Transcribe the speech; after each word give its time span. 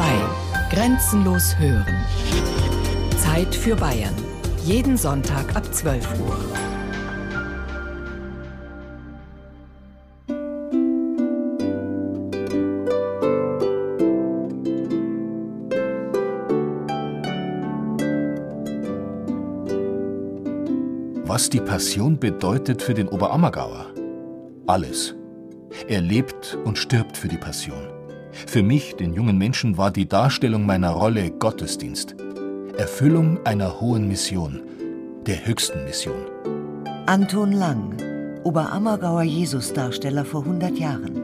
2. 0.00 0.06
Grenzenlos 0.70 1.58
hören. 1.58 2.06
Zeit 3.18 3.54
für 3.54 3.76
Bayern. 3.76 4.14
Jeden 4.64 4.96
Sonntag 4.96 5.54
ab 5.54 5.74
12 5.74 6.08
Uhr. 6.20 6.38
Was 21.26 21.50
die 21.50 21.60
Passion 21.60 22.18
bedeutet 22.18 22.80
für 22.80 22.94
den 22.94 23.08
Oberammergauer? 23.08 23.92
Alles. 24.66 25.14
Er 25.88 26.00
lebt 26.00 26.56
und 26.64 26.78
stirbt 26.78 27.18
für 27.18 27.28
die 27.28 27.36
Passion. 27.36 27.99
Für 28.50 28.64
mich, 28.64 28.96
den 28.96 29.12
jungen 29.12 29.38
Menschen, 29.38 29.78
war 29.78 29.92
die 29.92 30.08
Darstellung 30.08 30.66
meiner 30.66 30.90
Rolle 30.90 31.30
Gottesdienst. 31.30 32.16
Erfüllung 32.76 33.38
einer 33.46 33.80
hohen 33.80 34.08
Mission, 34.08 34.60
der 35.24 35.46
höchsten 35.46 35.84
Mission. 35.84 36.24
Anton 37.06 37.52
Lang, 37.52 37.96
Oberammergauer 38.42 39.22
Jesusdarsteller 39.22 40.24
vor 40.24 40.42
100 40.42 40.76
Jahren. 40.76 41.19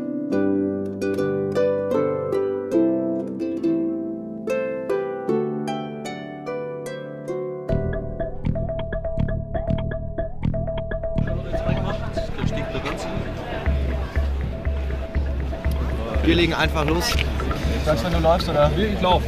Einfach 16.56 16.84
los. 16.84 17.12
Sagst 17.84 18.02
du, 18.02 18.06
wenn 18.06 18.15
du 18.15 18.20
läufst, 18.20 18.48
oder? 18.48 18.70
Nee, 18.77 18.87
ich 18.95 19.01
laufe. 19.01 19.24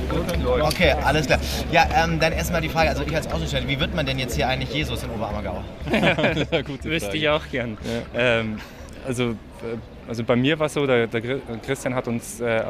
Okay, 0.62 0.92
alles 1.04 1.26
klar. 1.26 1.38
Ja, 1.70 1.86
ähm, 1.94 2.18
dann 2.18 2.32
erstmal 2.32 2.60
die 2.60 2.68
Frage, 2.68 2.90
also 2.90 3.04
ich 3.04 3.14
als 3.14 3.30
Außenstelle, 3.30 3.68
wie 3.68 3.78
wird 3.78 3.94
man 3.94 4.04
denn 4.04 4.18
jetzt 4.18 4.34
hier 4.34 4.48
eigentlich 4.48 4.74
Jesus 4.74 5.02
in 5.04 5.10
Oberammergau? 5.10 5.62
Gute 6.66 6.84
Wüsste 6.90 7.16
ich 7.16 7.28
auch 7.28 7.46
gern. 7.50 7.78
Ja. 8.14 8.20
Ähm, 8.40 8.58
also, 9.06 9.30
äh, 9.30 9.36
also 10.08 10.24
bei 10.24 10.36
mir 10.36 10.58
war 10.58 10.66
es 10.66 10.74
so, 10.74 10.86
der, 10.86 11.06
der, 11.06 11.22
Christian 11.64 11.94
hat 11.94 12.08
uns, 12.08 12.40
äh, 12.40 12.62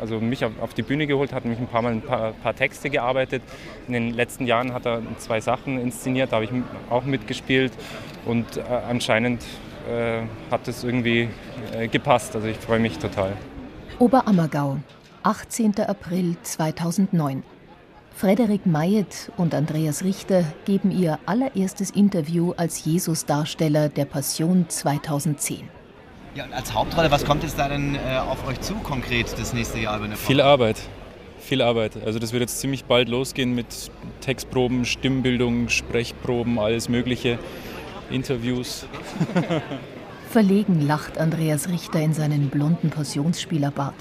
also 0.00 0.20
mich 0.20 0.44
auf, 0.44 0.52
auf, 0.60 0.74
die 0.74 0.82
Bühne 0.82 1.06
geholt, 1.06 1.32
hat 1.32 1.44
mich 1.44 1.58
ein 1.58 1.66
paar 1.66 1.82
Mal 1.82 1.92
ein 1.92 2.02
paar, 2.02 2.32
paar, 2.32 2.54
Texte 2.54 2.90
gearbeitet. 2.90 3.42
In 3.86 3.94
den 3.94 4.14
letzten 4.14 4.46
Jahren 4.46 4.72
hat 4.72 4.86
er 4.86 5.02
zwei 5.18 5.40
Sachen 5.40 5.80
inszeniert, 5.80 6.30
da 6.32 6.36
habe 6.36 6.44
ich 6.44 6.50
auch 6.90 7.04
mitgespielt 7.04 7.72
und 8.24 8.56
äh, 8.56 8.62
anscheinend 8.88 9.42
äh, 9.90 10.22
hat 10.50 10.68
es 10.68 10.84
irgendwie 10.84 11.28
äh, 11.76 11.88
gepasst. 11.88 12.34
Also 12.36 12.48
ich 12.48 12.56
freue 12.56 12.78
mich 12.78 12.98
total. 12.98 13.32
Oberammergau, 14.00 14.78
18. 15.22 15.78
April 15.78 16.36
2009. 16.42 17.44
Frederik 18.16 18.66
Mayet 18.66 19.30
und 19.36 19.54
Andreas 19.54 20.02
Richter 20.02 20.44
geben 20.64 20.90
ihr 20.90 21.20
allererstes 21.26 21.90
Interview 21.92 22.52
als 22.56 22.84
Jesus-Darsteller 22.84 23.88
der 23.88 24.04
Passion 24.04 24.66
2010. 24.68 25.68
Ja, 26.34 26.44
und 26.44 26.52
als 26.52 26.74
Hauptrolle, 26.74 27.12
was 27.12 27.24
kommt 27.24 27.44
jetzt 27.44 27.56
da 27.56 27.68
denn 27.68 27.94
äh, 27.94 28.18
auf 28.18 28.44
euch 28.48 28.60
zu 28.60 28.74
konkret 28.74 29.32
das 29.38 29.52
nächste 29.52 29.78
Jahr? 29.78 30.02
Wenn 30.02 30.12
Viel 30.16 30.40
Arbeit. 30.40 30.76
Viel 31.38 31.62
Arbeit. 31.62 31.92
Also 32.04 32.18
das 32.18 32.32
wird 32.32 32.40
jetzt 32.40 32.58
ziemlich 32.58 32.86
bald 32.86 33.08
losgehen 33.08 33.54
mit 33.54 33.92
Textproben, 34.22 34.86
Stimmbildung, 34.86 35.68
Sprechproben, 35.68 36.58
alles 36.58 36.88
Mögliche, 36.88 37.38
Interviews. 38.10 38.86
Verlegen 40.34 40.84
lacht 40.84 41.16
Andreas 41.16 41.68
Richter 41.68 42.00
in 42.00 42.12
seinen 42.12 42.50
blonden 42.50 42.90
Passionsspielerbart. 42.90 43.94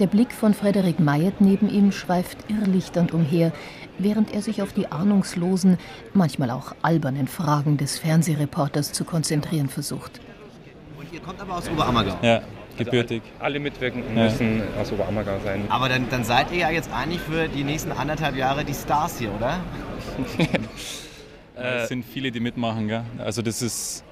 Der 0.00 0.08
Blick 0.08 0.32
von 0.32 0.52
Frederik 0.52 0.98
Mayet 0.98 1.40
neben 1.40 1.70
ihm 1.70 1.92
schweift 1.92 2.38
irrlichternd 2.48 3.12
umher, 3.12 3.52
während 3.96 4.34
er 4.34 4.42
sich 4.42 4.62
auf 4.62 4.72
die 4.72 4.90
ahnungslosen, 4.90 5.78
manchmal 6.12 6.50
auch 6.50 6.74
albernen 6.82 7.28
Fragen 7.28 7.76
des 7.76 8.00
Fernsehreporters 8.00 8.90
zu 8.90 9.04
konzentrieren 9.04 9.68
versucht. 9.68 10.20
Und 10.98 11.12
ihr 11.12 11.20
kommt 11.20 11.40
aber 11.40 11.58
aus 11.58 11.70
Oberammergau? 11.70 12.18
Ja, 12.20 12.42
gebürtig. 12.76 13.22
Also 13.34 13.44
alle 13.44 13.60
Mitwirkenden 13.60 14.16
ja. 14.16 14.24
müssen 14.24 14.62
aus 14.76 14.90
Oberammergau 14.90 15.38
sein. 15.44 15.62
Aber 15.68 15.88
dann, 15.88 16.10
dann 16.10 16.24
seid 16.24 16.50
ihr 16.50 16.58
ja 16.58 16.70
jetzt 16.70 16.92
eigentlich 16.92 17.20
für 17.20 17.46
die 17.46 17.62
nächsten 17.62 17.92
anderthalb 17.92 18.34
Jahre 18.34 18.64
die 18.64 18.74
Stars 18.74 19.20
hier, 19.20 19.32
oder? 19.32 19.60
es 21.54 21.88
sind 21.88 22.04
viele, 22.04 22.32
die 22.32 22.40
mitmachen, 22.40 22.88
gell? 22.88 23.04
Also 23.18 23.40
das 23.40 23.62
ist 23.62 24.02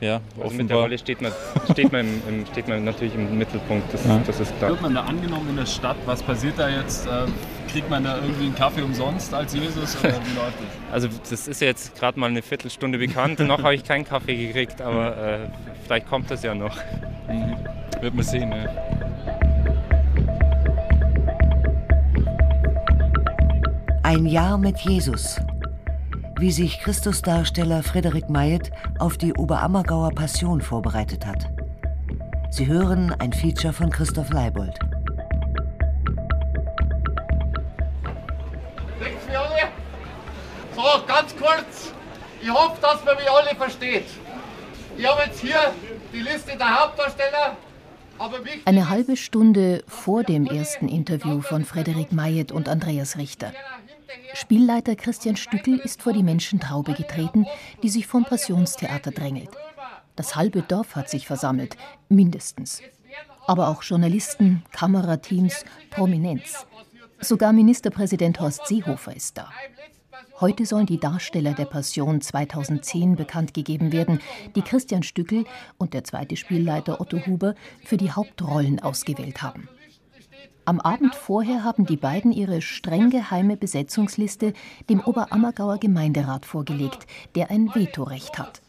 ja, 0.00 0.20
also 0.40 0.56
mit 0.56 0.68
der 0.68 0.76
Rolle 0.76 0.98
steht 0.98 1.20
man, 1.22 1.32
steht 1.70 1.92
man, 1.92 2.00
im, 2.00 2.22
im, 2.28 2.46
steht 2.46 2.68
man 2.68 2.84
natürlich 2.84 3.14
im 3.14 3.38
Mittelpunkt, 3.38 3.92
das, 3.92 4.04
ja. 4.04 4.20
das 4.26 4.40
ist 4.40 4.56
klar. 4.58 4.70
Wird 4.70 4.82
man 4.82 4.94
da 4.94 5.02
angenommen 5.02 5.48
in 5.50 5.56
der 5.56 5.66
Stadt? 5.66 5.96
Was 6.06 6.22
passiert 6.22 6.58
da 6.58 6.68
jetzt? 6.68 7.06
Äh, 7.06 7.26
kriegt 7.70 7.90
man 7.90 8.04
da 8.04 8.16
irgendwie 8.16 8.44
einen 8.44 8.54
Kaffee 8.54 8.82
umsonst 8.82 9.34
als 9.34 9.54
Jesus 9.54 9.96
oder 9.98 10.10
wie 10.10 10.14
läuft 10.36 10.58
das? 10.60 10.92
Also 10.92 11.08
das 11.28 11.48
ist 11.48 11.60
jetzt 11.60 11.96
gerade 11.96 12.20
mal 12.20 12.30
eine 12.30 12.42
Viertelstunde 12.42 12.98
bekannt, 12.98 13.40
noch 13.40 13.62
habe 13.62 13.74
ich 13.74 13.84
keinen 13.84 14.04
Kaffee 14.04 14.46
gekriegt, 14.46 14.80
aber 14.80 15.16
äh, 15.16 15.38
vielleicht 15.84 16.08
kommt 16.08 16.30
das 16.30 16.42
ja 16.42 16.54
noch. 16.54 16.76
Mhm. 17.28 17.56
Wird 18.00 18.14
man 18.14 18.24
sehen. 18.24 18.52
Ja. 18.52 18.68
Ein 24.02 24.26
Jahr 24.26 24.58
mit 24.58 24.78
Jesus 24.80 25.40
wie 26.38 26.50
sich 26.50 26.80
Christusdarsteller 26.80 27.82
Frederik 27.82 28.28
Mayet 28.28 28.70
auf 28.98 29.16
die 29.18 29.32
Oberammergauer 29.34 30.10
Passion 30.10 30.60
vorbereitet 30.60 31.26
hat. 31.26 31.50
Sie 32.50 32.66
hören 32.66 33.14
ein 33.18 33.32
Feature 33.32 33.72
von 33.72 33.90
Christoph 33.90 34.30
Leibold. 34.30 34.78
So, 40.74 40.82
ganz 41.06 41.34
kurz. 41.36 41.92
Ich 42.42 42.50
hoffe, 42.50 42.76
dass 42.80 43.04
man 43.04 43.16
mich 43.16 43.30
alle 43.30 43.54
versteht. 43.56 44.06
Ich 44.98 45.06
habe 45.08 45.22
jetzt 45.26 45.40
hier 45.40 45.72
die 46.12 46.20
Liste 46.20 46.56
der 46.56 46.80
Hauptdarsteller. 46.80 47.56
Eine 48.64 48.88
halbe 48.90 49.16
Stunde 49.16 49.82
vor 49.88 50.22
dem 50.22 50.46
ersten 50.46 50.88
Interview 50.88 51.40
von 51.40 51.64
Frederik 51.64 52.12
Mayet 52.12 52.52
und 52.52 52.68
Andreas 52.68 53.18
Richter. 53.18 53.52
Spielleiter 54.34 54.96
Christian 54.96 55.36
Stückel 55.36 55.78
ist 55.78 56.02
vor 56.02 56.12
die 56.12 56.22
Menschentraube 56.22 56.94
getreten, 56.94 57.46
die 57.82 57.88
sich 57.88 58.06
vom 58.06 58.24
Passionstheater 58.24 59.10
drängelt. 59.10 59.50
Das 60.16 60.36
halbe 60.36 60.62
Dorf 60.62 60.96
hat 60.96 61.08
sich 61.10 61.26
versammelt, 61.26 61.76
mindestens. 62.08 62.80
Aber 63.46 63.68
auch 63.68 63.82
Journalisten, 63.82 64.62
Kamerateams, 64.72 65.64
Prominenz. 65.90 66.66
Sogar 67.20 67.52
Ministerpräsident 67.52 68.40
Horst 68.40 68.66
Seehofer 68.66 69.14
ist 69.14 69.38
da. 69.38 69.50
Heute 70.40 70.66
sollen 70.66 70.86
die 70.86 70.98
Darsteller 70.98 71.52
der 71.52 71.64
Passion 71.64 72.20
2010 72.20 73.16
bekannt 73.16 73.54
gegeben 73.54 73.92
werden, 73.92 74.20
die 74.56 74.62
Christian 74.62 75.02
Stückel 75.02 75.44
und 75.78 75.94
der 75.94 76.04
zweite 76.04 76.36
Spielleiter 76.36 77.00
Otto 77.00 77.24
Huber 77.24 77.54
für 77.84 77.96
die 77.96 78.10
Hauptrollen 78.10 78.80
ausgewählt 78.80 79.42
haben. 79.42 79.68
Am 80.66 80.80
Abend 80.80 81.14
vorher 81.14 81.62
haben 81.62 81.84
die 81.84 81.98
beiden 81.98 82.32
ihre 82.32 82.62
streng 82.62 83.10
geheime 83.10 83.58
Besetzungsliste 83.58 84.54
dem 84.88 85.00
Oberammergauer 85.00 85.76
Gemeinderat 85.76 86.46
vorgelegt, 86.46 87.06
der 87.34 87.50
ein 87.50 87.74
Vetorecht 87.74 88.38
hat. 88.38 88.62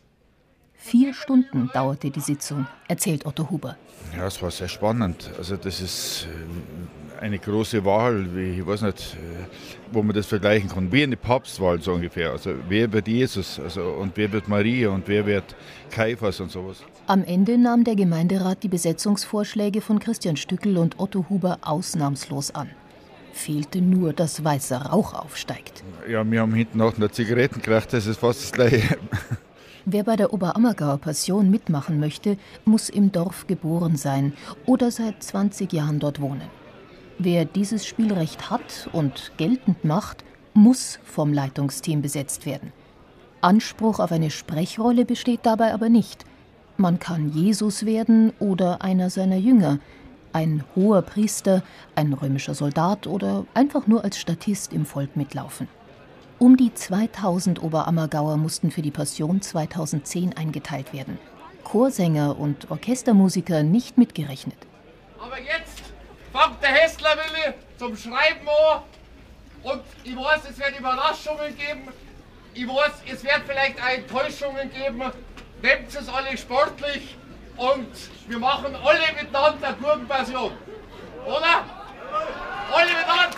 Vier 0.73 1.13
Stunden 1.13 1.69
dauerte 1.73 2.11
die 2.11 2.19
Sitzung, 2.19 2.67
erzählt 2.89 3.25
Otto 3.25 3.49
Huber. 3.49 3.77
Ja, 4.15 4.27
es 4.27 4.41
war 4.41 4.51
sehr 4.51 4.67
spannend. 4.67 5.31
Also 5.37 5.55
das 5.55 5.79
ist 5.79 6.27
äh, 6.27 7.23
eine 7.23 7.39
große 7.39 7.85
Wahl, 7.85 8.35
wie, 8.35 8.59
ich 8.59 8.67
weiß 8.67 8.81
nicht, 8.81 9.15
äh, 9.15 9.45
wo 9.93 10.03
man 10.03 10.13
das 10.13 10.25
vergleichen 10.25 10.69
kann, 10.69 10.91
wie 10.91 11.03
eine 11.03 11.15
Papstwahl 11.15 11.81
so 11.81 11.93
ungefähr. 11.93 12.31
Also 12.31 12.55
wer 12.67 12.91
wird 12.91 13.07
Jesus 13.07 13.57
also, 13.57 13.81
und 13.83 14.17
wer 14.17 14.31
wird 14.33 14.49
Maria 14.49 14.89
und 14.89 15.07
wer 15.07 15.25
wird 15.25 15.55
Kaiphas 15.89 16.41
und 16.41 16.51
sowas. 16.51 16.83
Am 17.07 17.23
Ende 17.23 17.59
nahm 17.59 17.83
der 17.83 17.95
Gemeinderat 17.95 18.63
die 18.63 18.67
Besetzungsvorschläge 18.67 19.81
von 19.81 19.99
Christian 19.99 20.37
Stückel 20.37 20.79
und 20.79 20.99
Otto 20.99 21.27
Huber 21.29 21.59
ausnahmslos 21.61 22.49
an. 22.55 22.71
Fehlte 23.31 23.79
nur, 23.79 24.11
dass 24.11 24.43
weißer 24.43 24.87
Rauch 24.87 25.13
aufsteigt. 25.13 25.83
Ja, 26.09 26.29
wir 26.29 26.41
haben 26.41 26.55
hinten 26.55 26.81
auch 26.81 26.97
noch 26.97 27.11
Zigaretten 27.11 27.61
gekriegt, 27.61 27.93
das 27.93 28.07
ist 28.07 28.21
fast 28.21 28.41
das 28.41 28.51
Gleiche. 28.51 28.97
Wer 29.85 30.03
bei 30.03 30.15
der 30.15 30.33
Oberammergauer 30.33 30.97
Passion 30.97 31.51
mitmachen 31.51 31.99
möchte, 31.99 32.37
muss 32.63 32.89
im 32.89 33.11
Dorf 33.11 33.45
geboren 33.45 33.97
sein 33.97 34.33
oder 34.65 34.89
seit 34.89 35.21
20 35.21 35.73
Jahren 35.73 35.99
dort 35.99 36.19
wohnen. 36.19 36.49
Wer 37.19 37.45
dieses 37.45 37.85
Spielrecht 37.85 38.49
hat 38.49 38.89
und 38.93 39.31
geltend 39.37 39.85
macht, 39.85 40.23
muss 40.55 40.97
vom 41.03 41.33
Leitungsteam 41.33 42.01
besetzt 42.01 42.47
werden. 42.47 42.73
Anspruch 43.41 43.99
auf 43.99 44.11
eine 44.11 44.31
Sprechrolle 44.31 45.05
besteht 45.05 45.41
dabei 45.43 45.71
aber 45.71 45.89
nicht. 45.89 46.25
Man 46.77 46.99
kann 46.99 47.31
Jesus 47.31 47.85
werden 47.85 48.33
oder 48.39 48.81
einer 48.81 49.09
seiner 49.09 49.37
Jünger, 49.37 49.79
ein 50.33 50.65
hoher 50.75 51.01
Priester, 51.03 51.63
ein 51.95 52.11
römischer 52.11 52.53
Soldat 52.53 53.07
oder 53.07 53.45
einfach 53.53 53.87
nur 53.87 54.03
als 54.03 54.19
Statist 54.19 54.73
im 54.73 54.85
Volk 54.85 55.15
mitlaufen. 55.15 55.69
Um 56.37 56.57
die 56.57 56.73
2000 56.73 57.63
Oberammergauer 57.63 58.35
mussten 58.35 58.71
für 58.71 58.81
die 58.81 58.91
Passion 58.91 59.41
2010 59.41 60.35
eingeteilt 60.35 60.91
werden. 60.91 61.17
Chorsänger 61.63 62.37
und 62.37 62.69
Orchestermusiker 62.69 63.63
nicht 63.63 63.97
mitgerechnet. 63.97 64.57
Aber 65.17 65.39
jetzt 65.39 65.81
fängt 66.33 66.61
der 66.61 66.69
Hessler 66.69 67.11
Willi 67.11 67.53
zum 67.77 67.95
Schreiben 67.95 68.47
an. 68.69 68.81
Und 69.63 69.81
ich 70.03 70.15
weiß, 70.15 70.41
es 70.49 70.59
wird 70.59 70.77
Überraschungen 70.77 71.55
geben. 71.57 71.87
Ich 72.53 72.67
weiß, 72.67 72.91
es 73.13 73.23
wird 73.23 73.41
vielleicht 73.47 73.81
auch 73.81 73.97
Enttäuschungen 73.97 74.69
geben. 74.69 75.01
Nehmt 75.65 75.95
es 75.95 76.07
alle 76.09 76.37
sportlich 76.37 77.17
und 77.57 77.87
wir 78.27 78.37
machen 78.37 78.75
alle 78.75 78.99
miteinander 79.19 79.69
eine 79.69 79.77
gute 79.77 80.05
Passion. 80.05 80.51
Oder? 81.25 81.65
Alle 82.71 82.91
miteinander! 82.91 83.37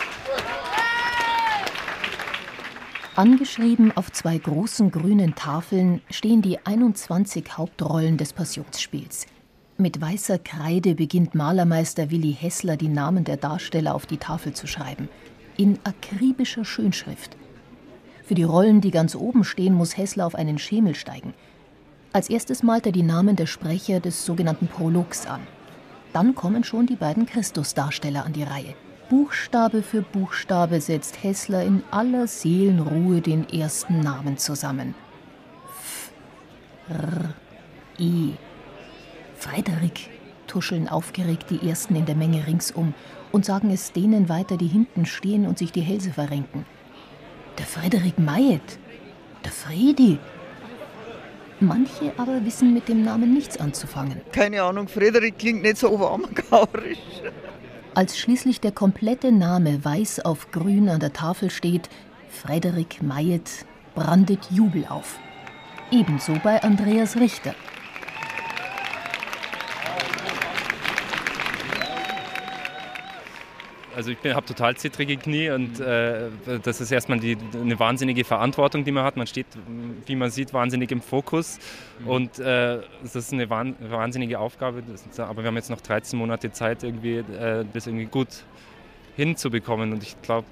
Angeschrieben 3.16 3.96
auf 3.96 4.12
zwei 4.12 4.36
großen 4.36 4.90
grünen 4.90 5.36
Tafeln 5.36 6.02
stehen 6.10 6.42
die 6.42 6.58
21 6.66 7.56
Hauptrollen 7.56 8.18
des 8.18 8.34
Passionsspiels. 8.34 9.24
Mit 9.78 9.98
weißer 9.98 10.38
Kreide 10.38 10.96
beginnt 10.96 11.34
Malermeister 11.34 12.10
Willi 12.10 12.36
Hessler 12.38 12.76
die 12.76 12.88
Namen 12.88 13.24
der 13.24 13.38
Darsteller 13.38 13.94
auf 13.94 14.04
die 14.04 14.18
Tafel 14.18 14.52
zu 14.52 14.66
schreiben. 14.66 15.08
In 15.56 15.78
akribischer 15.82 16.66
Schönschrift. 16.66 17.38
Für 18.22 18.34
die 18.34 18.42
Rollen, 18.42 18.82
die 18.82 18.90
ganz 18.90 19.14
oben 19.14 19.44
stehen, 19.44 19.72
muss 19.72 19.96
Hessler 19.96 20.26
auf 20.26 20.34
einen 20.34 20.58
Schemel 20.58 20.94
steigen. 20.94 21.32
Als 22.12 22.30
erstes 22.30 22.62
malt 22.62 22.86
er 22.86 22.92
die 22.92 23.02
Namen 23.02 23.36
der 23.36 23.46
Sprecher 23.46 24.00
des 24.00 24.24
sogenannten 24.24 24.66
Prologs 24.66 25.26
an. 25.26 25.40
Dann 26.12 26.34
kommen 26.34 26.64
schon 26.64 26.86
die 26.86 26.96
beiden 26.96 27.26
Christusdarsteller 27.26 28.24
an 28.24 28.32
die 28.32 28.44
Reihe. 28.44 28.74
Buchstabe 29.10 29.82
für 29.82 30.02
Buchstabe 30.02 30.80
setzt 30.80 31.22
Hessler 31.22 31.64
in 31.64 31.82
aller 31.90 32.26
Seelenruhe 32.26 33.20
den 33.20 33.48
ersten 33.48 34.00
Namen 34.00 34.38
zusammen. 34.38 34.94
F, 35.80 36.10
R, 36.88 37.34
I. 37.98 38.34
Frederik, 39.36 40.10
tuscheln 40.46 40.88
aufgeregt 40.88 41.50
die 41.50 41.68
Ersten 41.68 41.94
in 41.94 42.06
der 42.06 42.16
Menge 42.16 42.46
ringsum 42.46 42.94
und 43.32 43.44
sagen 43.44 43.70
es 43.70 43.92
denen 43.92 44.28
weiter, 44.28 44.56
die 44.56 44.66
hinten 44.66 45.06
stehen 45.06 45.46
und 45.46 45.58
sich 45.58 45.72
die 45.72 45.82
Hälse 45.82 46.10
verrenken. 46.10 46.64
Der 47.58 47.66
Frederik 47.66 48.18
Mayet, 48.18 48.78
der 49.44 49.52
Fredi. 49.52 50.18
Manche 51.60 52.12
aber 52.16 52.44
wissen 52.44 52.72
mit 52.72 52.88
dem 52.88 53.02
Namen 53.02 53.34
nichts 53.34 53.58
anzufangen. 53.58 54.20
Keine 54.32 54.62
Ahnung, 54.62 54.86
Frederik 54.86 55.38
klingt 55.38 55.62
nicht 55.62 55.78
so 55.78 55.90
oberammergauerisch. 55.90 56.98
Als 57.94 58.16
schließlich 58.16 58.60
der 58.60 58.70
komplette 58.70 59.32
Name 59.32 59.84
weiß 59.84 60.20
auf 60.20 60.52
grün 60.52 60.88
an 60.88 61.00
der 61.00 61.12
Tafel 61.12 61.50
steht, 61.50 61.88
Frederik 62.30 63.02
Mayet, 63.02 63.50
brandet 63.96 64.50
Jubel 64.50 64.86
auf. 64.88 65.18
Ebenso 65.90 66.34
bei 66.44 66.62
Andreas 66.62 67.16
Richter. 67.16 67.54
Also 73.98 74.12
ich 74.12 74.32
habe 74.32 74.46
total 74.46 74.76
zittrige 74.76 75.16
Knie 75.16 75.50
und 75.50 75.80
äh, 75.80 76.28
das 76.62 76.80
ist 76.80 76.92
erstmal 76.92 77.18
die, 77.18 77.36
eine 77.52 77.80
wahnsinnige 77.80 78.22
Verantwortung, 78.22 78.84
die 78.84 78.92
man 78.92 79.02
hat. 79.02 79.16
Man 79.16 79.26
steht, 79.26 79.46
wie 80.06 80.14
man 80.14 80.30
sieht, 80.30 80.54
wahnsinnig 80.54 80.92
im 80.92 81.02
Fokus 81.02 81.58
mhm. 81.98 82.08
und 82.08 82.38
äh, 82.38 82.78
das 83.02 83.16
ist 83.16 83.32
eine 83.32 83.50
wahnsinnige 83.50 84.38
Aufgabe. 84.38 84.84
aber 85.16 85.42
wir 85.42 85.48
haben 85.48 85.56
jetzt 85.56 85.70
noch 85.70 85.80
13 85.80 86.16
Monate 86.16 86.52
Zeit, 86.52 86.84
irgendwie, 86.84 87.16
äh, 87.16 87.64
das 87.72 87.88
irgendwie 87.88 88.04
gut 88.04 88.28
hinzubekommen 89.16 89.92
und 89.92 90.04
ich 90.04 90.14
glaube, 90.22 90.46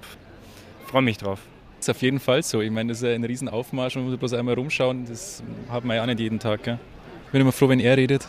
freue 0.87 1.03
mich 1.03 1.17
drauf. 1.17 1.39
Das 1.77 1.87
ist 1.87 1.95
auf 1.95 2.01
jeden 2.01 2.19
Fall 2.19 2.43
so. 2.43 2.59
Ich 2.59 2.69
meine, 2.69 2.89
das 2.89 3.01
ist 3.01 3.07
ein 3.07 3.23
Riesenaufmarsch, 3.23 3.95
man 3.95 4.09
muss 4.09 4.17
bloß 4.17 4.33
einmal 4.33 4.55
rumschauen. 4.55 5.05
Das 5.05 5.41
hat 5.69 5.85
man 5.85 5.95
ja 5.95 6.01
auch 6.01 6.07
nicht 6.07 6.19
jeden 6.19 6.39
Tag. 6.39 6.63
Gell? 6.63 6.79
Ich 7.27 7.31
bin 7.31 7.39
immer 7.39 7.53
froh, 7.53 7.69
wenn 7.69 7.79
er 7.79 7.95
redet. 7.95 8.27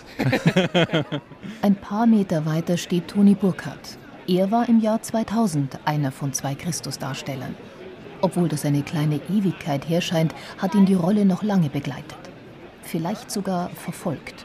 Ein 1.63 1.75
paar 1.75 2.07
Meter 2.07 2.47
weiter 2.47 2.77
steht 2.77 3.09
Toni 3.09 3.35
Burkhardt. 3.35 3.99
Er 4.31 4.51
war 4.51 4.69
im 4.69 4.79
Jahr 4.81 5.01
2000 5.01 5.79
einer 5.87 6.13
von 6.13 6.35
zwei 6.35 6.55
Christusdarstellern. 6.55 7.57
Obwohl 8.21 8.47
das 8.47 8.67
eine 8.67 8.83
kleine 8.83 9.23
Ewigkeit 9.31 9.89
herscheint, 9.89 10.35
hat 10.59 10.75
ihn 10.75 10.85
die 10.85 10.93
Rolle 10.93 11.25
noch 11.25 11.43
lange 11.43 11.71
begleitet. 11.71 12.19
Vielleicht 12.83 13.31
sogar 13.31 13.71
verfolgt. 13.71 14.45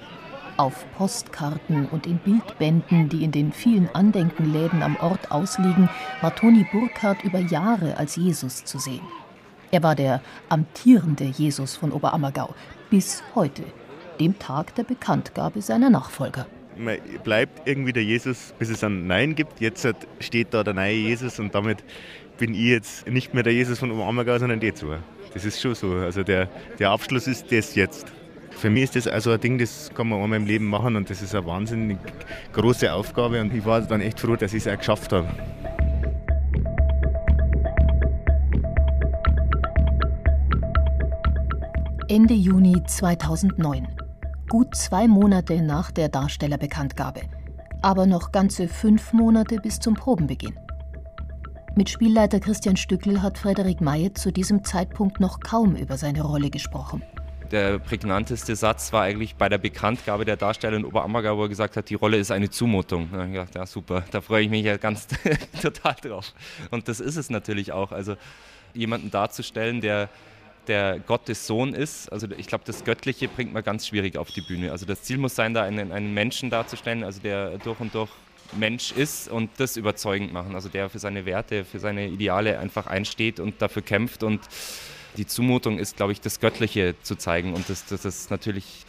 Auf 0.55 0.85
Postkarten 0.93 1.89
und 1.89 2.07
in 2.07 2.17
Bildbänden, 2.19 3.09
die 3.09 3.25
in 3.25 3.33
den 3.33 3.51
vielen 3.51 3.93
Andenkenläden 3.93 4.81
am 4.83 4.95
Ort 5.01 5.31
ausliegen, 5.31 5.89
war 6.21 6.33
Toni 6.33 6.65
Burkhardt 6.71 7.25
über 7.25 7.39
Jahre 7.39 7.97
als 7.97 8.15
Jesus 8.15 8.63
zu 8.63 8.79
sehen. 8.79 9.05
Er 9.71 9.83
war 9.83 9.95
der 9.95 10.21
amtierende 10.47 11.25
Jesus 11.25 11.75
von 11.75 11.91
Oberammergau 11.91 12.55
bis 12.89 13.21
heute, 13.35 13.63
dem 14.17 14.39
Tag 14.39 14.75
der 14.75 14.83
Bekanntgabe 14.83 15.61
seiner 15.61 15.89
Nachfolger 15.89 16.45
man 16.77 16.97
bleibt 17.23 17.67
irgendwie 17.67 17.93
der 17.93 18.03
Jesus, 18.03 18.53
bis 18.57 18.69
es 18.69 18.83
ein 18.83 19.07
Nein 19.07 19.35
gibt. 19.35 19.59
Jetzt 19.59 19.87
steht 20.19 20.53
da 20.53 20.63
der 20.63 20.73
neue 20.73 20.93
Jesus 20.93 21.39
und 21.39 21.53
damit 21.53 21.83
bin 22.37 22.53
ich 22.53 22.61
jetzt 22.61 23.07
nicht 23.07 23.33
mehr 23.33 23.43
der 23.43 23.53
Jesus 23.53 23.79
von 23.79 23.91
Oberammergau, 23.91 24.37
sondern 24.37 24.59
der 24.59 24.75
zu. 24.75 24.87
Das 25.33 25.45
ist 25.45 25.61
schon 25.61 25.75
so. 25.75 25.93
Also 25.93 26.23
der, 26.23 26.49
der 26.79 26.89
Abschluss 26.89 27.27
ist 27.27 27.51
das 27.51 27.75
jetzt. 27.75 28.11
Für 28.51 28.69
mich 28.69 28.83
ist 28.83 28.95
das 28.95 29.07
also 29.07 29.31
ein 29.31 29.39
Ding, 29.39 29.57
das 29.57 29.91
kann 29.93 30.07
man 30.07 30.21
einmal 30.21 30.39
im 30.39 30.45
Leben 30.45 30.65
machen 30.65 30.95
und 30.95 31.09
das 31.09 31.21
ist 31.21 31.33
eine 31.35 31.45
wahnsinnig 31.45 31.97
große 32.53 32.91
Aufgabe 32.93 33.41
und 33.41 33.53
ich 33.53 33.65
war 33.65 33.81
dann 33.81 34.01
echt 34.01 34.19
froh, 34.19 34.35
dass 34.35 34.53
ich 34.53 34.65
es 34.65 34.71
auch 34.71 34.77
geschafft 34.77 35.11
habe. 35.11 35.27
Ende 42.07 42.35
Juni 42.35 42.83
2009 42.85 43.87
gut 44.53 44.75
zwei 44.75 45.07
Monate 45.07 45.63
nach 45.63 45.89
der 45.89 46.09
Darstellerbekanntgabe, 46.09 47.21
aber 47.81 48.05
noch 48.05 48.31
ganze 48.31 48.67
fünf 48.67 49.11
Monate 49.11 49.55
bis 49.55 49.79
zum 49.79 49.95
Probenbeginn. 49.95 50.55
Mit 51.75 51.89
Spielleiter 51.89 52.39
Christian 52.39 52.77
Stückel 52.77 53.23
hat 53.23 53.39
Frederik 53.39 53.81
Mayer 53.81 54.13
zu 54.13 54.31
diesem 54.31 54.63
Zeitpunkt 54.63 55.19
noch 55.19 55.39
kaum 55.39 55.75
über 55.75 55.97
seine 55.97 56.21
Rolle 56.21 56.51
gesprochen. 56.51 57.01
Der 57.49 57.79
prägnanteste 57.79 58.55
Satz 58.55 58.93
war 58.93 59.01
eigentlich 59.01 59.37
bei 59.37 59.49
der 59.49 59.57
Bekanntgabe 59.57 60.23
der 60.23 60.37
Darsteller 60.37 60.77
in 60.77 60.85
Oberammergau, 60.85 61.35
wo 61.35 61.45
er 61.45 61.49
gesagt 61.49 61.75
hat, 61.75 61.89
die 61.89 61.95
Rolle 61.95 62.17
ist 62.17 62.29
eine 62.29 62.51
Zumutung. 62.51 63.09
Da 63.11 63.25
ich 63.25 63.31
gedacht, 63.31 63.55
ja 63.55 63.65
super, 63.65 64.03
da 64.11 64.21
freue 64.21 64.43
ich 64.43 64.51
mich 64.51 64.65
ja 64.65 64.77
ganz 64.77 65.07
total 65.63 65.95
drauf. 65.99 66.31
Und 66.69 66.87
das 66.87 66.99
ist 66.99 67.15
es 67.15 67.31
natürlich 67.31 67.71
auch. 67.71 67.91
Also 67.91 68.17
jemanden 68.75 69.09
darzustellen, 69.09 69.81
der 69.81 70.09
der 70.67 70.99
Gottes 70.99 71.47
Sohn 71.47 71.73
ist. 71.73 72.11
Also 72.11 72.27
ich 72.37 72.47
glaube, 72.47 72.63
das 72.65 72.83
Göttliche 72.83 73.27
bringt 73.27 73.53
man 73.53 73.63
ganz 73.63 73.87
schwierig 73.87 74.17
auf 74.17 74.31
die 74.31 74.41
Bühne. 74.41 74.71
Also 74.71 74.85
das 74.85 75.03
Ziel 75.03 75.17
muss 75.17 75.35
sein, 75.35 75.53
da 75.53 75.63
einen, 75.63 75.91
einen 75.91 76.13
Menschen 76.13 76.49
darzustellen, 76.49 77.03
also 77.03 77.21
der 77.21 77.57
durch 77.59 77.79
und 77.79 77.93
durch 77.93 78.09
Mensch 78.57 78.91
ist 78.91 79.29
und 79.29 79.49
das 79.57 79.77
überzeugend 79.77 80.33
machen. 80.33 80.55
Also 80.55 80.69
der 80.69 80.89
für 80.89 80.99
seine 80.99 81.25
Werte, 81.25 81.65
für 81.65 81.79
seine 81.79 82.07
Ideale 82.07 82.59
einfach 82.59 82.87
einsteht 82.87 83.39
und 83.39 83.61
dafür 83.61 83.81
kämpft. 83.81 84.23
Und 84.23 84.41
die 85.17 85.25
Zumutung 85.25 85.79
ist, 85.79 85.97
glaube 85.97 86.11
ich, 86.11 86.21
das 86.21 86.39
Göttliche 86.39 86.95
zu 87.01 87.15
zeigen. 87.15 87.53
Und 87.53 87.69
das, 87.69 87.85
das 87.85 88.05
ist 88.05 88.31
natürlich 88.31 88.85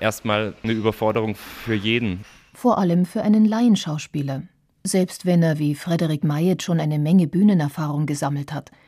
erstmal 0.00 0.54
eine 0.62 0.72
Überforderung 0.72 1.34
für 1.34 1.74
jeden. 1.74 2.24
Vor 2.54 2.78
allem 2.78 3.06
für 3.06 3.22
einen 3.22 3.44
Laienschauspieler. 3.44 4.42
Selbst 4.84 5.26
wenn 5.26 5.42
er 5.42 5.58
wie 5.58 5.74
Frederik 5.74 6.24
Mayet 6.24 6.62
schon 6.62 6.80
eine 6.80 6.98
Menge 6.98 7.26
Bühnenerfahrung 7.26 8.06
gesammelt 8.06 8.52
hat– 8.52 8.70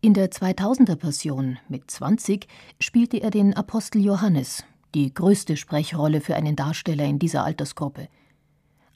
in 0.00 0.14
der 0.14 0.30
2000er 0.30 0.94
Passion 0.94 1.58
mit 1.68 1.90
20 1.90 2.46
spielte 2.80 3.16
er 3.18 3.30
den 3.30 3.54
Apostel 3.54 4.00
Johannes, 4.00 4.62
die 4.94 5.12
größte 5.12 5.56
Sprechrolle 5.56 6.20
für 6.20 6.36
einen 6.36 6.54
Darsteller 6.54 7.04
in 7.04 7.18
dieser 7.18 7.44
Altersgruppe. 7.44 8.08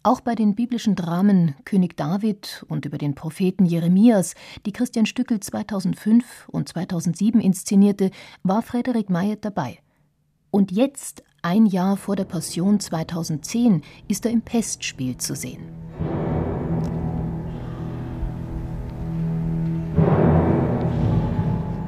Auch 0.05 0.21
bei 0.21 0.37
den 0.37 0.55
biblischen 0.55 0.95
Dramen 0.95 1.57
König 1.65 1.97
David 1.97 2.65
und 2.69 2.87
über 2.87 2.99
den 2.99 3.17
Propheten 3.17 3.67
Jeremias, 3.67 4.35
die 4.65 4.73
Christian 4.73 5.07
Stückel 5.07 5.41
2005 5.41 6.49
und 6.49 6.69
2007 6.69 7.41
inszenierte, 7.41 8.13
war 8.45 8.63
Frederik 8.63 9.11
Mayet 9.11 9.45
dabei. 9.45 9.79
Und 10.53 10.71
jetzt, 10.71 11.25
ein 11.43 11.67
Jahr 11.67 11.97
vor 11.97 12.15
der 12.15 12.27
Passion 12.27 12.79
2010, 12.79 13.83
ist 14.07 14.25
er 14.25 14.31
im 14.31 14.43
Pestspiel 14.43 15.17
zu 15.17 15.35
sehen. 15.35 15.63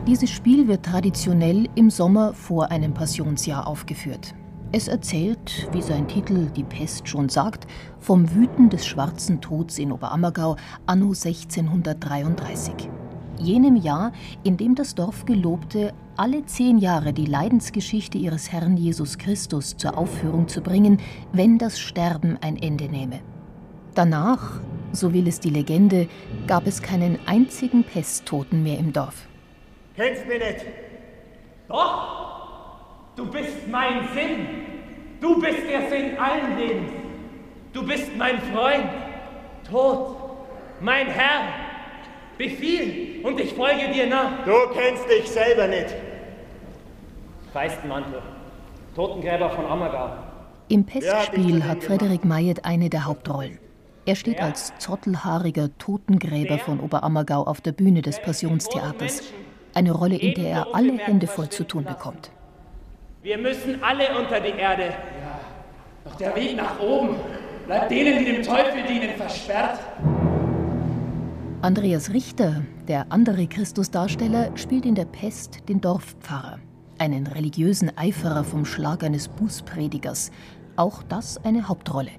Dieses 0.07 0.29
Spiel 0.29 0.69
wird 0.69 0.85
traditionell 0.85 1.67
im 1.77 1.89
Sommer 1.89 2.35
vor 2.35 2.71
einem 2.71 2.93
Passionsjahr 2.93 3.67
aufgeführt. 3.67 4.35
Es 4.71 4.87
erzählt, 4.87 5.67
wie 5.73 5.81
sein 5.81 6.07
Titel 6.07 6.51
Die 6.55 6.63
Pest 6.63 7.09
schon 7.09 7.31
sagt, 7.31 7.67
vom 8.01 8.35
Wüten 8.35 8.69
des 8.69 8.87
schwarzen 8.87 9.41
Tods 9.41 9.79
in 9.79 9.91
Oberammergau 9.91 10.57
anno 10.85 11.15
1633. 11.15 12.75
Jenem 13.39 13.77
Jahr, 13.77 14.13
in 14.43 14.59
dem 14.59 14.75
das 14.75 14.95
Dorf 14.95 15.25
gelobte, 15.25 15.95
alle 16.19 16.45
zehn 16.45 16.77
Jahre 16.77 17.15
die 17.15 17.25
Leidensgeschichte 17.25 18.19
ihres 18.19 18.53
Herrn 18.53 18.77
Jesus 18.77 19.17
Christus 19.17 19.75
zur 19.79 19.97
Aufführung 19.97 20.49
zu 20.49 20.61
bringen, 20.61 20.99
wenn 21.33 21.57
das 21.57 21.81
Sterben 21.81 22.37
ein 22.43 22.59
Ende 22.59 22.91
nehme. 22.91 23.21
Danach, 23.95 24.61
so 24.93 25.15
will 25.15 25.27
es 25.27 25.41
die 25.41 25.51
Legende, 25.51 26.09
gab 26.47 26.67
es 26.67 26.83
keinen 26.83 27.19
einzigen 27.25 27.85
Pesttoten 27.85 28.63
mehr 28.63 28.79
im 28.79 28.93
Dorf. 28.93 29.29
Kennst 29.97 30.27
mich 30.27 30.39
nicht? 30.39 30.67
Doch, 31.69 33.13
du 33.17 33.31
bist 33.31 33.69
mein 33.71 34.09
Sinn. 34.15 34.47
Du 35.21 35.41
bist 35.41 35.61
der 35.69 35.89
Sinn 35.89 36.19
allen 36.19 36.59
Lebens. 36.59 36.91
Du 37.73 37.87
bist 37.87 38.17
mein 38.17 38.41
Freund. 38.53 38.89
Tod, 39.71 40.17
mein 40.81 41.07
Herr, 41.07 41.49
befiehl 42.37 43.25
und 43.25 43.41
ich 43.41 43.55
folge 43.55 43.91
dir 43.93 44.07
nach. 44.07 44.45
Du 44.45 44.53
kennst 44.75 45.09
dich 45.09 45.29
selber 45.31 45.67
nicht. 45.67 45.95
Feistenmantel, 47.53 48.21
Totengräber 48.95 49.49
von 49.51 49.67
Ammergau. 49.67 50.11
Im 50.69 50.85
Pestspiel 50.85 51.65
hat 51.65 51.83
Frederik 51.83 52.25
Mayet 52.25 52.65
eine 52.65 52.91
der 52.91 53.07
Hauptrollen. 53.07 53.59
Er 54.07 54.17
steht 54.17 54.41
als 54.41 54.75
zottelhaariger 54.79 55.71
Totengräber 55.79 56.59
von 56.59 56.81
Oberammergau 56.81 57.45
auf 57.45 57.63
der 57.63 57.73
Bühne 57.73 58.03
des 58.03 58.21
Passionstheaters. 58.21 59.23
Eine 59.75 59.91
Rolle, 59.91 60.17
in 60.17 60.35
der 60.35 60.51
er 60.51 60.75
alle 60.75 60.97
Hände 60.99 61.27
voll 61.27 61.49
zu 61.49 61.65
tun 61.65 61.85
bekommt. 61.85 62.31
Wir 63.23 63.39
müssen 63.39 63.83
alle 63.83 64.17
unter 64.19 64.41
die 64.41 64.57
Erde. 64.57 64.85
Ja, 64.85 65.41
doch 66.05 66.15
der 66.17 66.37
Weg 66.37 66.57
nach 66.57 66.79
oben 66.79 67.17
bleibt 67.67 67.91
denen, 67.91 68.19
die 68.19 68.33
dem 68.33 68.43
Teufel 68.43 68.83
dienen, 68.87 69.17
versperrt. 69.17 69.81
Andreas 71.63 72.13
Richter, 72.13 72.63
der 72.87 73.07
andere 73.11 73.47
Christusdarsteller, 73.47 74.57
spielt 74.57 74.85
in 74.85 74.95
der 74.95 75.07
Pest 75.07 75.69
den 75.69 75.81
Dorfpfarrer, 75.81 76.59
einen 76.99 77.27
religiösen 77.27 77.97
Eiferer 77.97 78.45
vom 78.45 78.65
Schlag 78.65 79.03
eines 79.03 79.29
Bußpredigers. 79.29 80.31
Auch 80.77 81.03
das 81.03 81.43
eine 81.45 81.67
Hauptrolle. 81.67 82.11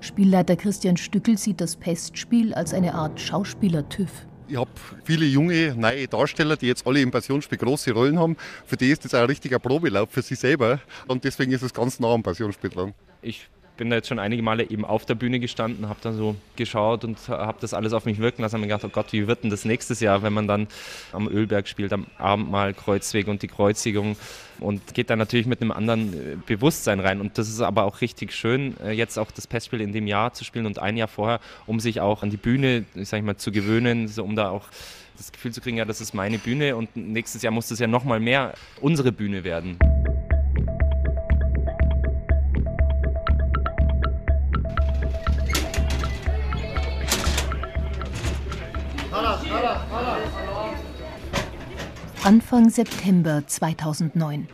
Spielleiter 0.00 0.56
Christian 0.56 0.96
Stückel 0.96 1.38
sieht 1.38 1.60
das 1.60 1.76
Pestspiel 1.76 2.52
als 2.52 2.74
eine 2.74 2.94
Art 2.94 3.20
Schauspieler-TÜV. 3.20 4.27
Ich 4.50 4.56
habe 4.56 4.70
viele 5.04 5.26
junge, 5.26 5.74
neue 5.76 6.08
Darsteller, 6.08 6.56
die 6.56 6.68
jetzt 6.68 6.86
alle 6.86 7.02
im 7.02 7.10
Passionsspiel 7.10 7.58
große 7.58 7.92
Rollen 7.92 8.18
haben. 8.18 8.34
Für 8.66 8.78
die 8.78 8.90
ist 8.90 9.04
das 9.04 9.12
auch 9.12 9.20
ein 9.20 9.26
richtiger 9.26 9.58
Probelauf 9.58 10.08
für 10.10 10.22
sie 10.22 10.36
selber. 10.36 10.80
Und 11.06 11.24
deswegen 11.24 11.52
ist 11.52 11.60
es 11.60 11.74
ganz 11.74 12.00
nah 12.00 12.14
am 12.14 12.22
Passionsspiel 12.22 12.70
dran. 12.70 12.94
Ich 13.20 13.46
bin 13.78 13.88
da 13.88 13.96
jetzt 13.96 14.08
schon 14.08 14.18
einige 14.18 14.42
Male 14.42 14.68
eben 14.68 14.84
auf 14.84 15.06
der 15.06 15.14
Bühne 15.14 15.40
gestanden, 15.40 15.88
habe 15.88 16.00
dann 16.02 16.14
so 16.14 16.36
geschaut 16.56 17.04
und 17.04 17.16
habe 17.28 17.56
das 17.60 17.72
alles 17.72 17.94
auf 17.94 18.04
mich 18.04 18.18
wirken 18.18 18.42
lassen 18.42 18.56
und 18.56 18.60
mir 18.62 18.66
gedacht, 18.66 18.84
oh 18.84 18.90
Gott, 18.90 19.12
wie 19.12 19.26
wird 19.26 19.44
denn 19.44 19.50
das 19.50 19.64
nächstes 19.64 20.00
Jahr, 20.00 20.22
wenn 20.22 20.34
man 20.34 20.46
dann 20.46 20.66
am 21.12 21.28
Ölberg 21.28 21.66
spielt, 21.66 21.92
am 21.92 22.06
Abendmahl, 22.18 22.74
Kreuzweg 22.74 23.28
und 23.28 23.40
die 23.40 23.48
Kreuzigung 23.48 24.16
und 24.60 24.94
geht 24.94 25.08
dann 25.08 25.18
natürlich 25.18 25.46
mit 25.46 25.62
einem 25.62 25.70
anderen 25.70 26.12
äh, 26.12 26.36
Bewusstsein 26.44 27.00
rein. 27.00 27.20
Und 27.20 27.38
das 27.38 27.48
ist 27.48 27.60
aber 27.60 27.84
auch 27.84 28.00
richtig 28.00 28.32
schön, 28.32 28.76
äh, 28.80 28.90
jetzt 28.90 29.18
auch 29.18 29.30
das 29.30 29.46
Pestspiel 29.46 29.80
in 29.80 29.92
dem 29.92 30.06
Jahr 30.06 30.34
zu 30.34 30.44
spielen 30.44 30.66
und 30.66 30.80
ein 30.80 30.96
Jahr 30.96 31.08
vorher, 31.08 31.40
um 31.66 31.80
sich 31.80 32.00
auch 32.00 32.22
an 32.22 32.30
die 32.30 32.36
Bühne, 32.36 32.84
ich 32.94 33.08
sag 33.08 33.22
mal, 33.22 33.36
zu 33.36 33.52
gewöhnen, 33.52 34.08
so 34.08 34.24
um 34.24 34.36
da 34.36 34.50
auch 34.50 34.64
das 35.16 35.32
Gefühl 35.32 35.52
zu 35.52 35.60
kriegen, 35.60 35.76
ja, 35.76 35.84
das 35.84 36.00
ist 36.00 36.14
meine 36.14 36.38
Bühne 36.38 36.76
und 36.76 36.96
nächstes 36.96 37.42
Jahr 37.42 37.52
muss 37.52 37.68
das 37.68 37.78
ja 37.78 37.86
nochmal 37.86 38.20
mehr 38.20 38.54
unsere 38.80 39.12
Bühne 39.12 39.44
werden. 39.44 39.78
Anfang 52.24 52.70
September 52.70 53.42
2009. 53.46 54.48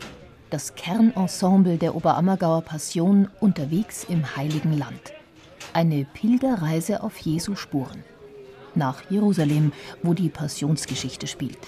Das 0.51 0.75
Kernensemble 0.75 1.77
der 1.77 1.95
Oberammergauer 1.95 2.63
Passion 2.63 3.29
unterwegs 3.41 4.05
im 4.09 4.37
Heiligen 4.37 4.77
Land. 4.77 5.13
Eine 5.73 6.05
Pilgerreise 6.05 7.03
auf 7.03 7.17
Jesu 7.19 7.55
Spuren. 7.55 8.03
Nach 8.75 9.09
Jerusalem, 9.09 9.73
wo 10.03 10.15
die 10.15 10.29
Passionsgeschichte 10.29 11.27
spielt. 11.27 11.59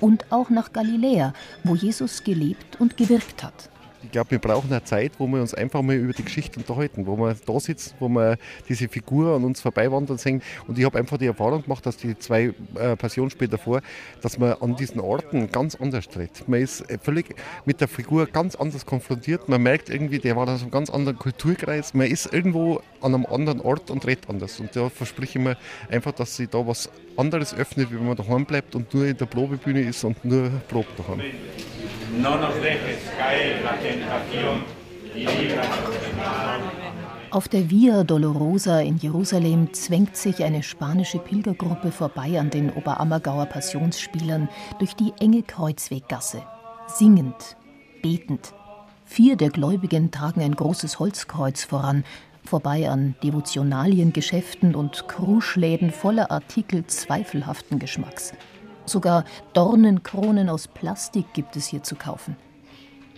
Und 0.00 0.30
auch 0.30 0.50
nach 0.50 0.72
Galiläa, 0.72 1.32
wo 1.62 1.74
Jesus 1.74 2.22
gelebt 2.22 2.80
und 2.80 2.96
gewirkt 2.96 3.42
hat. 3.42 3.70
Ich 4.04 4.10
glaube, 4.12 4.32
wir 4.32 4.38
brauchen 4.38 4.70
eine 4.70 4.84
Zeit, 4.84 5.12
wo 5.18 5.26
wir 5.26 5.40
uns 5.40 5.54
einfach 5.54 5.82
mal 5.82 5.96
über 5.96 6.12
die 6.12 6.24
Geschichte 6.24 6.60
unterhalten, 6.60 7.06
wo 7.06 7.16
wir 7.16 7.34
da 7.46 7.60
sitzen, 7.60 7.94
wo 7.98 8.08
wir 8.08 8.36
diese 8.68 8.88
Figur 8.88 9.34
an 9.34 9.44
uns 9.44 9.60
vorbeiwandern 9.60 10.18
sehen. 10.18 10.42
Und 10.68 10.78
ich 10.78 10.84
habe 10.84 10.98
einfach 10.98 11.18
die 11.18 11.26
Erfahrung 11.26 11.62
gemacht, 11.62 11.84
dass 11.86 11.96
die 11.96 12.16
zwei 12.18 12.52
äh, 12.74 12.96
Passionsspiele 12.96 13.50
davor, 13.50 13.80
dass 14.20 14.38
man 14.38 14.52
an 14.60 14.76
diesen 14.76 15.00
Orten 15.00 15.50
ganz 15.50 15.74
anders 15.74 16.08
tritt. 16.08 16.46
Man 16.48 16.60
ist 16.60 16.84
völlig 17.02 17.34
mit 17.64 17.80
der 17.80 17.88
Figur 17.88 18.26
ganz 18.26 18.54
anders 18.54 18.84
konfrontiert. 18.84 19.48
Man 19.48 19.62
merkt 19.62 19.88
irgendwie, 19.88 20.18
der 20.18 20.36
war 20.36 20.46
aus 20.48 20.62
einem 20.62 20.70
ganz 20.70 20.90
anderen 20.90 21.18
Kulturkreis. 21.18 21.94
Man 21.94 22.06
ist 22.06 22.32
irgendwo 22.32 22.82
an 23.00 23.14
einem 23.14 23.26
anderen 23.26 23.60
Ort 23.60 23.90
und 23.90 24.06
redet 24.06 24.28
anders. 24.28 24.60
Und 24.60 24.76
da 24.76 24.90
verspreche 24.90 25.38
ich 25.38 25.44
mir 25.44 25.56
einfach, 25.90 26.12
dass 26.12 26.36
sich 26.36 26.48
da 26.48 26.66
was 26.66 26.90
anderes 27.16 27.54
öffnet, 27.54 27.90
wie 27.90 27.96
wenn 27.96 28.06
man 28.06 28.16
daheim 28.16 28.44
bleibt 28.44 28.74
und 28.74 28.92
nur 28.92 29.06
in 29.06 29.16
der 29.16 29.26
Probebühne 29.26 29.80
ist 29.80 30.04
und 30.04 30.22
nur 30.24 30.50
probt 30.68 30.98
daheim. 30.98 31.20
No 32.20 32.36
nos 32.36 32.54
dejes 32.62 33.02
caer 33.18 33.60
la 33.64 33.74
y 33.82 33.93
Auf 37.30 37.48
der 37.48 37.68
Via 37.68 38.04
Dolorosa 38.04 38.80
in 38.80 38.96
Jerusalem 38.96 39.72
zwängt 39.72 40.16
sich 40.16 40.44
eine 40.44 40.62
spanische 40.62 41.18
Pilgergruppe 41.18 41.90
vorbei 41.90 42.38
an 42.38 42.50
den 42.50 42.70
Oberammergauer 42.70 43.46
Passionsspielern 43.46 44.48
durch 44.78 44.94
die 44.94 45.12
enge 45.18 45.42
Kreuzweggasse. 45.42 46.42
Singend, 46.86 47.56
betend. 48.02 48.54
Vier 49.04 49.36
der 49.36 49.50
Gläubigen 49.50 50.10
tragen 50.10 50.42
ein 50.42 50.54
großes 50.54 50.98
Holzkreuz 50.98 51.64
voran, 51.64 52.04
vorbei 52.44 52.88
an 52.88 53.16
Devotionaliengeschäften 53.22 54.74
und 54.74 55.08
Kruschläden 55.08 55.90
voller 55.90 56.30
Artikel 56.30 56.86
zweifelhaften 56.86 57.78
Geschmacks. 57.78 58.32
Sogar 58.86 59.24
Dornenkronen 59.54 60.48
aus 60.48 60.68
Plastik 60.68 61.32
gibt 61.32 61.56
es 61.56 61.66
hier 61.66 61.82
zu 61.82 61.96
kaufen. 61.96 62.36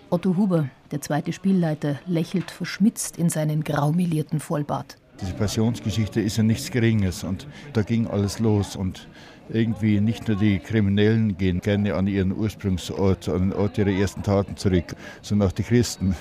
Otto 0.09 0.37
Huber, 0.37 0.69
der 0.93 1.01
zweite 1.01 1.33
Spielleiter, 1.33 1.99
lächelt 2.07 2.53
verschmitzt 2.53 3.17
in 3.17 3.29
seinen 3.29 3.65
graumelierten 3.65 4.39
Vollbart. 4.39 4.97
Diese 5.21 5.33
Passionsgeschichte 5.33 6.21
ist 6.21 6.37
ja 6.37 6.45
nichts 6.45 6.71
Geringes 6.71 7.25
und 7.25 7.49
da 7.73 7.83
ging 7.83 8.07
alles 8.07 8.39
los 8.39 8.77
und 8.77 9.09
irgendwie 9.49 10.01
nicht 10.01 10.29
nur 10.29 10.37
die 10.37 10.61
Kriminellen 10.61 11.37
gehen 11.37 11.61
gerne 11.61 11.95
an 11.95 12.07
ihren 12.07 12.33
Ursprungsort, 12.33 13.29
an 13.29 13.51
den 13.51 13.53
Ort 13.53 13.79
ihrer 13.79 13.91
ersten 13.91 14.23
Taten 14.23 14.57
zurück, 14.57 14.95
sondern 15.23 15.49
auch 15.49 15.53
die 15.53 15.65
Christen. 15.65 16.15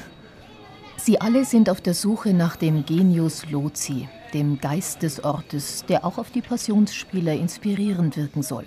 Sie 0.97 1.21
alle 1.21 1.45
sind 1.45 1.69
auf 1.69 1.81
der 1.81 1.93
Suche 1.93 2.33
nach 2.33 2.55
dem 2.55 2.85
Genius 2.85 3.47
Loci, 3.51 4.07
dem 4.33 4.59
Geist 4.59 5.03
des 5.03 5.23
Ortes, 5.23 5.85
der 5.87 6.05
auch 6.05 6.17
auf 6.17 6.31
die 6.31 6.41
Passionsspieler 6.41 7.33
inspirierend 7.33 8.17
wirken 8.17 8.41
soll. 8.41 8.65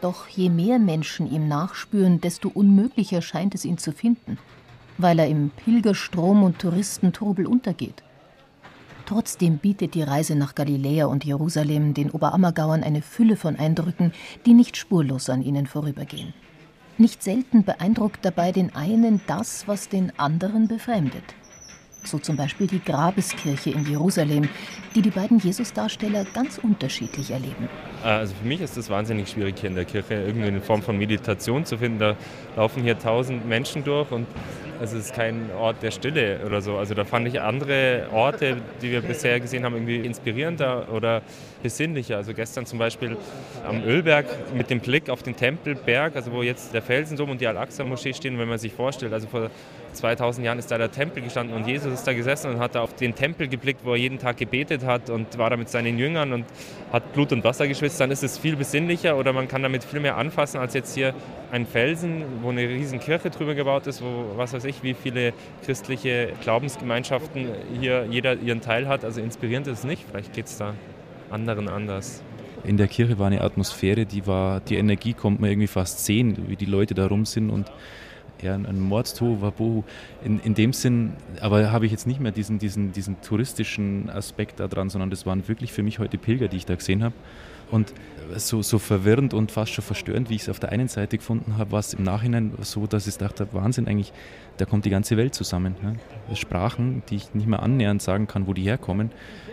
Doch 0.00 0.28
je 0.28 0.48
mehr 0.48 0.78
Menschen 0.78 1.30
ihm 1.30 1.48
nachspüren, 1.48 2.20
desto 2.20 2.48
unmöglicher 2.48 3.20
scheint 3.20 3.54
es 3.54 3.64
ihn 3.64 3.78
zu 3.78 3.92
finden, 3.92 4.38
weil 4.96 5.18
er 5.18 5.28
im 5.28 5.50
Pilgerstrom 5.50 6.42
und 6.44 6.58
Touristentrubel 6.58 7.46
untergeht. 7.46 8.02
Trotzdem 9.06 9.58
bietet 9.58 9.94
die 9.94 10.02
Reise 10.02 10.34
nach 10.34 10.54
Galiläa 10.54 11.06
und 11.06 11.24
Jerusalem 11.24 11.94
den 11.94 12.10
Oberammergauern 12.10 12.84
eine 12.84 13.02
Fülle 13.02 13.36
von 13.36 13.56
Eindrücken, 13.56 14.12
die 14.44 14.52
nicht 14.52 14.76
spurlos 14.76 15.30
an 15.30 15.42
ihnen 15.42 15.66
vorübergehen. 15.66 16.34
Nicht 16.98 17.22
selten 17.22 17.64
beeindruckt 17.64 18.24
dabei 18.24 18.52
den 18.52 18.74
einen 18.74 19.20
das, 19.26 19.66
was 19.66 19.88
den 19.88 20.16
anderen 20.18 20.68
befremdet 20.68 21.24
so 22.04 22.18
zum 22.18 22.36
Beispiel 22.36 22.66
die 22.66 22.82
Grabeskirche 22.82 23.70
in 23.70 23.86
Jerusalem, 23.86 24.48
die 24.94 25.02
die 25.02 25.10
beiden 25.10 25.38
Jesusdarsteller 25.38 26.24
ganz 26.32 26.58
unterschiedlich 26.58 27.30
erleben. 27.30 27.68
Äh, 28.04 28.08
also 28.08 28.34
für 28.40 28.46
mich 28.46 28.60
ist 28.60 28.76
es 28.76 28.88
wahnsinnig 28.90 29.28
schwierig, 29.28 29.58
hier 29.58 29.68
in 29.70 29.76
der 29.76 29.84
Kirche 29.84 30.14
irgendwie 30.14 30.46
eine 30.48 30.60
Form 30.60 30.82
von 30.82 30.96
Meditation 30.96 31.64
zu 31.64 31.78
finden. 31.78 31.98
Da 31.98 32.16
laufen 32.56 32.82
hier 32.82 32.98
tausend 32.98 33.46
Menschen 33.46 33.84
durch 33.84 34.10
und 34.10 34.26
es 34.80 34.92
ist 34.92 35.14
kein 35.14 35.50
Ort 35.58 35.82
der 35.82 35.90
Stille 35.90 36.40
oder 36.46 36.60
so. 36.60 36.76
Also 36.76 36.94
da 36.94 37.04
fand 37.04 37.26
ich 37.28 37.40
andere 37.40 38.06
Orte, 38.12 38.58
die 38.80 38.90
wir 38.90 39.00
bisher 39.00 39.40
gesehen 39.40 39.64
haben, 39.64 39.74
irgendwie 39.74 39.98
inspirierender 39.98 40.88
oder 40.92 41.22
besinnlicher. 41.62 42.16
Also 42.16 42.34
gestern 42.34 42.66
zum 42.66 42.78
Beispiel 42.78 43.16
am 43.66 43.82
Ölberg 43.82 44.26
mit 44.54 44.70
dem 44.70 44.80
Blick 44.80 45.10
auf 45.10 45.22
den 45.22 45.36
Tempelberg, 45.36 46.14
also 46.14 46.32
wo 46.32 46.42
jetzt 46.42 46.74
der 46.74 46.82
Felsendom 46.82 47.30
und 47.30 47.40
die 47.40 47.46
Al-Aqsa-Moschee 47.46 48.14
stehen, 48.14 48.38
wenn 48.38 48.48
man 48.48 48.58
sich 48.58 48.72
vorstellt, 48.72 49.12
also 49.12 49.26
vor 49.26 49.50
2000 49.92 50.46
Jahren 50.46 50.58
ist 50.58 50.70
da 50.70 50.78
der 50.78 50.92
Tempel 50.92 51.22
gestanden 51.22 51.56
und 51.56 51.66
Jesus 51.66 51.92
ist 51.92 52.06
da 52.06 52.12
gesessen 52.12 52.52
und 52.52 52.58
hat 52.60 52.74
da 52.74 52.82
auf 52.82 52.94
den 52.94 53.14
Tempel 53.14 53.48
geblickt, 53.48 53.80
wo 53.84 53.92
er 53.92 53.96
jeden 53.96 54.18
Tag 54.18 54.36
gebetet 54.36 54.84
hat 54.84 55.10
und 55.10 55.38
war 55.38 55.50
da 55.50 55.56
mit 55.56 55.68
seinen 55.68 55.98
Jüngern 55.98 56.32
und 56.32 56.44
hat 56.92 57.12
Blut 57.12 57.32
und 57.32 57.42
Wasser 57.42 57.66
geschwitzt, 57.66 58.00
dann 58.00 58.10
ist 58.10 58.22
es 58.22 58.38
viel 58.38 58.56
besinnlicher 58.56 59.16
oder 59.16 59.32
man 59.32 59.48
kann 59.48 59.62
damit 59.62 59.84
viel 59.84 60.00
mehr 60.00 60.16
anfassen 60.16 60.58
als 60.58 60.74
jetzt 60.74 60.94
hier 60.94 61.14
ein 61.50 61.66
Felsen, 61.66 62.24
wo 62.42 62.50
eine 62.50 62.68
riesen 62.68 63.00
Kirche 63.00 63.30
drüber 63.30 63.54
gebaut 63.54 63.86
ist, 63.86 64.02
wo 64.02 64.36
was 64.36 64.52
weiß 64.52 64.64
ich, 64.64 64.82
wie 64.82 64.94
viele 64.94 65.32
christliche 65.64 66.32
Glaubensgemeinschaften 66.42 67.48
hier 67.80 68.06
jeder 68.10 68.34
ihren 68.34 68.60
Teil 68.60 68.88
hat. 68.88 69.04
Also 69.04 69.20
inspirierend 69.20 69.66
ist 69.66 69.80
es 69.80 69.84
nicht, 69.84 70.04
vielleicht 70.10 70.32
geht 70.32 70.46
es 70.46 70.58
da 70.58 70.74
anderen 71.30 71.68
anders. 71.68 72.22
In 72.64 72.76
der 72.76 72.88
Kirche 72.88 73.18
war 73.18 73.28
eine 73.28 73.40
Atmosphäre, 73.40 74.04
die 74.04 74.26
war, 74.26 74.60
die 74.60 74.76
Energie 74.76 75.14
kommt 75.14 75.40
man 75.40 75.50
irgendwie 75.50 75.68
fast 75.68 76.04
sehen, 76.04 76.36
wie 76.48 76.56
die 76.56 76.66
Leute 76.66 76.94
da 76.94 77.06
rum 77.06 77.24
sind 77.24 77.50
und 77.50 77.70
eher 78.42 78.54
ein 78.54 78.80
Mordstohu 78.80 79.84
in, 80.24 80.40
in 80.40 80.54
dem 80.54 80.72
Sinn, 80.72 81.14
aber 81.40 81.72
habe 81.72 81.86
ich 81.86 81.92
jetzt 81.92 82.06
nicht 82.06 82.20
mehr 82.20 82.32
diesen, 82.32 82.58
diesen, 82.58 82.92
diesen 82.92 83.20
touristischen 83.20 84.10
Aspekt 84.10 84.60
da 84.60 84.68
dran, 84.68 84.90
sondern 84.90 85.10
das 85.10 85.26
waren 85.26 85.46
wirklich 85.48 85.72
für 85.72 85.82
mich 85.82 85.98
heute 85.98 86.18
Pilger, 86.18 86.48
die 86.48 86.56
ich 86.56 86.66
da 86.66 86.74
gesehen 86.74 87.02
habe. 87.02 87.14
Und 87.70 87.92
so, 88.36 88.62
so 88.62 88.78
verwirrend 88.78 89.34
und 89.34 89.50
fast 89.50 89.72
schon 89.72 89.84
verstörend, 89.84 90.30
wie 90.30 90.34
ich 90.34 90.42
es 90.42 90.48
auf 90.48 90.60
der 90.60 90.70
einen 90.70 90.88
Seite 90.88 91.16
gefunden 91.16 91.56
habe, 91.56 91.72
war 91.72 91.80
es 91.80 91.94
im 91.94 92.02
Nachhinein 92.02 92.52
so, 92.60 92.86
dass 92.86 93.06
ich 93.06 93.16
dachte, 93.16 93.48
Wahnsinn 93.52 93.88
eigentlich, 93.88 94.12
da 94.58 94.64
kommt 94.64 94.84
die 94.84 94.90
ganze 94.90 95.16
Welt 95.16 95.34
zusammen. 95.34 95.76
Ne? 95.82 96.36
Sprachen, 96.36 97.02
die 97.08 97.16
ich 97.16 97.34
nicht 97.34 97.46
mehr 97.46 97.62
annähernd 97.62 98.02
sagen 98.02 98.26
kann, 98.26 98.46
wo 98.46 98.52
die 98.52 98.62
herkommen, 98.62 99.10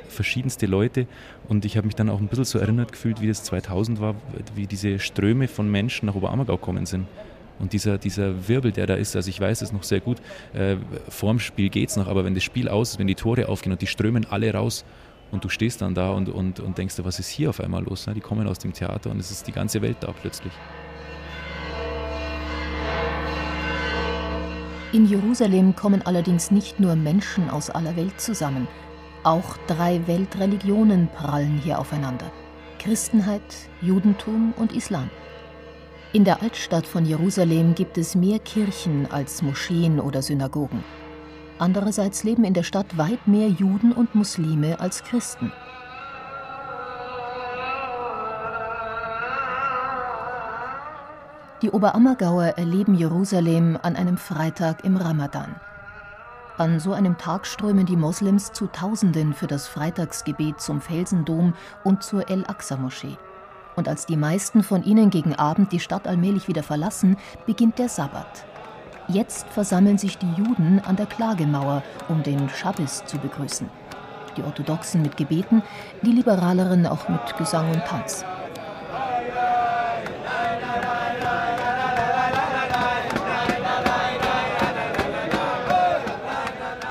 verschiedenste 0.10 0.65
Leute 0.65 1.07
und 1.48 1.65
ich 1.65 1.77
habe 1.77 1.88
mich 1.88 1.95
dann 1.95 2.10
auch 2.10 2.19
ein 2.19 2.27
bisschen 2.27 2.45
so 2.45 2.60
erinnert 2.60 2.91
gefühlt, 2.91 3.22
wie 3.22 3.27
das 3.27 3.43
2000 3.43 4.00
war, 4.00 4.15
wie 4.55 4.67
diese 4.67 5.00
Ströme 5.00 5.48
von 5.48 5.69
Menschen 5.69 6.07
nach 6.07 6.15
Oberammergau 6.15 6.57
gekommen 6.57 6.86
sind. 6.86 7.07
Und 7.57 7.72
dieser, 7.72 7.98
dieser 7.98 8.50
Wirbel, 8.50 8.74
der 8.74 8.86
da 8.86 8.95
ist, 8.95 9.15
also 9.15 9.29
ich 9.29 9.39
weiß 9.39 9.62
es 9.62 9.72
noch 9.72 9.84
sehr 9.84 10.01
gut, 10.01 10.17
äh, 10.53 10.75
vorm 11.07 11.39
Spiel 11.39 11.69
geht 11.69 11.89
es 11.89 11.95
noch, 11.95 12.07
aber 12.07 12.25
wenn 12.25 12.34
das 12.36 12.43
Spiel 12.43 12.67
aus 12.67 12.91
ist, 12.91 13.00
wenn 13.00 13.07
die 13.07 13.15
Tore 13.15 13.48
aufgehen 13.48 13.72
und 13.72 13.81
die 13.81 13.88
strömen 13.88 14.25
alle 14.29 14.53
raus 14.53 14.84
und 15.32 15.44
du 15.44 15.50
stehst 15.50 15.82
dann 15.82 15.96
da 15.96 16.12
und, 16.12 16.29
und, 16.29 16.60
und 16.60 16.77
denkst, 16.77 16.96
was 17.03 17.20
ist 17.20 17.29
hier 17.29 17.50
auf 17.50 17.60
einmal 17.60 17.84
los? 17.84 18.08
Die 18.13 18.22
kommen 18.22 18.48
aus 18.48 18.60
dem 18.60 18.74
Theater 18.74 19.12
und 19.12 19.20
es 19.20 19.32
ist 19.32 19.48
die 19.48 19.51
ganze 19.51 19.82
Welt 19.82 19.98
da 20.01 20.12
plötzlich. 20.12 20.53
In 24.94 25.08
Jerusalem 25.08 25.75
kommen 25.75 26.01
allerdings 26.03 26.51
nicht 26.51 26.79
nur 26.79 26.96
Menschen 26.96 27.50
aus 27.50 27.70
aller 27.70 27.98
Welt 27.98 28.22
zusammen. 28.22 28.67
Auch 29.24 29.58
drei 29.67 30.08
Weltreligionen 30.08 31.10
prallen 31.10 31.58
hier 31.58 31.79
aufeinander. 31.79 32.32
Christenheit, 32.79 33.41
Judentum 33.82 34.53
und 34.55 34.74
Islam. 34.74 35.10
In 36.13 36.24
der 36.24 36.41
Altstadt 36.41 36.88
von 36.88 37.05
Jerusalem 37.05 37.75
gibt 37.75 37.98
es 37.98 38.15
mehr 38.15 38.39
Kirchen 38.39 39.12
als 39.12 39.41
Moscheen 39.41 40.00
oder 40.00 40.22
Synagogen. 40.22 40.82
Andererseits 41.57 42.24
leben 42.24 42.43
in 42.43 42.53
der 42.53 42.63
Stadt 42.63 42.97
weit 42.97 43.27
mehr 43.27 43.47
Juden 43.47 43.93
und 43.93 44.13
Muslime 44.13 44.79
als 44.79 45.03
Christen. 45.03 45.51
Die 51.62 51.71
Oberammergauer 51.71 52.57
erleben 52.57 52.95
Jerusalem 52.95 53.79
an 53.81 53.95
einem 53.95 54.17
Freitag 54.17 54.83
im 54.83 54.97
Ramadan. 54.97 55.55
An 56.57 56.79
so 56.79 56.93
einem 56.93 57.17
Tag 57.17 57.47
strömen 57.47 57.85
die 57.85 57.95
Moslems 57.95 58.51
zu 58.51 58.67
Tausenden 58.67 59.33
für 59.33 59.47
das 59.47 59.67
Freitagsgebet 59.67 60.59
zum 60.59 60.81
Felsendom 60.81 61.53
und 61.83 62.03
zur 62.03 62.29
El-Aqsa-Moschee. 62.29 63.17
Und 63.75 63.88
als 63.88 64.05
die 64.05 64.17
meisten 64.17 64.63
von 64.63 64.83
ihnen 64.83 65.09
gegen 65.09 65.35
Abend 65.35 65.71
die 65.71 65.79
Stadt 65.79 66.07
allmählich 66.07 66.47
wieder 66.47 66.63
verlassen, 66.63 67.17
beginnt 67.45 67.79
der 67.79 67.89
Sabbat. 67.89 68.45
Jetzt 69.07 69.47
versammeln 69.50 70.00
sich 70.00 70.17
die 70.17 70.31
Juden 70.35 70.81
an 70.83 70.95
der 70.95 71.05
Klagemauer, 71.05 71.83
um 72.09 72.24
den 72.24 72.50
Schabbes 72.50 73.05
zu 73.05 73.19
begrüßen. 73.19 73.69
Die 74.35 74.41
Orthodoxen 74.41 75.03
mit 75.03 75.15
Gebeten, 75.15 75.62
die 76.01 76.12
Liberaleren 76.12 76.88
auch 76.88 77.07
mit 77.07 77.38
Gesang 77.38 77.71
und 77.71 77.85
Tanz. 77.85 78.25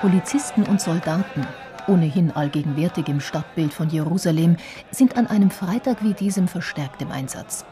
Polizisten 0.01 0.63
und 0.65 0.81
Soldaten, 0.81 1.47
ohnehin 1.89 2.31
allgegenwärtig 2.31 3.09
im 3.09 3.21
Stadtbild 3.21 3.75
von 3.75 3.89
Jerusalem, 3.91 4.57
sind 4.91 5.17
an 5.17 5.27
einem 5.27 5.51
Freitag 5.51 6.05
wie 6.05 6.15
diesem 6.15 6.47
verstärkt 6.47 7.03
im 7.03 7.11
Einsatz, 7.11 7.65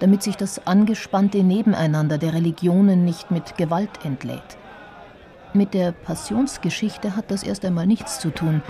damit 0.00 0.22
sich 0.22 0.36
das 0.36 0.66
angespannte 0.66 1.42
Nebeneinander 1.42 2.18
der 2.18 2.34
Religionen 2.34 3.04
nicht 3.04 3.30
mit 3.30 3.56
Gewalt 3.56 4.04
entlädt. 4.04 4.58
Mit 5.54 5.74
der 5.74 5.92
Passionsgeschichte 5.92 7.16
hat 7.16 7.30
das 7.30 7.42
erst 7.42 7.64
einmal 7.64 7.86
nichts 7.86 8.18
zu 8.18 8.30
tun, 8.30 8.62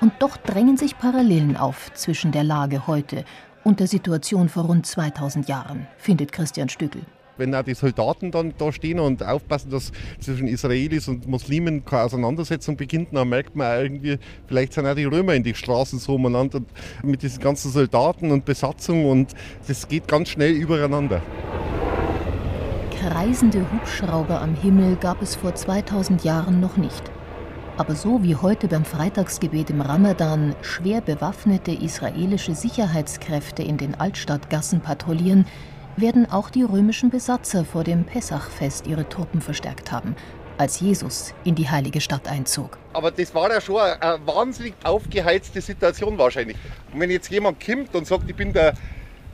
und 0.00 0.12
doch 0.20 0.36
drängen 0.36 0.76
sich 0.76 0.96
Parallelen 0.96 1.56
auf 1.56 1.92
zwischen 1.94 2.30
der 2.30 2.44
Lage 2.44 2.86
heute 2.86 3.24
und 3.64 3.80
der 3.80 3.88
Situation 3.88 4.48
vor 4.48 4.66
rund 4.66 4.86
2000 4.86 5.48
Jahren, 5.48 5.88
findet 5.96 6.30
Christian 6.30 6.68
Stückel 6.68 7.02
wenn 7.38 7.54
auch 7.54 7.62
die 7.62 7.74
Soldaten 7.74 8.30
dann 8.30 8.54
da 8.58 8.72
stehen 8.72 9.00
und 9.00 9.22
aufpassen, 9.22 9.70
dass 9.70 9.92
zwischen 10.20 10.48
Israelis 10.48 11.08
und 11.08 11.26
Muslimen 11.26 11.84
keine 11.84 12.04
Auseinandersetzung 12.04 12.76
beginnt, 12.76 13.08
dann 13.12 13.28
merkt 13.28 13.56
man 13.56 13.80
irgendwie, 13.80 14.18
vielleicht 14.46 14.72
sind 14.72 14.86
auch 14.86 14.94
die 14.94 15.04
Römer 15.04 15.34
in 15.34 15.42
die 15.42 15.54
Straßen 15.54 15.98
so 15.98 16.14
umeinander 16.14 16.60
mit 17.02 17.22
diesen 17.22 17.40
ganzen 17.40 17.70
Soldaten 17.70 18.30
und 18.30 18.44
Besatzung 18.44 19.06
und 19.06 19.34
das 19.66 19.88
geht 19.88 20.08
ganz 20.08 20.30
schnell 20.30 20.52
übereinander. 20.52 21.22
Kreisende 23.00 23.64
Hubschrauber 23.72 24.40
am 24.40 24.54
Himmel 24.56 24.96
gab 24.96 25.22
es 25.22 25.36
vor 25.36 25.54
2000 25.54 26.24
Jahren 26.24 26.60
noch 26.60 26.76
nicht. 26.76 27.02
Aber 27.78 27.94
so 27.94 28.24
wie 28.24 28.34
heute 28.34 28.66
beim 28.66 28.84
Freitagsgebet 28.84 29.70
im 29.70 29.80
Ramadan 29.80 30.56
schwer 30.62 31.00
bewaffnete 31.00 31.70
israelische 31.70 32.56
Sicherheitskräfte 32.56 33.62
in 33.62 33.76
den 33.76 33.94
Altstadtgassen 33.94 34.80
patrouillieren, 34.80 35.46
werden 36.00 36.30
auch 36.30 36.50
die 36.50 36.62
römischen 36.62 37.10
Besatzer 37.10 37.64
vor 37.64 37.84
dem 37.84 38.04
Pessachfest 38.04 38.86
ihre 38.86 39.08
Truppen 39.08 39.40
verstärkt 39.40 39.90
haben, 39.90 40.14
als 40.56 40.80
Jesus 40.80 41.34
in 41.44 41.54
die 41.54 41.68
heilige 41.68 42.00
Stadt 42.00 42.28
einzog. 42.28 42.78
Aber 42.92 43.10
das 43.10 43.34
war 43.34 43.50
ja 43.50 43.60
schon 43.60 43.80
eine 43.80 44.26
wahnsinnig 44.26 44.74
aufgeheizte 44.84 45.60
Situation 45.60 46.18
wahrscheinlich. 46.18 46.56
Und 46.92 47.00
wenn 47.00 47.10
jetzt 47.10 47.30
jemand 47.30 47.64
kommt 47.64 47.94
und 47.94 48.06
sagt, 48.06 48.28
ich 48.28 48.36
bin 48.36 48.52
der, 48.52 48.74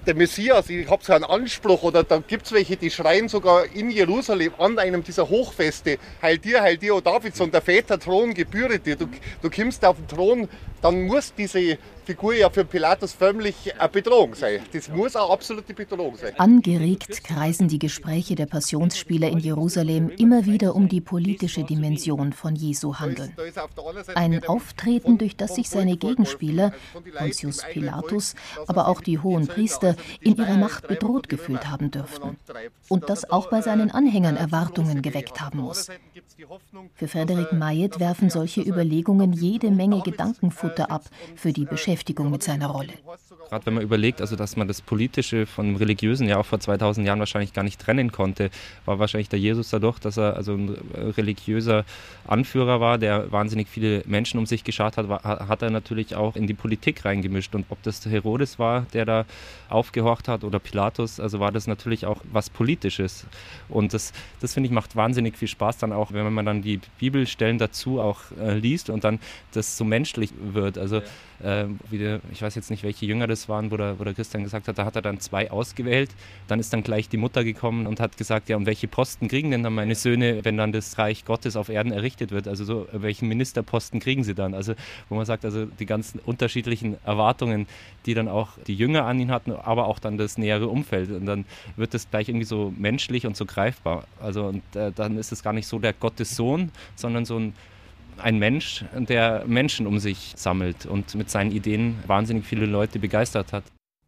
der 0.07 0.15
Messias, 0.15 0.69
ich 0.69 0.89
habe 0.89 1.05
so 1.05 1.13
einen 1.13 1.25
Anspruch, 1.25 1.83
oder 1.83 2.05
da 2.05 2.19
gibt 2.19 2.47
es 2.47 2.53
welche, 2.53 2.77
die 2.77 2.91
schreien 2.91 3.29
sogar 3.29 3.65
in 3.75 3.91
Jerusalem 3.91 4.53
an 4.59 4.79
einem 4.79 5.03
dieser 5.03 5.29
Hochfeste, 5.29 5.99
Heil 6.23 6.39
dir, 6.39 6.63
Heil 6.63 6.77
dir, 6.77 6.95
O 6.95 7.01
Davids, 7.01 7.41
und 7.41 7.53
der 7.55 7.63
Väter 7.63 7.99
Thron 7.99 8.35
gebühret 8.35 8.87
dir. 8.87 8.97
Du, 8.97 9.09
du 9.43 9.51
kommst 9.51 9.85
auf 9.85 9.97
den 9.97 10.09
Thron, 10.09 10.49
dann 10.83 11.07
muss 11.07 11.33
diese 11.35 11.79
Figur 12.05 12.35
ja 12.35 12.51
für 12.51 12.67
Pilatus 12.67 13.15
förmlich 13.15 13.75
eine 13.79 13.89
Bedrohung 13.89 14.35
sein. 14.35 14.61
Das 14.73 14.91
muss 14.91 15.17
eine 15.17 15.31
absolute 15.31 15.73
Bedrohung 15.73 16.17
sein. 16.17 16.35
Angeregt 16.39 17.25
kreisen 17.25 17.69
die 17.69 17.79
Gespräche 17.79 18.35
der 18.35 18.45
Passionsspieler 18.45 19.29
in 19.29 19.39
Jerusalem 19.39 20.11
immer 20.11 20.45
wieder 20.45 20.75
um 20.75 20.89
die 20.89 21.01
politische 21.01 21.65
Dimension 21.65 22.35
von 22.35 22.55
Jesu 22.55 22.97
Handeln. 22.97 23.35
Ein 24.15 24.45
Auftreten, 24.45 25.17
durch 25.17 25.37
das 25.37 25.55
sich 25.55 25.71
seine 25.71 25.97
Gegenspieler, 25.97 26.75
Pontius 27.17 27.63
Pilatus, 27.73 28.35
aber 28.67 28.89
auch 28.89 29.01
die 29.01 29.19
hohen 29.19 29.47
Priester, 29.47 29.94
in 30.21 30.37
ihrer 30.37 30.57
Macht 30.57 30.89
bedroht 30.89 31.29
gefühlt 31.29 31.69
haben 31.71 31.91
dürften. 31.91 32.37
Und 32.89 33.09
das 33.09 33.31
auch 33.31 33.51
bei 33.51 33.61
seinen 33.61 33.91
Anhängern 33.91 34.37
Erwartungen 34.37 35.03
geweckt 35.03 35.41
haben 35.41 35.61
muss. 35.61 35.89
Für 36.95 37.09
Frederik 37.09 37.53
Mayet 37.53 38.01
werfen 38.01 38.31
solche 38.31 38.61
Überlegungen 38.61 39.33
jede 39.33 39.71
Menge 39.71 40.01
Gedankenfutter 40.03 40.91
ab 40.91 41.05
für 41.37 41.53
die 41.53 41.65
Beschäftigung 41.65 41.95
Beschäftigung 41.95 42.31
mit 42.31 42.43
seiner 42.43 42.69
Rolle. 42.69 42.93
Gerade 43.49 43.67
wenn 43.67 43.75
man 43.75 43.83
überlegt, 43.83 44.21
also 44.21 44.37
dass 44.37 44.57
man 44.57 44.69
das 44.69 44.81
Politische 44.81 45.47
von 45.47 45.67
dem 45.67 45.77
Religiösen 45.77 46.29
ja 46.29 46.39
auch 46.39 46.47
vor 46.47 46.61
2000 46.61 47.07
Jahren 47.07 47.19
wahrscheinlich 47.19 47.53
gar 47.53 47.63
nicht 47.63 47.81
trennen 47.81 48.13
konnte, 48.13 48.51
war 48.85 48.99
wahrscheinlich 48.99 49.29
der 49.29 49.39
Jesus 49.39 49.71
dadurch, 49.71 49.99
dass 49.99 50.17
er 50.17 50.37
also 50.37 50.55
ein 50.55 50.77
religiöser 51.17 51.85
Anführer 52.27 52.81
war, 52.81 52.99
der 52.99 53.31
wahnsinnig 53.33 53.69
viele 53.69 54.03
Menschen 54.07 54.39
um 54.39 54.47
sich 54.47 54.65
geschaut 54.65 54.97
hat, 54.97 55.09
war, 55.09 55.23
hat 55.23 55.63
er 55.63 55.71
natürlich 55.71 56.17
auch 56.17 56.37
in 56.37 56.47
die 56.47 56.55
Politik 56.55 57.05
reingemischt. 57.05 57.55
Und 57.55 57.67
ob 57.69 57.83
das 57.83 58.05
Herodes 58.07 58.59
war, 58.59 58.87
der 58.93 59.05
da 59.05 59.25
aufgehorcht 59.69 60.29
hat 60.29 60.45
oder 60.45 60.59
Pilatus, 60.59 61.21
also 61.21 61.41
war 61.41 61.53
das 61.53 61.67
natürlich 61.67 62.07
auch 62.07 62.21
was 62.33 62.51
Politisches. 62.51 63.27
Und 63.69 63.95
das, 63.95 64.13
das 64.41 64.55
finde 64.55 64.69
ich 64.69 64.73
macht 64.73 64.97
wahnsinnig 64.97 65.37
viel 65.37 65.49
Spaß 65.49 65.79
dann 65.79 65.93
auch, 65.93 66.13
wenn 66.13 66.33
man 66.33 66.47
dann 66.47 66.63
die 66.63 66.81
Bibelstellen 66.99 67.59
dazu 67.59 68.01
auch 68.01 68.21
äh, 68.41 68.55
liest 68.55 68.91
und 68.91 69.05
dann 69.05 69.21
das 69.53 69.77
so 69.77 69.85
menschlich 69.85 70.31
wird. 70.39 70.79
Also 70.79 71.03
äh, 71.43 71.67
der, 71.91 72.21
ich 72.33 72.43
weiß 72.43 72.55
jetzt 72.55 72.71
nicht, 72.71 72.83
welche 72.83 73.07
Jünger 73.07 73.27
das 73.27 73.49
waren, 73.49 73.71
wo 73.71 73.77
der, 73.77 73.99
wo 73.99 74.05
der 74.05 74.15
Christian 74.15 74.43
gesagt 74.43 74.69
hat, 74.69 74.79
da 74.79 74.85
hat 74.85 74.97
er 74.97 75.03
dann 75.03 75.21
zwei 75.21 75.51
ausgewählt. 75.51 76.11
Dann 76.49 76.61
ist 76.61 76.73
dann 76.73 76.83
gleich 76.83 77.09
die 77.09 77.17
Mutter 77.17 77.45
gekommen 77.45 77.87
und 77.87 78.01
hat 78.01 78.17
gesagt, 78.17 78.49
ja, 78.49 78.57
und 78.57 78.67
welche 78.67 78.89
Posten 78.89 79.29
kriegen 79.29 79.51
denn 79.51 79.63
dann 79.63 79.75
meine 79.75 79.95
Söhne, 79.95 80.45
wenn 80.45 80.57
dann 80.57 80.73
das 80.73 80.99
Reich 80.99 81.25
Gottes 81.25 81.57
auf 81.57 81.69
Erden 81.69 81.93
errichtet 81.93 82.31
wird? 82.31 82.49
Also 82.49 82.65
so, 82.65 82.89
welchen 82.93 83.29
Ministerposten 83.29 84.01
kriegen 84.01 84.25
sie 84.25 84.35
dann? 84.35 84.55
Also 84.55 84.75
wo 85.09 85.17
man 85.17 85.27
sagt, 85.27 85.45
also 85.45 85.67
die 85.67 85.87
ganzen 85.87 86.21
unterschiedlichen 86.21 86.97
Erwartungen, 87.05 87.67
die 88.07 88.15
dann 88.15 88.29
auch 88.29 88.51
die 88.67 88.75
Jünger 88.75 89.05
an 89.05 89.19
ihn 89.19 89.31
hatten, 89.31 89.53
aber 89.53 89.87
auch 89.87 89.99
dann 89.99 90.19
das 90.19 90.39
nähere 90.39 90.69
Umfeld. 90.69 91.11
Und 91.11 91.27
dann 91.27 91.45
wird 91.77 91.95
das 91.95 92.11
gleich 92.11 92.29
irgendwie 92.29 92.47
so 92.47 92.73
menschlich 92.77 93.27
und 93.27 93.37
so 93.37 93.47
greifbar. 93.47 94.05
Also 94.21 94.47
und 94.47 94.77
äh, 94.77 94.93
dann 94.93 95.19
ist 95.19 95.33
es 95.33 95.43
gar 95.43 95.53
nicht 95.53 95.67
so 95.67 95.79
der 95.79 95.93
Gottessohn, 95.93 96.71
sondern 96.97 97.25
so 97.25 97.39
ein 97.39 97.55
ein 98.19 98.39
Mensch, 98.39 98.85
der 98.95 99.45
Menschen 99.47 99.87
um 99.87 99.99
sich 99.99 100.33
sammelt 100.37 100.87
und 100.87 101.15
mit 101.15 101.31
seinen 101.31 101.53
Ideen 101.53 101.97
wahnsinnig 102.07 102.45
viele 102.47 102.67
Leute 102.67 102.99
begeistert 102.99 103.53
hat. 103.53 103.65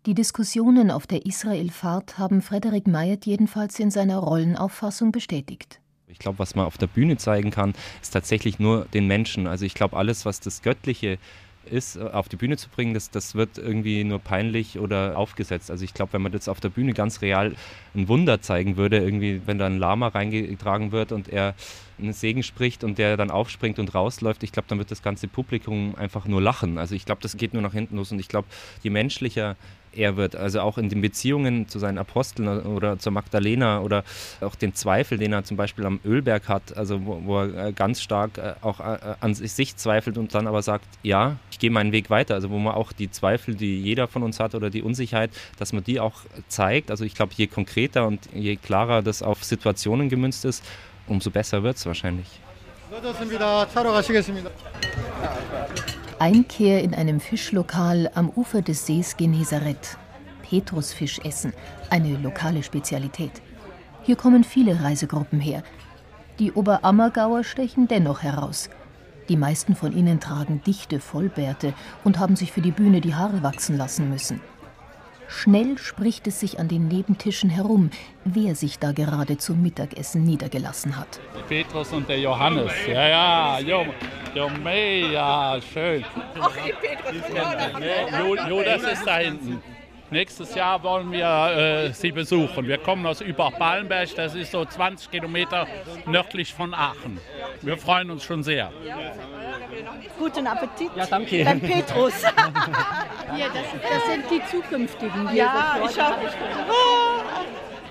Die 0.06 0.14
Diskussionen 0.14 0.90
auf 0.90 1.06
der 1.06 1.26
Israel-Fahrt 1.26 2.16
haben 2.18 2.40
Frederik 2.40 2.86
Mayet 2.86 3.26
jedenfalls 3.26 3.78
in 3.80 3.90
seiner 3.90 4.18
Rollenauffassung 4.18 5.10
bestätigt. 5.10 5.80
Ich 6.06 6.20
glaube, 6.20 6.38
was 6.38 6.54
man 6.54 6.66
auf 6.66 6.78
der 6.78 6.86
Bühne 6.86 7.16
zeigen 7.16 7.50
kann, 7.50 7.74
ist 8.00 8.12
tatsächlich 8.12 8.60
nur 8.60 8.86
den 8.94 9.08
Menschen. 9.08 9.48
Also 9.48 9.64
ich 9.64 9.74
glaube, 9.74 9.96
alles, 9.96 10.24
was 10.24 10.38
das 10.38 10.62
Göttliche 10.62 11.18
ist, 11.70 11.98
auf 11.98 12.28
die 12.28 12.36
Bühne 12.36 12.56
zu 12.56 12.68
bringen, 12.68 12.94
das, 12.94 13.10
das 13.10 13.34
wird 13.34 13.58
irgendwie 13.58 14.04
nur 14.04 14.18
peinlich 14.18 14.78
oder 14.78 15.16
aufgesetzt. 15.16 15.70
Also 15.70 15.84
ich 15.84 15.94
glaube, 15.94 16.12
wenn 16.14 16.22
man 16.22 16.32
jetzt 16.32 16.48
auf 16.48 16.60
der 16.60 16.68
Bühne 16.68 16.92
ganz 16.92 17.22
real 17.22 17.54
ein 17.94 18.08
Wunder 18.08 18.40
zeigen 18.40 18.76
würde, 18.76 18.98
irgendwie, 18.98 19.42
wenn 19.46 19.58
da 19.58 19.66
ein 19.66 19.78
Lama 19.78 20.08
reingetragen 20.08 20.92
wird 20.92 21.12
und 21.12 21.28
er 21.28 21.54
einen 21.98 22.12
Segen 22.12 22.42
spricht 22.42 22.84
und 22.84 22.98
der 22.98 23.16
dann 23.16 23.30
aufspringt 23.30 23.78
und 23.78 23.94
rausläuft, 23.94 24.42
ich 24.42 24.52
glaube, 24.52 24.68
dann 24.68 24.78
wird 24.78 24.90
das 24.90 25.02
ganze 25.02 25.28
Publikum 25.28 25.94
einfach 25.96 26.26
nur 26.26 26.42
lachen. 26.42 26.78
Also 26.78 26.94
ich 26.94 27.04
glaube, 27.04 27.22
das 27.22 27.36
geht 27.36 27.54
nur 27.54 27.62
nach 27.62 27.72
hinten 27.72 27.96
los 27.96 28.12
und 28.12 28.18
ich 28.18 28.28
glaube, 28.28 28.48
je 28.82 28.90
menschlicher 28.90 29.56
er 29.96 30.16
wird. 30.16 30.36
Also 30.36 30.60
auch 30.60 30.78
in 30.78 30.88
den 30.88 31.00
Beziehungen 31.00 31.68
zu 31.68 31.78
seinen 31.78 31.98
Aposteln 31.98 32.48
oder 32.48 32.98
zur 32.98 33.12
Magdalena 33.12 33.80
oder 33.80 34.04
auch 34.40 34.54
den 34.54 34.74
Zweifel, 34.74 35.18
den 35.18 35.32
er 35.32 35.44
zum 35.44 35.56
Beispiel 35.56 35.86
am 35.86 36.00
Ölberg 36.04 36.48
hat, 36.48 36.76
also 36.76 37.04
wo, 37.04 37.20
wo 37.24 37.40
er 37.40 37.68
äh, 37.68 37.72
ganz 37.72 38.00
stark 38.00 38.38
äh, 38.38 38.54
auch 38.60 38.80
äh, 38.80 38.98
an 39.20 39.34
sich 39.34 39.76
zweifelt 39.76 40.18
und 40.18 40.34
dann 40.34 40.46
aber 40.46 40.62
sagt, 40.62 40.86
ja, 41.02 41.36
ich 41.50 41.58
gehe 41.58 41.70
meinen 41.70 41.92
Weg 41.92 42.10
weiter. 42.10 42.34
Also 42.34 42.50
wo 42.50 42.58
man 42.58 42.74
auch 42.74 42.92
die 42.92 43.10
Zweifel, 43.10 43.54
die 43.54 43.80
jeder 43.80 44.08
von 44.08 44.22
uns 44.22 44.40
hat 44.40 44.54
oder 44.54 44.70
die 44.70 44.82
Unsicherheit, 44.82 45.30
dass 45.58 45.72
man 45.72 45.84
die 45.84 46.00
auch 46.00 46.20
zeigt. 46.48 46.90
Also 46.90 47.04
ich 47.04 47.14
glaube, 47.14 47.32
je 47.36 47.46
konkreter 47.46 48.06
und 48.06 48.28
je 48.34 48.56
klarer 48.56 49.02
das 49.02 49.22
auf 49.22 49.44
Situationen 49.44 50.08
gemünzt 50.08 50.44
ist, 50.44 50.64
umso 51.06 51.30
besser 51.30 51.62
wird 51.62 51.76
es 51.76 51.86
wahrscheinlich. 51.86 52.26
Einkehr 56.18 56.82
in 56.82 56.94
einem 56.94 57.20
Fischlokal 57.20 58.10
am 58.14 58.30
Ufer 58.30 58.62
des 58.62 58.86
Sees 58.86 59.18
Genezareth. 59.18 59.98
Petrusfisch 60.42 61.18
essen, 61.24 61.52
eine 61.90 62.16
lokale 62.16 62.62
Spezialität. 62.62 63.42
Hier 64.02 64.16
kommen 64.16 64.42
viele 64.42 64.82
Reisegruppen 64.82 65.40
her. 65.40 65.62
Die 66.38 66.52
Oberammergauer 66.52 67.44
stechen 67.44 67.86
dennoch 67.86 68.22
heraus. 68.22 68.70
Die 69.28 69.36
meisten 69.36 69.76
von 69.76 69.94
ihnen 69.94 70.18
tragen 70.18 70.62
dichte 70.66 71.00
Vollbärte 71.00 71.74
und 72.02 72.18
haben 72.18 72.36
sich 72.36 72.50
für 72.50 72.62
die 72.62 72.70
Bühne 72.70 73.02
die 73.02 73.14
Haare 73.14 73.42
wachsen 73.42 73.76
lassen 73.76 74.08
müssen. 74.08 74.40
Schnell 75.28 75.76
spricht 75.78 76.26
es 76.26 76.40
sich 76.40 76.58
an 76.58 76.68
den 76.68 76.88
Nebentischen 76.88 77.50
herum, 77.50 77.90
wer 78.24 78.54
sich 78.54 78.78
da 78.78 78.92
gerade 78.92 79.38
zum 79.38 79.62
Mittagessen 79.62 80.24
niedergelassen 80.24 80.96
hat. 80.96 81.20
Petrus 81.48 81.92
und 81.92 82.08
der 82.08 82.20
Johannes. 82.20 82.72
Ja, 82.86 83.08
ja, 83.08 83.58
jo, 83.58 83.86
jo, 84.34 84.48
ja, 85.12 85.58
schön. 85.72 86.04
Ach, 86.40 86.52
die 86.64 86.72
Petrus 86.72 87.28
und 87.28 87.36
Johannes. 87.36 88.48
Jo, 88.48 88.62
das 88.62 88.82
ist 88.82 89.06
da 89.06 89.18
hinten. 89.18 89.62
Nächstes 90.10 90.54
Jahr 90.54 90.82
wollen 90.82 91.10
wir 91.10 91.88
äh, 91.88 91.92
Sie 91.92 92.12
besuchen. 92.12 92.68
Wir 92.68 92.78
kommen 92.78 93.04
aus 93.06 93.20
Übach-Ballenberg, 93.20 94.14
das 94.14 94.34
ist 94.34 94.52
so 94.52 94.64
20 94.64 95.10
Kilometer 95.10 95.66
nördlich 96.06 96.54
von 96.54 96.74
Aachen. 96.74 97.18
Wir 97.62 97.76
freuen 97.76 98.10
uns 98.10 98.22
schon 98.22 98.42
sehr. 98.44 98.70
Guten 100.18 100.46
Appetit. 100.46 100.90
Ja, 100.94 101.06
danke. 101.06 101.44
Beim 101.44 101.60
Petrus. 101.60 102.22
Hier, 103.34 103.46
das, 103.46 103.64
das, 103.82 104.06
sind 104.06 104.24
die 104.30 104.40
zukünftigen. 104.50 105.34
Ja, 105.34 105.76
ich 105.88 106.00
habe. 106.00 106.16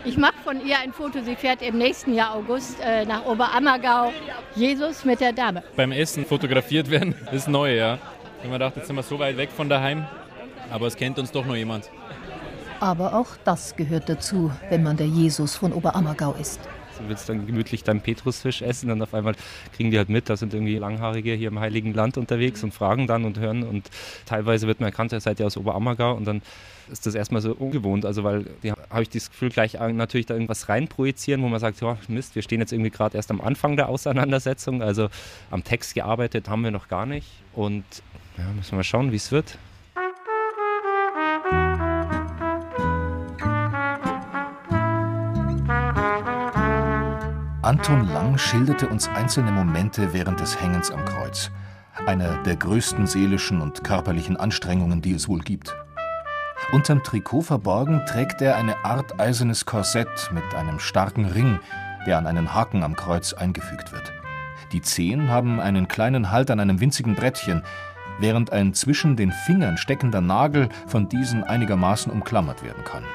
Ich 0.06 0.18
mache 0.18 0.36
von 0.44 0.66
ihr 0.66 0.80
ein 0.80 0.94
Foto. 0.94 1.20
Sie 1.22 1.36
fährt 1.36 1.62
im 1.62 1.78
nächsten 1.78 2.14
Jahr 2.14 2.36
August 2.36 2.80
äh, 2.80 3.06
nach 3.06 3.26
Oberammergau. 3.26 4.14
Jesus 4.56 5.04
mit 5.04 5.20
der 5.20 5.34
Dame. 5.34 5.64
Beim 5.76 5.92
Essen 5.92 6.26
fotografiert 6.26 6.90
werden 6.90 7.16
ist 7.32 7.48
neu, 7.48 7.76
ja. 7.76 7.98
Wenn 8.42 8.52
man 8.52 8.60
dachte, 8.60 8.80
jetzt 8.80 8.88
sind 8.88 8.96
wir 8.96 9.04
so 9.04 9.20
weit 9.20 9.36
weg 9.36 9.50
von 9.52 9.68
daheim. 9.68 10.06
Aber 10.72 10.88
es 10.88 10.96
kennt 10.96 11.20
uns 11.20 11.32
doch 11.32 11.46
noch 11.46 11.56
jemand. 11.56 11.90
Aber 12.80 13.16
auch 13.16 13.38
das 13.44 13.76
gehört 13.76 14.10
dazu, 14.10 14.52
wenn 14.70 14.84
man 14.84 14.98
der 14.98 15.08
Jesus 15.08 15.56
von 15.56 15.74
Oberammergau 15.74 16.34
ist. 16.34 16.60
Du 16.98 17.10
willst 17.10 17.28
dann 17.28 17.46
gemütlich 17.46 17.84
deinen 17.84 18.02
Petrusfisch 18.02 18.62
essen 18.62 18.90
und 18.90 19.02
auf 19.02 19.14
einmal 19.14 19.36
kriegen 19.76 19.92
die 19.92 19.98
halt 19.98 20.10
mit, 20.10 20.30
da 20.30 20.38
sind 20.38 20.54
irgendwie 20.54 20.78
Langhaarige 20.78 21.34
hier 21.34 21.50
im 21.50 21.60
Heiligen 21.60 21.94
Land 21.94 22.18
unterwegs 22.18 22.64
und 22.64 22.74
fragen 22.74 23.06
dann 23.06 23.26
und 23.26 23.38
hören 23.38 23.64
und 23.64 23.90
teilweise 24.26 24.66
wird 24.68 24.80
man 24.80 24.88
erkannt, 24.88 25.12
ihr 25.12 25.20
seid 25.20 25.40
ja 25.40 25.46
aus 25.46 25.58
Oberammergau 25.58 26.14
und 26.14 26.26
dann 26.26 26.42
ist 26.90 27.06
das 27.06 27.16
erstmal 27.16 27.42
so 27.42 27.54
ungewohnt, 27.54 28.06
also 28.06 28.24
weil 28.24 28.46
habe 28.90 29.02
ich 29.02 29.10
das 29.10 29.30
Gefühl, 29.30 29.50
gleich 29.50 29.74
natürlich 29.74 30.28
da 30.28 30.36
irgendwas 30.36 30.70
reinprojizieren, 30.70 31.42
wo 31.42 31.48
man 31.50 31.60
sagt, 31.60 31.82
ja 31.82 31.98
Mist, 32.08 32.36
wir 32.36 32.44
stehen 32.44 32.62
jetzt 32.62 32.72
irgendwie 32.72 32.92
gerade 32.92 33.18
erst 33.18 33.30
am 33.30 33.42
Anfang 33.42 33.76
der 33.76 33.90
Auseinandersetzung, 33.90 34.82
also 34.82 35.10
am 35.52 35.64
Text 35.66 35.96
gearbeitet 35.96 36.48
haben 36.48 36.64
wir 36.64 36.72
noch 36.72 36.88
gar 36.88 37.06
nicht 37.06 37.28
und 37.54 37.84
ja, 38.38 38.46
müssen 38.56 38.72
wir 38.72 38.78
mal 38.78 38.84
schauen, 38.84 39.12
wie 39.12 39.18
es 39.18 39.32
wird. 39.34 39.58
Anton 47.66 48.08
Lang 48.10 48.38
schilderte 48.38 48.88
uns 48.88 49.10
einzelne 49.10 49.52
Momente 49.52 50.14
während 50.14 50.40
des 50.40 50.62
Hängens 50.62 50.92
am 50.92 51.04
Kreuz. 51.04 51.50
Einer 52.06 52.44
der 52.44 52.58
größten 52.58 53.08
seelischen 53.08 53.60
und 53.60 53.84
körperlichen 53.84 54.38
Anstrengungen, 54.38 55.02
die 55.02 55.14
es 55.14 55.28
wohl 55.28 55.40
gibt. 55.40 55.76
Unterm 56.74 57.02
Trikot 57.02 57.42
verborgen 57.42 58.06
trägt 58.06 58.40
er 58.44 58.56
eine 58.56 58.86
Art 58.86 59.20
eisernes 59.20 59.66
Korsett 59.66 60.30
mit 60.32 60.44
einem 60.54 60.78
starken 60.78 61.26
Ring, 61.26 61.60
der 62.06 62.20
an 62.20 62.28
einen 62.28 62.54
Haken 62.54 62.84
am 62.84 62.96
Kreuz 62.96 63.34
eingefügt 63.34 63.92
wird. 63.92 64.14
Die 64.72 64.84
Zehen 64.84 65.30
haben 65.30 65.60
einen 65.60 65.88
kleinen 65.88 66.30
Halt 66.30 66.52
an 66.52 66.60
einem 66.60 66.80
winzigen 66.80 67.16
Brettchen, 67.16 67.64
während 68.20 68.52
ein 68.52 68.76
zwischen 68.76 69.16
den 69.16 69.32
Fingern 69.32 69.78
steckender 69.78 70.22
Nagel 70.22 70.70
von 70.86 71.10
diesen 71.10 71.44
einigermaßen 71.44 72.12
umklammert 72.12 72.62
werden 72.62 72.84
kann. 72.84 73.06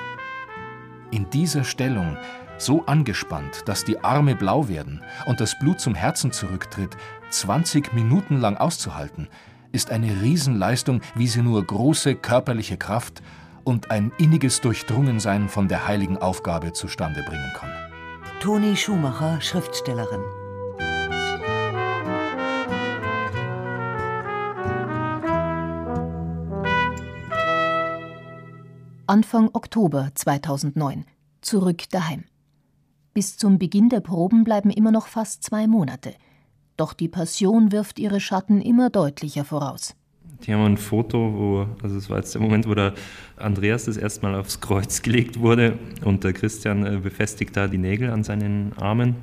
In 1.13 1.31
dieser 1.31 1.63
Stellung 1.63 2.17
so 2.61 2.85
angespannt, 2.87 3.63
dass 3.67 3.85
die 3.85 4.03
Arme 4.03 4.37
blau 4.37 4.69
werden 4.69 5.03
und 5.27 5.41
das 5.41 5.59
Blut 5.59 5.81
zum 5.81 5.95
Herzen 5.95 6.33
zurücktritt, 6.33 6.97
20 7.31 7.93
Minuten 7.93 8.41
lang 8.41 8.57
auszuhalten, 8.57 9.29
ist 9.73 9.91
eine 9.91 10.21
Riesenleistung, 10.21 11.01
wie 11.15 11.27
sie 11.27 11.43
nur 11.43 11.65
große 11.65 12.17
körperliche 12.17 12.77
Kraft 12.77 13.23
und 13.65 13.91
ein 13.91 14.13
inniges 14.19 14.61
Durchdrungensein 14.61 15.49
von 15.49 15.69
der 15.69 15.87
heiligen 15.87 16.19
Aufgabe 16.19 16.73
zustande 16.73 17.23
bringen 17.23 17.53
kann. 17.57 17.71
Toni 18.41 18.77
Schumacher, 18.77 19.41
Schriftstellerin. 19.41 20.23
Anfang 29.07 29.51
Oktober 29.55 30.11
2009. 30.15 31.05
Zurück 31.41 31.83
daheim. 31.91 32.30
Bis 33.13 33.37
zum 33.37 33.59
Beginn 33.59 33.89
der 33.89 34.01
Proben 34.01 34.45
bleiben 34.45 34.71
immer 34.71 34.93
noch 34.93 35.09
fast 35.09 35.43
zwei 35.43 35.67
Monate. 35.67 36.15
Doch 36.77 36.93
die 36.93 37.09
Passion 37.09 37.73
wirft 37.73 37.99
ihre 37.99 38.21
Schatten 38.21 38.61
immer 38.61 38.89
deutlicher 38.89 39.45
voraus. 39.45 39.97
Die 40.47 40.55
haben 40.55 40.65
ein 40.65 40.77
Foto, 40.77 41.19
wo, 41.19 41.67
also 41.83 41.97
es 41.97 42.09
war 42.09 42.19
jetzt 42.19 42.35
der 42.35 42.41
Moment, 42.41 42.67
wo 42.67 42.75
der 42.75 42.95
Andreas 43.37 43.85
das 43.85 43.97
erste 43.97 44.23
Mal 44.23 44.35
aufs 44.35 44.61
Kreuz 44.61 45.03
gelegt 45.03 45.41
wurde 45.41 45.79
und 46.05 46.25
der 46.25 46.33
Christian 46.33 46.87
äh, 46.87 46.99
befestigt 46.99 47.57
da 47.57 47.69
die 47.69 47.79
Nägel 47.79 48.11
an 48.11 48.25
seinen 48.25 48.73
Armen. 48.79 49.17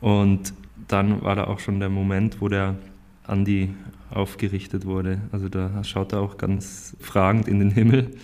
Und 0.00 0.52
dann 0.86 1.22
war 1.22 1.34
da 1.34 1.44
auch 1.44 1.58
schon 1.58 1.80
der 1.80 1.88
Moment, 1.88 2.40
wo 2.40 2.48
der 2.48 2.76
Andi 3.24 3.74
aufgerichtet 4.10 4.86
wurde. 4.86 5.20
Also 5.32 5.48
da 5.48 5.82
schaut 5.82 6.12
er 6.12 6.20
auch 6.20 6.38
ganz 6.38 6.96
fragend 7.00 7.48
in 7.48 7.58
den 7.58 7.70
Himmel. 7.70 8.14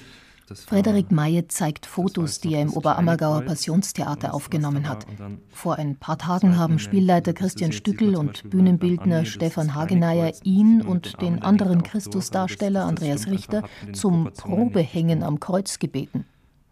Frederik 0.55 1.11
Maye 1.11 1.47
zeigt 1.49 1.87
Fotos, 1.87 2.41
die 2.41 2.55
er 2.55 2.63
im 2.63 2.73
Oberammergauer 2.73 3.43
Passionstheater 3.43 4.35
aufgenommen 4.35 4.89
hat. 4.89 5.07
Vor 5.51 5.77
ein 5.77 5.97
paar 5.97 6.19
Tagen 6.19 6.59
haben 6.59 6.79
Spielleiter 6.79 7.33
Christian 7.33 7.73
Stückel 7.73 8.17
und 8.17 8.49
Bühnenbildner 8.51 9.25
Stefan 9.25 9.75
Hageneyer 9.75 10.33
ihn 10.43 10.83
und 10.83 11.21
den 11.21 11.43
anderen 11.43 11.83
Christusdarsteller 11.83 12.85
Andreas 12.85 13.27
Richter 13.27 13.63
zum 13.93 14.31
Probehängen 14.35 15.23
am 15.23 15.41
Kreuz 15.41 15.79
gebeten. 15.79 16.27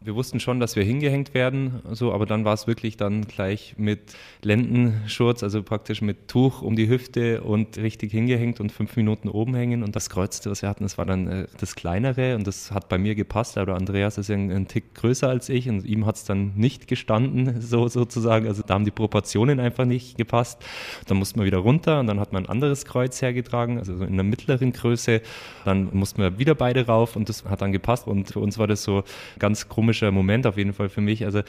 Wir 0.05 0.17
wussten 0.17 0.41
schon, 0.41 0.59
dass 0.59 0.75
wir 0.75 0.83
hingehängt 0.83 1.33
werden, 1.33 1.81
so, 1.93 2.12
aber 2.12 2.27
dann 2.27 2.45
war 2.45 2.55
es 2.55 2.67
wirklich 2.67 2.97
dann 2.97 3.23
gleich 3.23 3.75
mit 3.77 4.01
Lendenschurz, 4.43 5.45
also 5.45 5.62
praktisch 5.62 6.03
mit 6.03 6.27
Tuch 6.27 6.61
um 6.61 6.75
die 6.75 6.88
Hüfte 6.88 7.43
und 7.43 7.79
richtig 7.79 8.11
hingehängt 8.11 8.59
und 8.59 8.73
fünf 8.73 8.97
Minuten 8.97 9.29
oben 9.29 9.55
hängen. 9.55 9.85
Und 9.85 9.95
das 9.95 10.11
Kreuz, 10.11 10.45
was 10.47 10.62
wir 10.62 10.69
hatten, 10.69 10.83
das 10.83 10.99
war 10.99 11.07
dann 11.07 11.29
äh, 11.29 11.47
das 11.61 11.77
kleinere 11.77 12.35
und 12.35 12.47
das 12.47 12.73
hat 12.73 12.88
bei 12.88 12.99
mir 12.99 13.15
gepasst. 13.15 13.59
Aber 13.59 13.77
Andreas 13.77 14.19
ist 14.19 14.29
ja 14.29 14.35
ein, 14.35 14.51
ein 14.51 14.67
Tick 14.67 14.95
größer 14.95 15.29
als 15.29 15.49
ich 15.49 15.69
und 15.69 15.85
ihm 15.85 16.05
hat 16.05 16.17
es 16.17 16.25
dann 16.25 16.53
nicht 16.57 16.88
gestanden, 16.88 17.61
so 17.61 17.87
sozusagen. 17.87 18.49
Also 18.49 18.62
da 18.67 18.75
haben 18.75 18.85
die 18.85 18.91
Proportionen 18.91 19.61
einfach 19.61 19.85
nicht 19.85 20.17
gepasst. 20.17 20.65
Dann 21.07 21.19
mussten 21.19 21.38
wir 21.38 21.47
wieder 21.47 21.59
runter 21.59 22.01
und 22.01 22.09
dann 22.09 22.19
hat 22.19 22.33
man 22.33 22.47
ein 22.47 22.49
anderes 22.49 22.87
Kreuz 22.87 23.23
hergetragen, 23.23 23.79
also 23.79 23.97
so 23.97 24.05
in 24.05 24.15
einer 24.15 24.25
mittleren 24.25 24.73
Größe. 24.73 25.21
Dann 25.65 25.91
mussten 25.93 26.21
wir 26.21 26.38
wieder 26.38 26.57
beide 26.57 26.87
rauf 26.87 27.15
und 27.15 27.29
das 27.29 27.45
hat 27.45 27.62
dann 27.62 27.71
gepasst. 27.71 28.09
Und 28.09 28.29
für 28.33 28.41
uns 28.41 28.59
war 28.59 28.67
das 28.67 28.83
so 28.83 29.05
ganz 29.38 29.69
komisch 29.69 29.91
komischer 29.92 30.11
Moment 30.11 30.46
auf 30.46 30.57
jeden 30.57 30.72
Fall 30.72 30.88
für 30.88 31.02
mich. 31.02 31.24
Also 31.24 31.42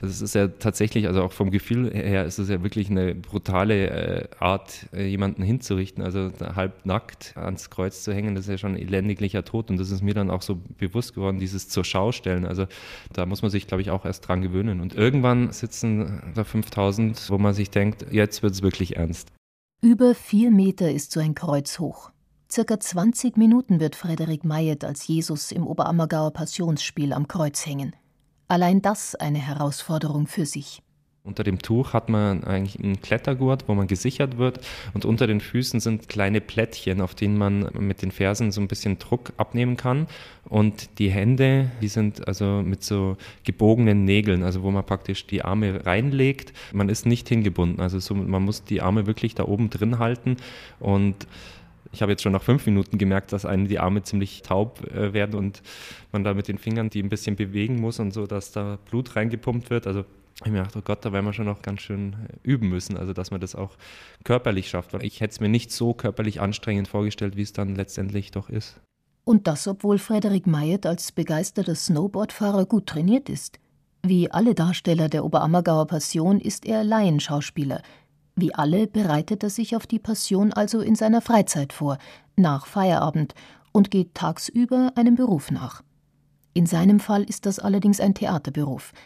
es 0.00 0.20
ist 0.20 0.34
ja 0.34 0.48
tatsächlich, 0.48 1.06
also 1.06 1.22
auch 1.22 1.32
vom 1.32 1.50
Gefühl 1.50 1.92
her, 1.92 2.24
ist 2.24 2.38
es 2.38 2.48
ja 2.48 2.60
wirklich 2.62 2.90
eine 2.90 3.14
brutale 3.14 3.90
äh, 3.90 4.28
Art, 4.40 4.88
äh, 4.92 5.06
jemanden 5.06 5.44
hinzurichten. 5.44 6.02
Also 6.02 6.32
halb 6.56 6.84
nackt 6.84 7.36
ans 7.36 7.70
Kreuz 7.70 8.02
zu 8.02 8.12
hängen, 8.12 8.34
das 8.34 8.46
ist 8.46 8.50
ja 8.50 8.58
schon 8.58 8.74
ein 8.74 8.80
elendiglicher 8.80 9.44
Tod. 9.44 9.70
Und 9.70 9.78
das 9.78 9.90
ist 9.90 10.02
mir 10.02 10.14
dann 10.14 10.30
auch 10.30 10.42
so 10.42 10.58
bewusst 10.78 11.14
geworden, 11.14 11.38
dieses 11.38 11.68
zur 11.68 11.84
Schau 11.84 12.10
stellen. 12.10 12.46
Also 12.46 12.66
da 13.12 13.26
muss 13.26 13.42
man 13.42 13.50
sich, 13.50 13.66
glaube 13.68 13.82
ich, 13.82 13.90
auch 13.90 14.04
erst 14.04 14.26
dran 14.26 14.42
gewöhnen. 14.42 14.80
Und 14.80 14.94
irgendwann 14.94 15.52
sitzen 15.52 16.32
da 16.34 16.42
5000, 16.42 17.30
wo 17.30 17.38
man 17.38 17.54
sich 17.54 17.70
denkt, 17.70 18.06
jetzt 18.10 18.42
wird 18.42 18.54
es 18.54 18.62
wirklich 18.62 18.96
ernst. 18.96 19.28
Über 19.82 20.14
vier 20.14 20.50
Meter 20.50 20.90
ist 20.90 21.12
so 21.12 21.20
ein 21.20 21.34
Kreuz 21.34 21.78
hoch. 21.78 22.11
Circa 22.54 22.78
20 22.78 23.38
Minuten 23.38 23.80
wird 23.80 23.96
Frederik 23.96 24.44
Mayet 24.44 24.84
als 24.84 25.06
Jesus 25.06 25.52
im 25.52 25.66
Oberammergauer 25.66 26.34
Passionsspiel 26.34 27.14
am 27.14 27.26
Kreuz 27.26 27.64
hängen. 27.64 27.96
Allein 28.46 28.82
das 28.82 29.14
eine 29.14 29.38
Herausforderung 29.38 30.26
für 30.26 30.44
sich. 30.44 30.82
Unter 31.24 31.44
dem 31.44 31.60
Tuch 31.60 31.94
hat 31.94 32.10
man 32.10 32.44
eigentlich 32.44 32.78
einen 32.78 33.00
Klettergurt, 33.00 33.68
wo 33.68 33.74
man 33.74 33.86
gesichert 33.86 34.36
wird 34.36 34.60
und 34.92 35.06
unter 35.06 35.26
den 35.26 35.40
Füßen 35.40 35.80
sind 35.80 36.10
kleine 36.10 36.42
Plättchen, 36.42 37.00
auf 37.00 37.14
denen 37.14 37.38
man 37.38 37.70
mit 37.78 38.02
den 38.02 38.10
Fersen 38.10 38.52
so 38.52 38.60
ein 38.60 38.68
bisschen 38.68 38.98
Druck 38.98 39.32
abnehmen 39.38 39.78
kann 39.78 40.06
und 40.44 40.98
die 40.98 41.10
Hände, 41.10 41.70
die 41.80 41.88
sind 41.88 42.28
also 42.28 42.60
mit 42.62 42.84
so 42.84 43.16
gebogenen 43.44 44.04
Nägeln, 44.04 44.42
also 44.42 44.62
wo 44.62 44.70
man 44.70 44.84
praktisch 44.84 45.26
die 45.26 45.42
Arme 45.42 45.86
reinlegt. 45.86 46.52
Man 46.74 46.90
ist 46.90 47.06
nicht 47.06 47.30
hingebunden, 47.30 47.80
also 47.80 47.98
so, 47.98 48.14
man 48.14 48.42
muss 48.42 48.62
die 48.62 48.82
Arme 48.82 49.06
wirklich 49.06 49.34
da 49.34 49.44
oben 49.44 49.70
drin 49.70 49.98
halten 49.98 50.36
und 50.80 51.26
ich 51.92 52.02
habe 52.02 52.12
jetzt 52.12 52.22
schon 52.22 52.32
nach 52.32 52.42
fünf 52.42 52.66
Minuten 52.66 52.98
gemerkt, 52.98 53.32
dass 53.32 53.44
einem 53.44 53.68
die 53.68 53.78
Arme 53.78 54.02
ziemlich 54.02 54.42
taub 54.42 54.82
äh, 54.90 55.12
werden 55.12 55.34
und 55.34 55.62
man 56.10 56.24
da 56.24 56.34
mit 56.34 56.48
den 56.48 56.58
Fingern 56.58 56.90
die 56.90 57.02
ein 57.02 57.08
bisschen 57.08 57.36
bewegen 57.36 57.80
muss 57.80 58.00
und 58.00 58.12
so, 58.12 58.26
dass 58.26 58.52
da 58.52 58.78
Blut 58.90 59.14
reingepumpt 59.14 59.70
wird. 59.70 59.86
Also 59.86 60.04
ich 60.44 60.50
mir 60.50 60.58
gedacht, 60.58 60.76
oh 60.76 60.82
Gott, 60.82 61.04
da 61.04 61.12
werden 61.12 61.26
wir 61.26 61.32
schon 61.32 61.46
noch 61.46 61.62
ganz 61.62 61.82
schön 61.82 62.14
äh, 62.14 62.36
üben 62.42 62.68
müssen, 62.68 62.96
also 62.96 63.12
dass 63.12 63.30
man 63.30 63.40
das 63.40 63.54
auch 63.54 63.76
körperlich 64.24 64.68
schafft. 64.68 64.94
Weil 64.94 65.04
ich 65.04 65.20
hätte 65.20 65.32
es 65.32 65.40
mir 65.40 65.48
nicht 65.48 65.70
so 65.70 65.92
körperlich 65.94 66.40
anstrengend 66.40 66.88
vorgestellt, 66.88 67.36
wie 67.36 67.42
es 67.42 67.52
dann 67.52 67.76
letztendlich 67.76 68.30
doch 68.30 68.48
ist. 68.48 68.80
Und 69.24 69.46
das, 69.46 69.68
obwohl 69.68 69.98
Frederik 69.98 70.46
Mayet 70.46 70.84
als 70.86 71.12
begeisterter 71.12 71.74
Snowboardfahrer 71.74 72.66
gut 72.66 72.86
trainiert 72.86 73.28
ist. 73.28 73.60
Wie 74.04 74.32
alle 74.32 74.54
Darsteller 74.54 75.08
der 75.08 75.24
Oberammergauer 75.24 75.86
Passion 75.86 76.40
ist 76.40 76.66
er 76.66 76.82
Laienschauspieler. 76.82 77.82
Wie 78.34 78.54
alle 78.54 78.86
bereitet 78.86 79.42
er 79.42 79.50
sich 79.50 79.76
auf 79.76 79.86
die 79.86 79.98
Passion 79.98 80.52
also 80.52 80.80
in 80.80 80.94
seiner 80.94 81.20
Freizeit 81.20 81.72
vor, 81.72 81.98
nach 82.36 82.66
Feierabend, 82.66 83.34
und 83.72 83.90
geht 83.90 84.14
tagsüber 84.14 84.92
einem 84.96 85.14
Beruf 85.14 85.50
nach. 85.50 85.82
In 86.54 86.66
seinem 86.66 87.00
Fall 87.00 87.22
ist 87.24 87.46
das 87.46 87.58
allerdings 87.58 88.00
ein 88.00 88.14
Theaterberuf– 88.14 88.92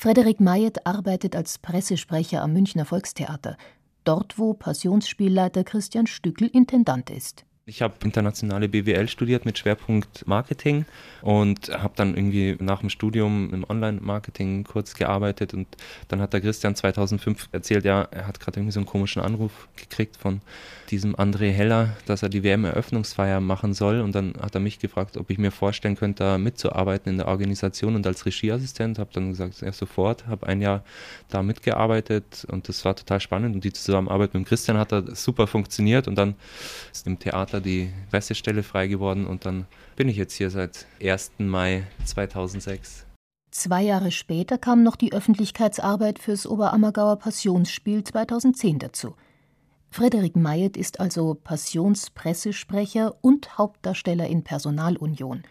Frederik 0.00 0.38
Mayet 0.38 0.86
arbeitet 0.86 1.34
als 1.34 1.58
Pressesprecher 1.58 2.40
am 2.40 2.52
Münchner 2.52 2.84
Volkstheater, 2.84 3.56
dort 4.04 4.38
wo 4.38 4.54
Passionsspielleiter 4.54 5.64
Christian 5.64 6.06
Stückel 6.06 6.46
Intendant 6.46 7.10
ist. 7.10 7.44
Ich 7.68 7.82
habe 7.82 7.92
internationale 8.02 8.66
BWL 8.66 9.08
studiert 9.08 9.44
mit 9.44 9.58
Schwerpunkt 9.58 10.26
Marketing 10.26 10.86
und 11.20 11.68
habe 11.68 11.92
dann 11.96 12.16
irgendwie 12.16 12.56
nach 12.60 12.80
dem 12.80 12.88
Studium 12.88 13.52
im 13.52 13.62
Online-Marketing 13.68 14.64
kurz 14.64 14.94
gearbeitet 14.94 15.52
und 15.52 15.66
dann 16.08 16.22
hat 16.22 16.32
der 16.32 16.40
Christian 16.40 16.74
2005 16.74 17.50
erzählt, 17.52 17.84
ja, 17.84 18.08
er 18.10 18.26
hat 18.26 18.40
gerade 18.40 18.58
irgendwie 18.58 18.72
so 18.72 18.80
einen 18.80 18.86
komischen 18.86 19.20
Anruf 19.20 19.68
gekriegt 19.76 20.16
von 20.16 20.40
diesem 20.90 21.14
André 21.16 21.50
Heller, 21.50 21.94
dass 22.06 22.22
er 22.22 22.30
die 22.30 22.42
WM-Eröffnungsfeier 22.42 23.40
machen 23.40 23.74
soll 23.74 24.00
und 24.00 24.14
dann 24.14 24.32
hat 24.40 24.54
er 24.54 24.62
mich 24.62 24.78
gefragt, 24.78 25.18
ob 25.18 25.28
ich 25.28 25.36
mir 25.36 25.50
vorstellen 25.50 25.96
könnte, 25.96 26.24
da 26.24 26.38
mitzuarbeiten 26.38 27.12
in 27.12 27.18
der 27.18 27.28
Organisation 27.28 27.96
und 27.96 28.06
als 28.06 28.24
Regieassistent, 28.24 28.98
habe 28.98 29.10
dann 29.12 29.28
gesagt, 29.28 29.60
ja 29.60 29.72
sofort, 29.72 30.26
habe 30.26 30.46
ein 30.46 30.62
Jahr 30.62 30.84
da 31.28 31.42
mitgearbeitet 31.42 32.46
und 32.50 32.66
das 32.70 32.82
war 32.86 32.96
total 32.96 33.20
spannend 33.20 33.56
und 33.56 33.64
die 33.64 33.74
Zusammenarbeit 33.74 34.32
mit 34.32 34.44
dem 34.44 34.46
Christian 34.46 34.78
hat 34.78 34.90
da 34.90 35.02
super 35.14 35.46
funktioniert 35.46 36.08
und 36.08 36.14
dann 36.14 36.34
ist 36.92 37.06
im 37.06 37.18
Theater 37.18 37.57
Theater 37.58 37.60
die 37.60 37.90
Pressestelle 38.10 38.62
frei 38.62 38.86
geworden 38.86 39.26
und 39.26 39.44
dann 39.44 39.66
bin 39.96 40.08
ich 40.08 40.16
jetzt 40.16 40.34
hier 40.34 40.50
seit 40.50 40.86
1. 41.02 41.32
Mai 41.38 41.84
2006. 42.04 43.06
Zwei 43.50 43.82
Jahre 43.82 44.10
später 44.10 44.58
kam 44.58 44.82
noch 44.82 44.96
die 44.96 45.12
Öffentlichkeitsarbeit 45.12 46.18
fürs 46.18 46.46
Oberammergauer 46.46 47.16
Passionsspiel 47.16 48.04
2010 48.04 48.78
dazu. 48.78 49.14
Frederik 49.90 50.36
Mayet 50.36 50.76
ist 50.76 51.00
also 51.00 51.34
Passionspressesprecher 51.34 53.16
und 53.22 53.56
Hauptdarsteller 53.56 54.26
in 54.26 54.44
Personalunion. 54.44 55.44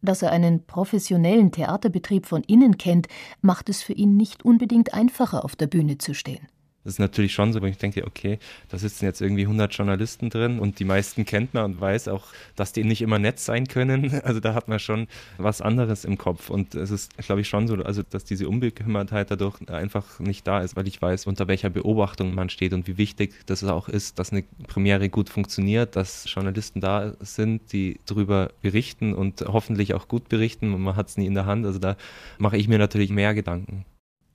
Dass 0.00 0.22
er 0.22 0.30
einen 0.30 0.64
professionellen 0.64 1.50
Theaterbetrieb 1.50 2.26
von 2.26 2.44
innen 2.44 2.78
kennt, 2.78 3.08
macht 3.40 3.68
es 3.68 3.82
für 3.82 3.94
ihn 3.94 4.16
nicht 4.16 4.44
unbedingt 4.44 4.94
einfacher, 4.94 5.44
auf 5.44 5.56
der 5.56 5.66
Bühne 5.66 5.98
zu 5.98 6.14
stehen. 6.14 6.46
Das 6.84 6.94
ist 6.94 6.98
natürlich 6.98 7.32
schon 7.32 7.52
so, 7.52 7.62
wenn 7.62 7.70
ich 7.70 7.78
denke, 7.78 8.06
okay, 8.06 8.38
da 8.68 8.76
sitzen 8.76 9.06
jetzt 9.06 9.22
irgendwie 9.22 9.42
100 9.42 9.74
Journalisten 9.74 10.28
drin 10.28 10.58
und 10.58 10.78
die 10.78 10.84
meisten 10.84 11.24
kennt 11.24 11.54
man 11.54 11.64
und 11.64 11.80
weiß 11.80 12.08
auch, 12.08 12.26
dass 12.56 12.72
die 12.72 12.84
nicht 12.84 13.00
immer 13.00 13.18
nett 13.18 13.40
sein 13.40 13.66
können. 13.66 14.12
Also 14.24 14.40
da 14.40 14.54
hat 14.54 14.68
man 14.68 14.78
schon 14.78 15.06
was 15.38 15.60
anderes 15.60 16.04
im 16.04 16.16
Kopf 16.16 16.48
und 16.48 16.74
es 16.74 16.90
ist, 16.90 17.16
glaube 17.18 17.42
ich, 17.42 17.48
schon 17.48 17.68
so, 17.68 17.74
also 17.76 18.02
dass 18.02 18.24
diese 18.24 18.48
Unbekümmertheit 18.48 19.30
dadurch 19.30 19.68
einfach 19.68 20.18
nicht 20.18 20.46
da 20.46 20.60
ist, 20.60 20.76
weil 20.76 20.88
ich 20.88 21.00
weiß, 21.00 21.26
unter 21.26 21.46
welcher 21.46 21.68
Beobachtung 21.68 22.34
man 22.34 22.48
steht 22.48 22.72
und 22.72 22.86
wie 22.86 22.96
wichtig 22.96 23.34
das 23.46 23.62
auch 23.64 23.88
ist, 23.88 24.18
dass 24.18 24.32
eine 24.32 24.44
Premiere 24.66 25.08
gut 25.10 25.28
funktioniert, 25.28 25.96
dass 25.96 26.24
Journalisten 26.32 26.80
da 26.80 27.14
sind, 27.20 27.72
die 27.72 28.00
darüber 28.06 28.50
berichten 28.62 29.14
und 29.14 29.42
hoffentlich 29.42 29.94
auch 29.94 30.08
gut 30.08 30.28
berichten 30.28 30.72
und 30.72 30.82
man 30.82 30.96
hat 30.96 31.08
es 31.08 31.16
nie 31.16 31.26
in 31.26 31.34
der 31.34 31.46
Hand. 31.46 31.66
Also 31.66 31.78
da 31.78 31.96
mache 32.38 32.56
ich 32.56 32.68
mir 32.68 32.78
natürlich 32.78 33.10
mehr 33.10 33.34
Gedanken. 33.34 33.84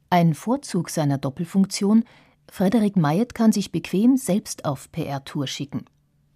Ein 0.09 0.33
Vorzug 0.33 0.89
seiner 0.89 1.17
Doppelfunktion 1.17 2.03
Frederik 2.51 2.95
Mayet 2.95 3.35
kann 3.35 3.51
sich 3.51 3.71
bequem 3.71 4.17
selbst 4.17 4.65
auf 4.65 4.91
PR-Tour 4.91 5.47
schicken. 5.47 5.85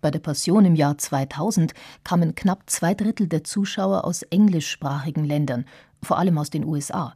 Bei 0.02 0.12
der 0.12 0.19
Passion 0.19 0.65
im 0.65 0.76
Jahr 0.76 0.97
2000 0.97 1.73
kamen 2.04 2.36
knapp 2.36 2.69
zwei 2.69 2.93
Drittel 2.93 3.28
der 3.28 3.43
Zuschauer 3.43 4.06
aus 4.06 4.21
englischsprachigen 4.23 5.26
Ländern, 5.26 5.65
vor 6.02 6.17
allem 6.17 6.38
aus 6.38 6.49
den 6.49 6.65
USA, 6.65 7.15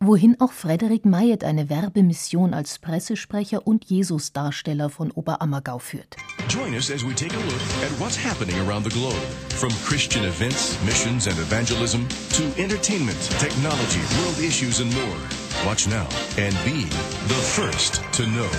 wohin 0.00 0.36
auch 0.40 0.52
Frederik 0.52 1.04
Mayet 1.04 1.42
eine 1.42 1.68
Werbemission 1.70 2.52
als 2.54 2.78
Pressesprecher 2.78 3.66
und 3.66 3.86
Jesusdarsteller 3.86 4.90
von 4.90 5.10
Oberammergau 5.10 5.78
führt. 5.78 6.16
Join 6.48 6.74
us 6.74 6.90
as 6.90 7.02
we 7.04 7.14
take 7.14 7.34
a 7.34 7.38
look 7.38 7.62
at 7.82 7.90
what's 7.98 8.16
happening 8.16 8.56
around 8.68 8.84
the 8.84 8.90
globe, 8.90 9.20
from 9.48 9.70
Christian 9.86 10.24
events, 10.24 10.76
missions 10.84 11.26
and 11.26 11.38
evangelism 11.38 12.06
to 12.32 12.42
entertainment, 12.60 13.18
technology, 13.40 14.00
world 14.20 14.38
issues 14.38 14.80
and 14.80 14.92
more. 14.94 15.18
Watch 15.64 15.88
now 15.88 16.06
and 16.38 16.54
be 16.64 16.84
the 17.28 17.40
first 17.56 18.02
to 18.12 18.26
know. 18.26 18.50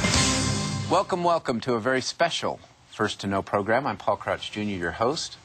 Welcome, 0.89 1.23
welcome 1.23 1.59
to 1.61 1.75
a 1.75 1.79
very 1.79 2.01
special 2.01 2.59
First 2.91 3.21
to 3.21 3.27
Know 3.27 3.43
program. 3.43 3.85
I'm 3.85 3.97
Paul 3.97 4.17
Crouch 4.17 4.51
Jr., 4.51 4.61
your 4.61 4.93
host, 4.93 5.37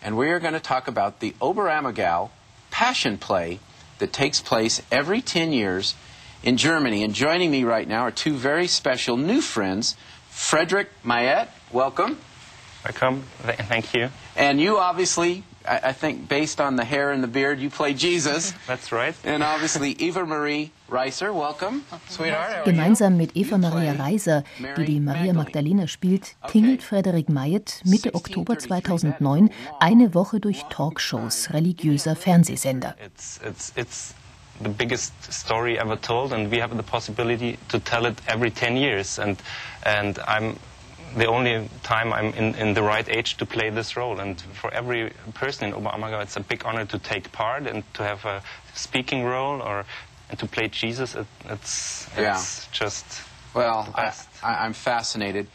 and 0.00 0.16
we 0.16 0.30
are 0.30 0.38
going 0.38 0.54
to 0.54 0.60
talk 0.60 0.86
about 0.86 1.18
the 1.18 1.34
Oberammergau 1.40 2.30
Passion 2.70 3.18
Play 3.18 3.58
that 3.98 4.12
takes 4.12 4.40
place 4.40 4.82
every 4.90 5.20
10 5.20 5.52
years 5.52 5.94
in 6.42 6.56
Germany. 6.56 7.02
And 7.02 7.14
joining 7.14 7.50
me 7.50 7.64
right 7.64 7.86
now 7.86 8.02
are 8.02 8.10
two 8.10 8.34
very 8.34 8.66
special 8.66 9.16
new 9.16 9.40
friends, 9.40 9.96
Frederick 10.30 10.90
Mayet, 11.04 11.48
welcome. 11.72 12.18
Welcome, 12.84 13.22
thank 13.42 13.94
you. 13.94 14.10
And 14.36 14.60
you 14.60 14.78
obviously 14.78 15.44
I, 15.66 15.80
I, 15.84 15.92
think 15.92 16.28
based 16.28 16.60
on 16.60 16.76
the 16.76 16.84
hair 16.84 17.10
and 17.10 17.22
the 17.22 17.28
beard, 17.28 17.58
you 17.60 17.70
play 17.70 17.94
Jesus. 17.94 18.52
That's 18.66 18.92
right. 18.92 19.14
And 19.24 19.42
obviously 19.42 19.92
Eva 19.98 20.24
Marie 20.24 20.72
Reiser, 20.94 21.34
welcome, 21.34 21.82
sweetheart. 22.08 22.64
Gemeinsam 22.64 23.16
mit 23.16 23.34
Eva 23.34 23.58
Maria 23.58 23.94
Reiser, 23.94 24.44
die 24.76 24.84
die 24.84 25.00
Maria 25.00 25.32
Magdalena 25.32 25.88
spielt, 25.88 26.36
tingelt 26.46 26.84
Frederik 26.84 27.28
Mayet 27.28 27.80
Mitte 27.84 28.14
Oktober 28.14 28.60
2009 28.60 29.50
eine 29.80 30.14
Woche 30.14 30.38
durch 30.38 30.62
Talkshows 30.70 31.52
religiöser 31.52 32.14
Fernsehsender. 32.14 32.94
It's, 33.04 33.40
it's, 33.44 33.72
it's 33.74 34.14
the 34.62 34.68
biggest 34.68 35.12
story 35.32 35.76
ever 35.76 36.00
told, 36.00 36.32
and 36.32 36.52
we 36.52 36.60
have 36.62 36.76
the 36.76 36.84
possibility 36.84 37.58
to 37.70 37.80
tell 37.80 38.06
it 38.06 38.14
every 38.28 38.52
10 38.52 38.76
years. 38.76 39.18
And, 39.18 39.36
and 39.84 40.20
I'm 40.28 40.54
the 41.16 41.26
only 41.26 41.68
time 41.82 42.12
I'm 42.12 42.32
in, 42.34 42.54
in 42.54 42.72
the 42.72 42.82
right 42.82 43.08
age 43.08 43.36
to 43.38 43.46
play 43.46 43.68
this 43.68 43.96
role. 43.96 44.20
And 44.20 44.40
for 44.40 44.72
every 44.72 45.10
person 45.34 45.64
in 45.64 45.74
Oberammergau, 45.74 46.22
it's 46.22 46.36
a 46.36 46.40
big 46.40 46.64
honor 46.64 46.84
to 46.86 47.00
take 47.00 47.32
part 47.32 47.66
and 47.66 47.82
to 47.94 48.04
have 48.04 48.24
a 48.24 48.42
speaking 48.74 49.24
role 49.24 49.60
or 49.60 49.84
and 50.34 50.40
to 50.40 50.46
play 50.46 50.68
Jesus. 50.68 51.14
It, 51.14 51.26
it's 51.48 52.08
it's 52.16 52.18
yeah. 52.18 52.40
just 52.72 53.04
well, 53.54 53.86
I, 53.94 54.12
I'm 54.42 54.74
fascinated. 54.74 55.46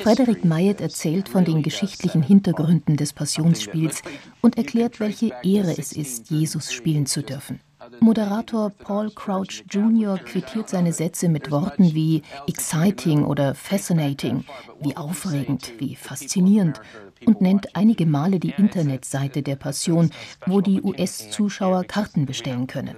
Frederik 0.00 0.44
Mayet 0.44 0.82
erzählt 0.82 1.30
von 1.30 1.46
den 1.46 1.62
geschichtlichen 1.62 2.22
Hintergründen 2.22 2.96
des 2.98 3.14
Passionsspiels 3.14 4.02
und 4.42 4.58
erklärt, 4.58 5.00
welche 5.00 5.32
Ehre 5.42 5.72
es 5.78 5.92
ist, 5.92 6.30
Jesus 6.30 6.74
spielen 6.74 7.06
zu 7.06 7.22
dürfen. 7.22 7.60
Moderator 8.00 8.70
Paul 8.70 9.10
Crouch 9.10 9.64
Jr. 9.70 10.18
quittiert 10.18 10.68
seine 10.68 10.92
Sätze 10.92 11.30
mit 11.30 11.50
Worten 11.50 11.94
wie 11.94 12.22
exciting 12.46 13.24
oder 13.24 13.54
fascinating, 13.54 14.44
wie 14.80 14.94
aufregend, 14.94 15.72
wie 15.78 15.96
faszinierend 15.96 16.80
und 17.26 17.40
nennt 17.40 17.74
einige 17.76 18.06
Male 18.06 18.38
die 18.40 18.54
Internetseite 18.56 19.42
der 19.42 19.56
Passion, 19.56 20.10
wo 20.46 20.60
die 20.60 20.82
US-Zuschauer 20.82 21.84
Karten 21.84 22.26
bestellen 22.26 22.66
können. 22.66 22.96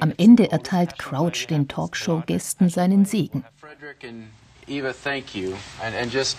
Am 0.00 0.12
Ende 0.16 0.50
erteilt 0.50 0.98
Crouch 0.98 1.46
den 1.48 1.68
Talkshow-Gästen 1.68 2.68
seinen 2.68 3.04
Segen. 3.04 3.44
Eva, 4.68 4.92
thank 4.92 5.34
you. 5.34 5.56
And, 5.82 5.96
and 5.96 6.12
just 6.12 6.36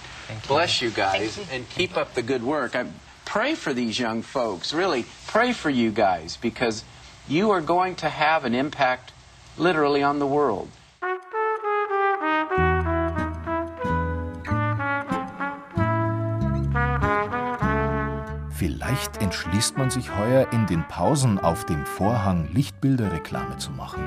bless 0.48 0.82
you 0.82 0.90
guys 0.90 1.38
and 1.52 1.70
keep 1.70 1.98
up 1.98 2.14
the 2.16 2.22
good 2.22 2.44
work. 2.44 2.76
I 2.76 2.86
pray 3.26 3.56
for 3.56 3.74
these 3.74 4.00
young 4.00 4.24
folks. 4.24 4.74
Really, 4.74 5.06
pray 5.28 5.52
for 5.52 5.70
you 5.70 5.92
guys 5.92 6.38
because 6.42 6.86
you 7.28 7.52
are 7.52 7.62
going 7.62 7.96
to 7.98 8.10
have 8.10 8.46
an 8.46 8.56
impact 8.56 9.12
literally 9.58 10.02
on 10.02 10.20
the 10.20 10.28
world. 10.28 10.70
Vielleicht 18.62 19.20
entschließt 19.24 19.80
man 19.80 19.90
sich 19.90 20.16
heuer 20.16 20.48
in 20.52 20.68
den 20.68 20.88
Pausen 20.88 21.40
auf 21.40 21.66
dem 21.66 21.84
Vorhang 21.84 22.48
Lichtbilderreklame 22.54 23.58
zu 23.58 23.72
machen. 23.72 24.04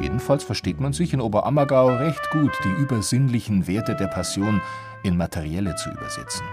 Jedenfalls 0.00 0.42
versteht 0.42 0.80
man 0.80 0.92
sich 0.92 1.14
in 1.14 1.20
Oberammergau 1.20 1.94
recht 1.94 2.28
gut, 2.32 2.50
die 2.64 2.82
übersinnlichen 2.82 3.68
Werte 3.68 3.94
der 3.94 4.08
Passion 4.08 4.60
in 5.04 5.16
materielle 5.16 5.76
zu 5.76 5.90
übersetzen. 5.90 6.44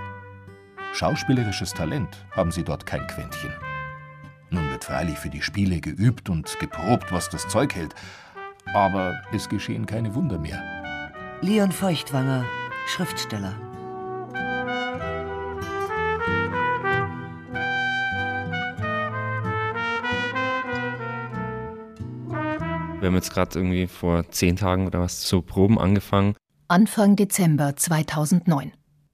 Schauspielerisches 0.93 1.73
Talent 1.73 2.27
haben 2.29 2.51
sie 2.51 2.63
dort 2.63 2.85
kein 2.85 3.07
Quäntchen. 3.07 3.53
Nun 4.51 4.69
wird 4.69 4.83
freilich 4.83 5.17
für 5.17 5.31
die 5.31 5.41
Spiele 5.41 5.81
geübt 5.81 6.29
und 6.29 6.59
geprobt, 6.59 7.11
was 7.11 7.27
das 7.27 7.47
Zeug 7.47 7.73
hält, 7.73 7.95
aber 8.75 9.15
es 9.33 9.49
geschehen 9.49 9.87
keine 9.87 10.13
Wunder 10.13 10.37
mehr. 10.37 10.61
Leon 11.41 11.71
Feuchtwanger, 11.71 12.45
Schriftsteller. 12.85 13.72
Wir 23.03 23.07
haben 23.09 23.15
jetzt 23.15 23.33
gerade 23.33 23.59
irgendwie 23.59 23.85
vor 23.87 24.29
zehn 24.29 24.55
Tagen 24.55 24.87
oder 24.87 25.01
was 25.01 25.19
zu 25.19 25.41
Proben 25.41 25.77
angefangen. 25.77 26.37
Anfang 26.69 27.17
Dezember 27.17 27.75
2009. 27.75 28.71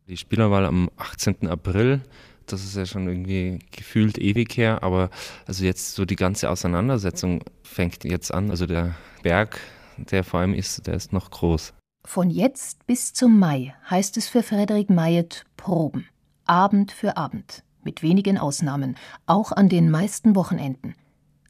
Die 0.07 0.15
Spielerwahl 0.15 0.67
am 0.67 0.91
18. 0.97 1.47
April, 1.47 2.01
das 2.45 2.63
ist 2.63 2.75
ja 2.75 2.85
schon 2.85 3.07
irgendwie 3.07 3.57
gefühlt 3.71 4.19
ewig 4.19 4.55
her, 4.57 4.83
aber 4.83 5.09
also 5.47 5.65
jetzt 5.65 5.95
so 5.95 6.05
die 6.05 6.17
ganze 6.17 6.51
Auseinandersetzung 6.51 7.43
fängt 7.63 8.03
jetzt 8.03 8.31
an. 8.31 8.51
Also 8.51 8.67
der 8.67 8.93
Berg, 9.23 9.59
der 9.97 10.23
vor 10.23 10.41
allem 10.41 10.53
ist, 10.53 10.85
der 10.85 10.93
ist 10.93 11.11
noch 11.11 11.31
groß. 11.31 11.73
Von 12.05 12.29
jetzt 12.29 12.85
bis 12.85 13.13
zum 13.13 13.39
Mai 13.39 13.73
heißt 13.89 14.17
es 14.17 14.27
für 14.27 14.43
Frederik 14.43 14.91
Mayet 14.91 15.45
Proben. 15.57 16.07
Abend 16.45 16.91
für 16.91 17.17
Abend. 17.17 17.63
Mit 17.83 18.03
wenigen 18.03 18.37
Ausnahmen. 18.37 18.97
Auch 19.25 19.51
an 19.51 19.67
den 19.67 19.89
meisten 19.89 20.35
Wochenenden. 20.35 20.93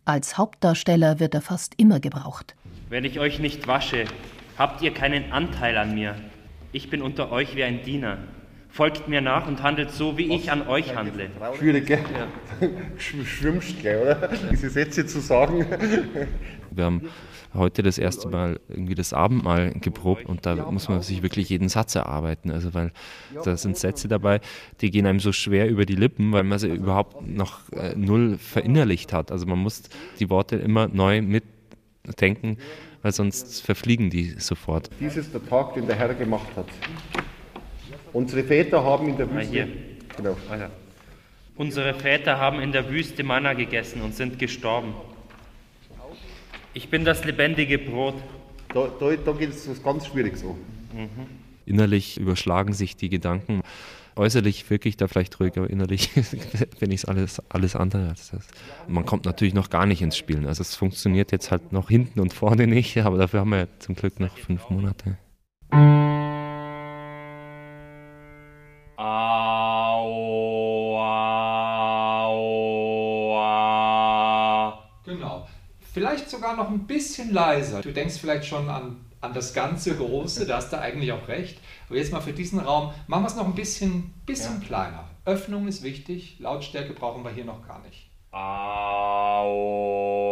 Als 0.06 0.38
Hauptdarsteller 0.38 1.20
wird 1.20 1.34
er 1.36 1.42
fast 1.42 1.74
immer 1.78 2.00
gebraucht. 2.00 2.56
Wenn 2.90 3.06
ich 3.06 3.20
euch 3.20 3.40
nicht 3.40 3.68
wasche, 3.68 4.06
habt 4.58 4.82
ihr 4.82 4.94
keinen 4.94 5.32
Anteil 5.32 5.78
an 5.78 5.94
mir. 5.94 6.16
Ich 6.72 6.90
bin 6.90 7.02
unter 7.02 7.32
euch 7.32 7.56
wie 7.56 7.64
ein 7.64 7.84
Diener. 7.84 8.18
Folgt 8.70 9.08
mir 9.08 9.22
nach 9.22 9.48
und 9.48 9.64
handelt 9.64 9.92
so, 9.92 10.18
wie 10.18 10.34
ich 10.36 10.52
an 10.52 10.68
euch 10.68 10.96
handle. 10.96 11.30
Schwierig, 11.58 11.88
gell? 11.88 12.00
Ja. 12.14 12.68
Schwimmst 12.98 13.80
gleich, 13.80 14.02
oder? 14.02 14.30
Diese 14.52 14.70
Sätze 14.70 15.06
zu 15.06 15.20
sagen. 15.20 15.66
Wir 16.72 16.84
haben 16.84 17.10
heute 17.54 17.84
das 17.84 17.98
erste 17.98 18.28
Mal 18.28 18.60
irgendwie 18.68 18.96
das 18.96 19.14
Abendmahl 19.14 19.72
geprobt 19.74 20.26
und 20.26 20.46
da 20.46 20.56
muss 20.72 20.90
man 20.90 21.02
sich 21.02 21.24
wirklich 21.24 21.50
jeden 21.50 21.70
Satz 21.70 21.96
erarbeiten. 21.96 22.52
Also 22.52 22.74
weil 22.74 22.92
da 23.44 23.58
sind 23.58 23.78
Sätze 23.78 24.08
dabei, 24.08 24.40
die 24.82 24.92
gehen 24.92 25.06
einem 25.06 25.20
so 25.20 25.32
schwer 25.32 25.68
über 25.70 25.86
die 25.86 25.96
Lippen, 25.96 26.32
weil 26.32 26.44
man 26.44 26.60
sie 26.60 26.70
überhaupt 26.70 27.28
noch 27.28 27.72
äh, 27.72 27.96
null 27.96 28.38
verinnerlicht 28.38 29.14
hat. 29.14 29.32
Also 29.32 29.46
man 29.46 29.60
muss 29.60 29.84
die 30.20 30.30
Worte 30.30 30.58
immer 30.58 30.88
neu 30.88 31.22
mitdenken, 31.22 32.58
weil 33.02 33.12
sonst 33.12 33.64
verfliegen 33.64 34.10
die 34.10 34.36
sofort. 34.40 34.90
Dies 35.00 35.18
ist 35.18 35.34
der 35.34 35.46
Tag, 35.46 35.74
den 35.74 35.88
der 35.88 35.96
Herr 35.96 36.14
gemacht 36.14 36.50
hat. 36.56 36.68
Unsere 38.14 38.44
Väter 38.44 38.84
haben 38.84 39.10
in 39.10 39.18
der 39.18 39.32
Wüste. 39.32 39.52
Hier. 39.52 39.68
Genau. 40.18 40.36
Unsere 41.56 41.94
Väter 41.94 42.38
haben 42.38 42.60
in 42.60 42.72
der 42.72 42.90
Wüste 42.90 43.24
Manna 43.24 43.54
gegessen 43.54 44.02
und 44.02 44.16
sind 44.16 44.40
gestorben. 44.40 44.94
Ich 46.74 46.90
bin 46.90 47.04
das 47.04 47.26
lebendige 47.26 47.80
Brot. 47.80 48.16
Da, 48.74 48.88
da, 49.00 49.16
da 49.16 49.32
geht 49.32 49.50
es 49.50 49.84
ganz 49.84 50.06
schwierig 50.08 50.38
so. 50.38 50.58
Mhm. 50.94 51.28
Innerlich 51.66 52.20
überschlagen 52.20 52.74
sich 52.74 52.96
die 52.96 53.10
Gedanken. 53.10 53.62
Äußerlich 54.16 54.70
wirklich 54.70 54.98
da 54.98 55.08
vielleicht 55.08 55.40
ruhig, 55.40 55.58
aber 55.58 55.70
innerlich 55.70 56.12
bin 56.80 56.92
ich 56.92 57.08
alles, 57.08 57.42
alles 57.50 57.76
andere 57.76 58.10
als 58.10 58.32
das. 58.32 58.48
Man 58.88 59.06
kommt 59.06 59.26
natürlich 59.26 59.54
noch 59.54 59.70
gar 59.70 59.86
nicht 59.86 60.02
ins 60.02 60.18
Spielen. 60.18 60.46
Also 60.46 60.62
es 60.62 60.76
funktioniert 60.76 61.32
jetzt 61.32 61.52
halt 61.52 61.72
noch 61.72 61.90
hinten 61.90 62.20
und 62.20 62.34
vorne 62.34 62.68
nicht, 62.68 62.98
aber 62.98 63.18
dafür 63.18 63.42
haben 63.42 63.52
wir 63.52 63.68
zum 63.80 63.96
Glück 63.96 64.20
noch 64.20 64.38
fünf 64.38 64.70
Monate. 64.70 65.18
Vielleicht 76.00 76.30
sogar 76.30 76.56
noch 76.56 76.70
ein 76.70 76.88
bisschen 76.88 77.34
leiser. 77.34 77.82
Du 77.82 77.92
denkst 77.92 78.20
vielleicht 78.20 78.46
schon 78.46 78.70
an, 78.70 78.96
an 79.20 79.34
das 79.34 79.54
ganze 79.54 79.98
Große, 79.98 80.46
da 80.46 80.56
hast 80.56 80.72
du 80.72 80.80
eigentlich 80.80 81.12
auch 81.12 81.28
recht. 81.28 81.60
Aber 81.90 81.98
jetzt 81.98 82.14
mal 82.14 82.22
für 82.22 82.32
diesen 82.32 82.60
Raum, 82.60 82.94
machen 83.08 83.24
wir 83.24 83.28
es 83.28 83.36
noch 83.36 83.46
ein 83.46 83.54
bisschen, 83.54 84.14
bisschen 84.26 84.62
ja. 84.62 84.68
kleiner. 84.68 85.04
Öffnung 85.26 85.68
ist 85.68 85.84
wichtig, 85.84 86.38
Lautstärke 86.40 86.94
brauchen 86.94 87.26
wir 87.26 87.32
hier 87.32 87.44
noch 87.44 87.68
gar 87.68 87.82
nicht. 87.82 88.10
Au, 88.32 88.38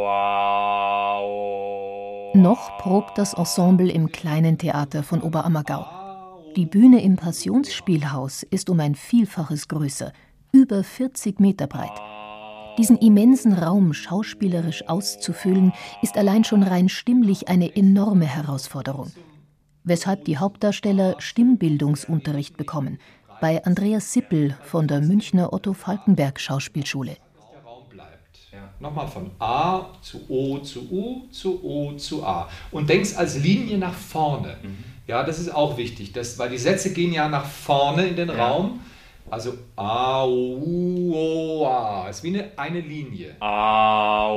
au, 0.08 1.27
noch 2.34 2.77
probt 2.77 3.17
das 3.17 3.34
Ensemble 3.34 3.91
im 3.91 4.10
kleinen 4.12 4.58
Theater 4.58 5.03
von 5.03 5.21
Oberammergau. 5.21 5.86
Die 6.56 6.65
Bühne 6.65 7.03
im 7.03 7.17
Passionsspielhaus 7.17 8.43
ist 8.43 8.69
um 8.69 8.80
ein 8.80 8.95
Vielfaches 8.95 9.67
größer, 9.67 10.13
über 10.53 10.82
40 10.84 11.41
Meter 11.41 11.67
breit. 11.67 12.16
Diesen 12.77 12.97
immensen 12.97 13.53
Raum 13.53 13.93
schauspielerisch 13.93 14.87
auszufüllen, 14.87 15.73
ist 16.01 16.17
allein 16.17 16.43
schon 16.43 16.61
rein 16.61 16.89
stimmlich 16.89 17.47
eine 17.47 17.75
enorme 17.75 18.25
Herausforderung. 18.25 19.11
Weshalb 19.83 20.25
die 20.25 20.37
Hauptdarsteller 20.37 21.15
Stimmbildungsunterricht 21.17 22.55
bekommen, 22.55 22.99
bei 23.41 23.63
Andreas 23.63 24.13
Sippel 24.13 24.55
von 24.63 24.87
der 24.87 25.01
Münchner 25.01 25.53
Otto 25.53 25.73
Falkenberg 25.73 26.39
Schauspielschule. 26.39 27.17
Nochmal 28.79 29.07
von 29.07 29.31
A 29.39 29.85
zu 30.01 30.21
O 30.29 30.59
zu 30.59 30.87
U 30.91 31.27
zu 31.31 31.63
O 31.63 31.93
zu 31.93 32.23
A. 32.23 32.47
Und 32.71 32.89
denkst 32.89 33.15
als 33.15 33.39
Linie 33.39 33.77
nach 33.79 33.93
vorne. 33.93 34.57
Mhm. 34.61 34.83
Ja, 35.07 35.23
das 35.23 35.39
ist 35.39 35.53
auch 35.53 35.77
wichtig, 35.77 36.11
dass, 36.11 36.37
weil 36.37 36.49
die 36.49 36.57
Sätze 36.59 36.93
gehen 36.93 37.11
ja 37.11 37.27
nach 37.27 37.45
vorne 37.45 38.05
in 38.05 38.15
den 38.15 38.29
ja. 38.29 38.47
Raum. 38.47 38.81
Also 39.29 39.57
A, 39.75 40.25
U, 40.25 41.13
O, 41.13 41.65
A. 41.67 42.09
Ist 42.09 42.23
wie 42.23 42.29
eine, 42.29 42.51
eine 42.57 42.79
Linie. 42.79 43.35
A. 43.41 44.31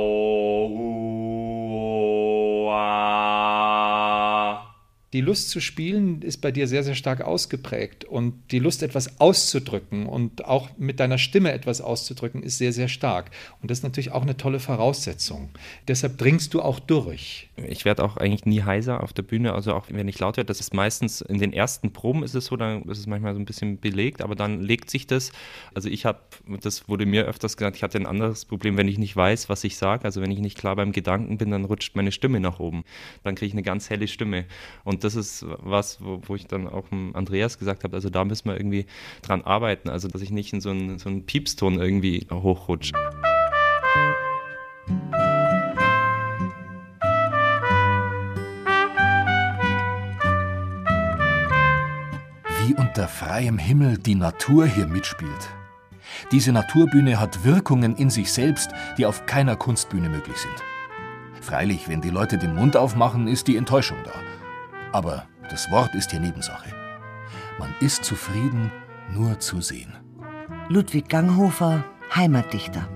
Die 5.13 5.19
Lust 5.19 5.49
zu 5.49 5.59
spielen 5.59 6.21
ist 6.21 6.37
bei 6.37 6.51
dir 6.51 6.67
sehr, 6.67 6.83
sehr 6.83 6.95
stark 6.95 7.19
ausgeprägt 7.19 8.05
und 8.05 8.33
die 8.51 8.59
Lust, 8.59 8.81
etwas 8.81 9.19
auszudrücken 9.19 10.05
und 10.05 10.45
auch 10.45 10.69
mit 10.77 11.01
deiner 11.01 11.17
Stimme 11.17 11.51
etwas 11.51 11.81
auszudrücken, 11.81 12.43
ist 12.43 12.57
sehr, 12.57 12.71
sehr 12.71 12.87
stark. 12.87 13.29
Und 13.61 13.69
das 13.69 13.79
ist 13.79 13.83
natürlich 13.83 14.13
auch 14.13 14.21
eine 14.21 14.37
tolle 14.37 14.61
Voraussetzung. 14.61 15.49
Deshalb 15.89 16.17
dringst 16.17 16.53
du 16.53 16.61
auch 16.61 16.79
durch. 16.79 17.49
Ich 17.67 17.83
werde 17.83 18.05
auch 18.05 18.15
eigentlich 18.15 18.45
nie 18.45 18.61
heiser 18.61 19.03
auf 19.03 19.11
der 19.11 19.23
Bühne, 19.23 19.53
also 19.53 19.73
auch 19.73 19.87
wenn 19.89 20.07
ich 20.07 20.17
laut 20.19 20.37
werde, 20.37 20.47
das 20.47 20.61
ist 20.61 20.73
meistens 20.73 21.19
in 21.19 21.39
den 21.39 21.51
ersten 21.51 21.91
Proben 21.91 22.23
ist 22.23 22.33
es 22.33 22.45
so, 22.45 22.55
dann 22.55 22.83
ist 22.83 22.99
es 22.99 23.07
manchmal 23.07 23.33
so 23.33 23.39
ein 23.39 23.45
bisschen 23.45 23.81
belegt, 23.81 24.21
aber 24.21 24.35
dann 24.35 24.61
legt 24.61 24.89
sich 24.89 25.07
das. 25.07 25.33
Also 25.73 25.89
ich 25.89 26.05
habe, 26.05 26.19
das 26.61 26.87
wurde 26.87 27.05
mir 27.05 27.25
öfters 27.25 27.57
gesagt, 27.57 27.75
ich 27.75 27.83
hatte 27.83 27.97
ein 27.97 28.05
anderes 28.05 28.45
Problem, 28.45 28.77
wenn 28.77 28.87
ich 28.87 28.97
nicht 28.97 29.15
weiß, 29.15 29.49
was 29.49 29.65
ich 29.65 29.75
sage, 29.75 30.05
also 30.05 30.21
wenn 30.21 30.31
ich 30.31 30.39
nicht 30.39 30.57
klar 30.57 30.77
beim 30.77 30.93
Gedanken 30.93 31.37
bin, 31.37 31.51
dann 31.51 31.65
rutscht 31.65 31.97
meine 31.97 32.13
Stimme 32.13 32.39
nach 32.39 32.59
oben. 32.59 32.85
Dann 33.23 33.35
kriege 33.35 33.47
ich 33.47 33.53
eine 33.53 33.63
ganz 33.63 33.89
helle 33.89 34.07
Stimme. 34.07 34.45
Und 34.85 35.00
das 35.03 35.15
ist 35.15 35.45
was, 35.59 36.03
wo, 36.03 36.21
wo 36.23 36.35
ich 36.35 36.47
dann 36.47 36.67
auch 36.67 36.85
Andreas 37.13 37.57
gesagt 37.57 37.83
habe, 37.83 37.95
also 37.95 38.09
da 38.09 38.25
müssen 38.25 38.49
wir 38.49 38.57
irgendwie 38.57 38.85
dran 39.21 39.41
arbeiten, 39.41 39.89
also 39.89 40.07
dass 40.07 40.21
ich 40.21 40.31
nicht 40.31 40.53
in 40.53 40.61
so 40.61 40.69
einen, 40.69 40.99
so 40.99 41.09
einen 41.09 41.25
Piepston 41.25 41.79
irgendwie 41.79 42.27
hochrutsche. 42.31 42.93
Wie 52.65 52.75
unter 52.75 53.07
freiem 53.07 53.57
Himmel 53.57 53.97
die 53.97 54.15
Natur 54.15 54.65
hier 54.65 54.87
mitspielt. 54.87 55.49
Diese 56.31 56.51
Naturbühne 56.51 57.19
hat 57.19 57.43
Wirkungen 57.43 57.95
in 57.95 58.09
sich 58.09 58.31
selbst, 58.31 58.71
die 58.97 59.05
auf 59.05 59.25
keiner 59.25 59.55
Kunstbühne 59.55 60.09
möglich 60.09 60.37
sind. 60.37 60.53
Freilich, 61.41 61.89
wenn 61.89 62.01
die 62.01 62.09
Leute 62.09 62.37
den 62.37 62.55
Mund 62.55 62.77
aufmachen, 62.77 63.27
ist 63.27 63.47
die 63.47 63.57
Enttäuschung 63.57 63.97
da. 64.05 64.30
Aber 64.91 65.25
das 65.49 65.71
Wort 65.71 65.95
ist 65.95 66.11
hier 66.11 66.19
Nebensache. 66.19 66.69
Man 67.57 67.73
ist 67.79 68.03
zufrieden, 68.03 68.71
nur 69.09 69.39
zu 69.39 69.61
sehen. 69.61 69.95
Ludwig 70.67 71.07
Ganghofer, 71.07 71.83
Heimatdichter. 72.13 72.87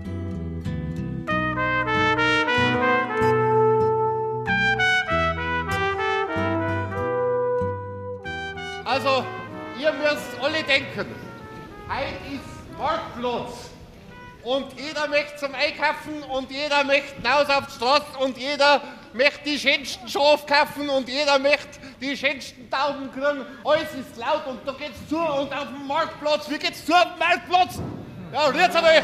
Also, 8.83 9.25
ihr 9.79 9.93
müsst 9.93 10.39
alle 10.41 10.63
denken, 10.63 11.05
heute 11.89 12.35
ist 12.35 12.77
Marktplatz. 12.77 13.69
Und 14.43 14.79
jeder 14.79 15.07
möchte 15.07 15.37
zum 15.37 15.55
Einkaufen 15.55 16.23
und 16.29 16.51
jeder 16.51 16.83
möchte 16.83 17.15
hinaus 17.15 17.49
auf 17.49 17.65
die 17.65 17.73
Straße 17.73 18.17
und 18.19 18.37
jeder 18.37 18.81
möchte 19.15 19.43
die 19.45 19.57
schönsten 19.57 20.07
Schafe 20.07 20.45
kaufen 20.45 20.89
und 20.89 21.07
jeder 21.07 21.39
möchte 21.39 21.79
die 22.01 22.15
schönsten 22.15 22.69
Tauben 22.69 23.11
kriegen. 23.11 23.45
Alles 23.63 23.93
ist 23.93 24.17
laut 24.17 24.45
und 24.47 24.59
da 24.65 24.73
geht's 24.73 25.07
zu 25.07 25.17
und 25.17 25.53
auf 25.53 25.67
dem 25.67 25.87
Marktplatz, 25.87 26.49
wie 26.49 26.57
geht's 26.57 26.85
zu 26.85 26.93
auf 26.93 27.07
dem 27.13 27.19
Marktplatz? 27.19 27.79
Ja, 28.33 28.51
jetzt 28.51 28.75
einmal. 28.75 29.03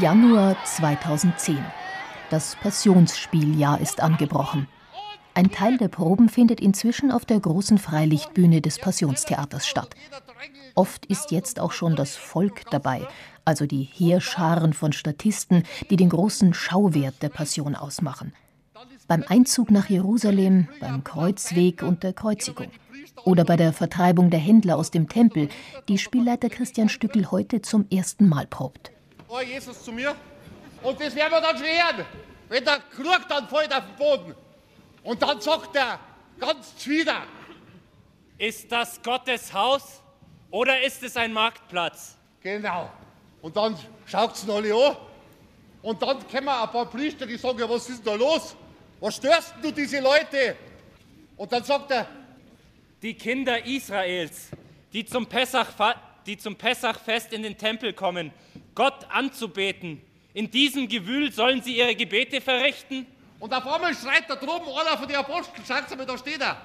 Januar 0.00 0.56
2010. 0.64 1.64
Das 2.30 2.56
Passionsspieljahr 2.56 3.80
ist 3.80 4.00
angebrochen. 4.00 4.68
Ein 5.34 5.50
Teil 5.50 5.78
der 5.78 5.88
Proben 5.88 6.28
findet 6.28 6.60
inzwischen 6.60 7.10
auf 7.10 7.24
der 7.24 7.40
großen 7.40 7.78
Freilichtbühne 7.78 8.60
des 8.60 8.78
Passionstheaters 8.78 9.66
statt. 9.66 9.94
Oft 10.76 11.06
ist 11.06 11.32
jetzt 11.32 11.58
auch 11.58 11.72
schon 11.72 11.96
das 11.96 12.16
Volk 12.16 12.62
dabei, 12.70 13.06
also 13.44 13.66
die 13.66 13.82
Heerscharen 13.82 14.72
von 14.72 14.92
Statisten, 14.92 15.64
die 15.90 15.96
den 15.96 16.08
großen 16.08 16.54
Schauwert 16.54 17.22
der 17.22 17.28
Passion 17.28 17.74
ausmachen. 17.74 18.34
Beim 19.06 19.24
Einzug 19.28 19.70
nach 19.70 19.88
Jerusalem, 19.90 20.68
beim 20.80 21.04
Kreuzweg 21.04 21.82
und 21.82 22.02
der 22.02 22.12
Kreuzigung. 22.12 22.70
Oder 23.24 23.44
bei 23.44 23.56
der 23.56 23.72
Vertreibung 23.72 24.30
der 24.30 24.40
Händler 24.40 24.76
aus 24.76 24.90
dem 24.90 25.08
Tempel, 25.08 25.48
die 25.88 25.98
Spielleiter 25.98 26.48
Christian 26.48 26.88
Stückel 26.88 27.30
heute 27.30 27.62
zum 27.62 27.86
ersten 27.90 28.28
Mal 28.28 28.46
probt. 28.46 28.92
Oh, 29.28 29.40
Jesus 29.40 29.82
zu 29.82 29.92
mir. 29.92 30.14
Und 30.82 31.00
das 31.00 31.14
werden 31.14 31.32
wir 31.32 31.40
dann 31.40 31.56
schweren, 31.56 32.06
wenn 32.48 32.64
der 32.64 32.78
Krug 32.94 33.20
dann 33.28 33.48
fällt 33.48 33.74
auf 33.74 33.84
den 33.86 33.96
Boden. 33.96 34.34
Und 35.02 35.22
dann 35.22 35.40
sagt 35.40 35.76
er 35.76 35.98
ganz 36.38 36.76
zwider. 36.76 37.22
Ist 38.38 38.70
das 38.70 39.00
Gottes 39.02 39.52
Haus 39.52 40.02
oder 40.50 40.82
ist 40.82 41.02
es 41.02 41.16
ein 41.16 41.32
Marktplatz? 41.32 42.16
Genau. 42.42 42.90
Und 43.44 43.54
dann 43.54 43.76
schaut 44.06 44.34
es 44.34 44.48
alle 44.48 44.74
an. 44.74 44.96
Und 45.82 46.00
dann 46.00 46.26
kommen 46.28 46.48
ein 46.48 46.70
paar 46.70 46.86
Priester, 46.86 47.26
die 47.26 47.36
sagen, 47.36 47.58
ja, 47.58 47.68
was 47.68 47.90
ist 47.90 47.98
denn 47.98 48.14
da 48.14 48.14
los? 48.14 48.56
Was 49.00 49.16
störst 49.16 49.52
du 49.60 49.70
diese 49.70 50.00
Leute? 50.00 50.56
Und 51.36 51.52
dann 51.52 51.62
sagt 51.62 51.90
er, 51.90 52.08
die 53.02 53.12
Kinder 53.12 53.62
Israels, 53.66 54.48
die 54.94 55.04
zum, 55.04 55.26
Pessach, 55.26 55.74
die 56.24 56.38
zum 56.38 56.56
Pessachfest 56.56 57.34
in 57.34 57.42
den 57.42 57.58
Tempel 57.58 57.92
kommen, 57.92 58.32
Gott 58.74 59.06
anzubeten, 59.10 60.00
in 60.32 60.50
diesem 60.50 60.88
Gewühl 60.88 61.30
sollen 61.30 61.60
sie 61.60 61.76
ihre 61.76 61.94
Gebete 61.94 62.40
verrichten? 62.40 63.06
Und 63.40 63.52
auf 63.52 63.66
einmal 63.66 63.94
schreit 63.94 64.24
da 64.26 64.36
droben 64.36 64.70
einer 64.70 64.96
von 64.96 65.06
den 65.06 65.16
Aposteln, 65.16 65.62
schaut 65.68 65.94
mal, 65.94 66.06
da 66.06 66.16
steht 66.16 66.40
er. 66.40 66.62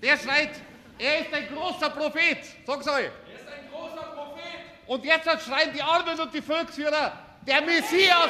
Der 0.00 0.16
schreit, 0.16 0.52
er 1.00 1.18
ist 1.18 1.34
ein 1.34 1.48
großer 1.48 1.90
Prophet. 1.90 2.38
Sag's 2.64 2.86
euch. 2.86 2.94
Er 2.94 3.08
ist 3.08 3.48
ein 3.48 3.68
großer 3.72 4.06
Prophet. 4.14 4.72
Und 4.92 5.06
jetzt 5.06 5.24
schreien 5.24 5.72
die 5.74 5.80
Armen 5.80 6.20
und 6.20 6.34
die 6.34 6.42
Volksführer, 6.42 7.12
der 7.46 7.62
Messias. 7.62 8.28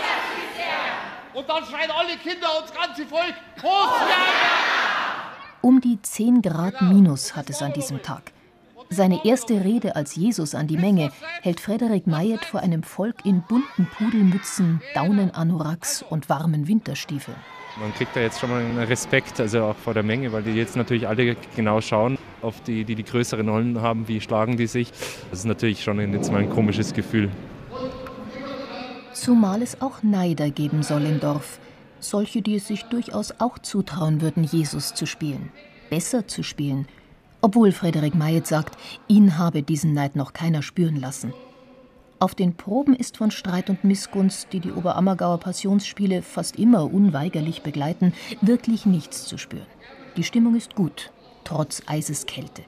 Und 1.34 1.48
dann 1.48 1.64
schreien 1.64 1.90
alle 1.90 2.16
Kinder 2.18 2.56
und 2.56 2.68
das 2.68 2.72
ganze 2.72 3.04
Volk, 3.04 3.34
Hosianna! 3.60 5.32
Um 5.60 5.80
die 5.80 6.00
10 6.00 6.40
Grad 6.40 6.80
minus 6.80 7.34
hat 7.34 7.50
es 7.50 7.62
an 7.62 7.72
diesem 7.72 8.00
Tag. 8.04 8.30
Seine 8.90 9.24
erste 9.24 9.64
Rede 9.64 9.96
als 9.96 10.14
Jesus 10.14 10.54
an 10.54 10.68
die 10.68 10.76
Menge 10.76 11.10
hält 11.40 11.58
Frederik 11.58 12.06
Mayet 12.06 12.44
vor 12.44 12.60
einem 12.60 12.84
Volk 12.84 13.24
in 13.24 13.42
bunten 13.42 13.88
Pudelmützen, 13.98 14.80
Daunenanoraks 14.94 16.04
und 16.10 16.28
warmen 16.28 16.68
Winterstiefeln. 16.68 17.38
Man 17.80 17.94
kriegt 17.94 18.14
da 18.14 18.20
jetzt 18.20 18.38
schon 18.38 18.50
mal 18.50 18.60
einen 18.60 18.78
Respekt, 18.78 19.40
also 19.40 19.64
auch 19.64 19.76
vor 19.76 19.94
der 19.94 20.02
Menge, 20.02 20.30
weil 20.32 20.42
die 20.42 20.50
jetzt 20.50 20.76
natürlich 20.76 21.08
alle 21.08 21.36
genau 21.56 21.80
schauen 21.80 22.18
auf 22.42 22.60
die, 22.60 22.84
die 22.84 22.94
die 22.94 23.04
größeren 23.04 23.48
Rollen 23.48 23.80
haben, 23.80 24.08
wie 24.08 24.20
schlagen 24.20 24.58
die 24.58 24.66
sich. 24.66 24.90
Das 25.30 25.40
ist 25.40 25.44
natürlich 25.46 25.82
schon 25.82 26.12
jetzt 26.12 26.30
mal 26.30 26.42
ein 26.42 26.50
komisches 26.50 26.92
Gefühl. 26.92 27.30
Zumal 29.14 29.62
es 29.62 29.80
auch 29.80 30.02
Neider 30.02 30.50
geben 30.50 30.82
soll 30.82 31.04
im 31.04 31.20
Dorf. 31.20 31.60
Solche, 31.98 32.42
die 32.42 32.56
es 32.56 32.66
sich 32.66 32.82
durchaus 32.84 33.32
auch 33.38 33.58
zutrauen 33.58 34.20
würden, 34.20 34.44
Jesus 34.44 34.92
zu 34.92 35.06
spielen. 35.06 35.50
Besser 35.88 36.26
zu 36.26 36.42
spielen. 36.42 36.86
Obwohl 37.40 37.72
Frederik 37.72 38.14
Mayet 38.14 38.46
sagt, 38.46 38.76
ihn 39.08 39.38
habe 39.38 39.62
diesen 39.62 39.94
Neid 39.94 40.16
noch 40.16 40.32
keiner 40.32 40.62
spüren 40.62 40.96
lassen. 40.96 41.32
Auf 42.22 42.36
den 42.36 42.54
Proben 42.54 42.94
ist 42.94 43.16
von 43.16 43.32
Streit 43.32 43.68
und 43.68 43.82
Missgunst, 43.82 44.52
die 44.52 44.60
die 44.60 44.70
Oberammergauer 44.70 45.40
Passionsspiele 45.40 46.22
fast 46.22 46.56
immer 46.56 46.84
unweigerlich 46.84 47.62
begleiten, 47.62 48.14
wirklich 48.40 48.86
nichts 48.86 49.24
zu 49.24 49.38
spüren. 49.38 49.66
Die 50.16 50.22
Stimmung 50.22 50.54
ist 50.54 50.76
gut, 50.76 51.10
trotz 51.42 51.82
Eiseskälte. 51.86 52.62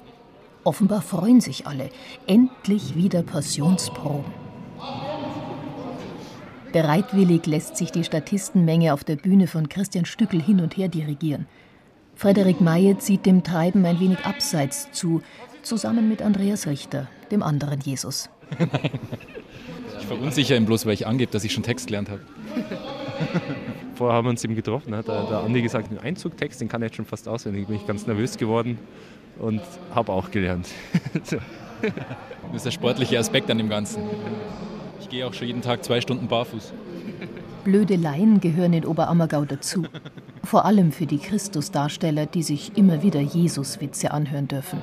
Offenbar 0.64 1.02
freuen 1.02 1.40
sich 1.40 1.68
alle. 1.68 1.90
Endlich 2.26 2.96
wieder 2.96 3.22
Passionsproben. 3.22 4.32
Bereitwillig 6.72 7.46
lässt 7.46 7.76
sich 7.76 7.92
die 7.92 8.02
Statistenmenge 8.02 8.92
auf 8.92 9.04
der 9.04 9.14
Bühne 9.14 9.46
von 9.46 9.68
Christian 9.68 10.04
Stückel 10.04 10.42
hin 10.42 10.60
und 10.60 10.76
her 10.76 10.88
dirigieren. 10.88 11.46
Frederik 12.16 12.60
Mayet 12.60 13.02
sieht 13.02 13.26
dem 13.26 13.42
Treiben 13.42 13.84
ein 13.84 14.00
wenig 14.00 14.24
abseits 14.24 14.90
zu, 14.92 15.22
zusammen 15.62 16.08
mit 16.08 16.22
Andreas 16.22 16.66
Richter, 16.66 17.08
dem 17.30 17.42
anderen 17.42 17.80
Jesus. 17.80 18.30
Nein. 18.58 18.70
Ich 20.04 20.08
verunsichere 20.08 20.58
ihn 20.58 20.66
bloß, 20.66 20.84
weil 20.84 20.92
ich 20.92 21.06
angebe, 21.06 21.32
dass 21.32 21.44
ich 21.44 21.52
schon 21.54 21.62
Text 21.62 21.86
gelernt 21.86 22.10
habe. 22.10 22.20
Vorher 23.94 24.16
haben 24.16 24.26
wir 24.26 24.30
uns 24.30 24.44
eben 24.44 24.54
getroffen, 24.54 24.94
hat 24.94 25.08
der, 25.08 25.22
der 25.22 25.38
Andi 25.38 25.62
gesagt, 25.62 25.90
den 25.90 25.98
Einzugtext, 25.98 26.60
den 26.60 26.68
kann 26.68 26.82
er 26.82 26.88
jetzt 26.88 26.96
schon 26.96 27.06
fast 27.06 27.26
auswendig. 27.26 27.68
Bin 27.68 27.76
ich 27.76 27.86
ganz 27.86 28.06
nervös 28.06 28.36
geworden 28.36 28.78
und 29.38 29.62
habe 29.94 30.12
auch 30.12 30.30
gelernt. 30.30 30.68
das 31.14 31.32
ist 32.52 32.66
der 32.66 32.70
sportliche 32.70 33.18
Aspekt 33.18 33.50
an 33.50 33.56
dem 33.56 33.70
Ganzen. 33.70 34.02
Ich 35.00 35.08
gehe 35.08 35.26
auch 35.26 35.32
schon 35.32 35.46
jeden 35.46 35.62
Tag 35.62 35.82
zwei 35.82 36.02
Stunden 36.02 36.28
barfuß. 36.28 36.74
Blöde 37.64 37.96
Laien 37.96 38.40
gehören 38.40 38.74
in 38.74 38.84
Oberammergau 38.84 39.46
dazu. 39.46 39.84
Vor 40.44 40.66
allem 40.66 40.92
für 40.92 41.06
die 41.06 41.18
Christusdarsteller, 41.18 42.26
die 42.26 42.42
sich 42.42 42.76
immer 42.76 43.02
wieder 43.02 43.20
Jesus-Witze 43.20 44.10
anhören 44.10 44.46
dürfen. 44.46 44.82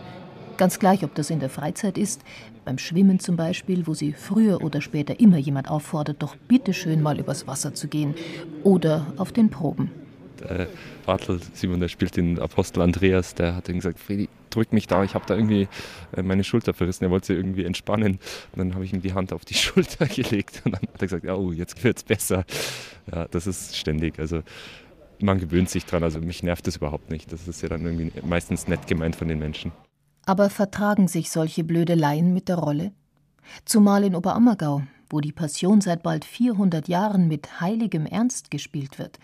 Ganz 0.57 0.80
gleich, 0.80 1.03
ob 1.03 1.16
das 1.16 1.30
in 1.30 1.39
der 1.39 1.49
Freizeit 1.49 1.97
ist, 1.97 2.22
beim 2.66 2.78
Schwimmen 2.78 3.20
zum 3.20 3.36
Beispiel, 3.36 3.88
wo 3.88 3.93
sie 3.93 4.14
früher 4.14 4.62
oder 4.64 4.82
später 4.82 5.20
immer 5.20 5.38
jemand 5.38 5.70
auffordert, 5.70 6.18
doch 6.20 6.36
bitte 6.36 6.74
schön 6.74 7.01
mal 7.01 7.20
übers 7.20 7.47
Wasser 7.47 7.74
zu 7.74 7.88
gehen, 7.88 8.16
oder 8.64 9.14
auf 9.18 9.32
den 9.32 9.49
Proben. 9.49 9.91
Der 10.39 10.68
Bartel 11.05 11.39
Simon, 11.53 11.80
der 11.80 11.88
spielt 11.88 12.18
den 12.18 12.39
Apostel 12.39 12.82
Andreas, 12.82 13.36
der 13.36 13.55
hat 13.55 13.70
ihm 13.70 13.76
gesagt, 13.76 13.99
Fredi, 13.99 14.30
drück 14.49 14.74
mich 14.74 14.88
da, 14.88 15.03
ich 15.03 15.14
habe 15.14 15.26
da 15.28 15.36
irgendwie 15.36 15.68
äh, 16.16 16.24
meine 16.24 16.43
Schulter 16.43 16.74
verrissen, 16.74 17.05
er 17.05 17.12
wollte 17.12 17.28
sie 17.28 17.34
irgendwie 17.34 17.64
entspannen. 17.64 18.20
Und 18.51 18.57
dann 18.57 18.74
habe 18.74 18.84
ich 18.84 18.93
ihm 18.93 19.01
die 19.01 19.14
Hand 19.14 19.34
auf 19.34 19.45
die 19.45 19.53
Schulter 19.55 20.07
gelegt 20.07 20.62
und 20.66 20.74
dann 20.74 20.82
hat 20.82 21.01
er 21.01 21.07
gesagt, 21.07 21.26
oh, 21.28 21.51
jetzt 21.51 21.84
wird 21.84 21.97
es 21.97 22.03
besser. 22.03 22.45
Ja, 23.12 23.28
das 23.28 23.47
ist 23.47 23.78
ständig, 23.78 24.20
also 24.20 24.41
man 25.22 25.39
gewöhnt 25.39 25.69
sich 25.69 25.86
dran, 25.86 26.03
also 26.03 26.19
mich 26.19 26.43
nervt 26.43 26.67
das 26.67 26.78
überhaupt 26.78 27.09
nicht. 27.09 27.32
Das 27.32 27.47
ist 27.47 27.61
ja 27.61 27.69
dann 27.69 27.86
irgendwie 27.86 28.11
meistens 28.26 28.67
nett 28.67 28.88
gemeint 28.88 29.15
von 29.15 29.28
den 29.28 29.39
Menschen. 29.39 29.72
Aber 30.26 30.49
vertragen 30.49 31.07
sich 31.07 31.32
solche 31.32 31.63
Blödeleien 31.63 32.34
mit 32.34 32.47
der 32.47 32.57
Rolle? 32.57 32.91
Zumal 33.65 34.03
in 34.03 34.15
Oberammergau, 34.15 34.84
wo 35.09 35.19
die 35.19 35.32
Passion 35.32 35.82
seit 35.82 36.03
bald 36.03 36.26
400 36.26 36.88
Jahren 36.88 37.28
mit 37.28 37.59
heiligem 37.59 38.05
Ernst 38.05 38.51
gespielt 38.51 38.99
wird. 38.99 39.19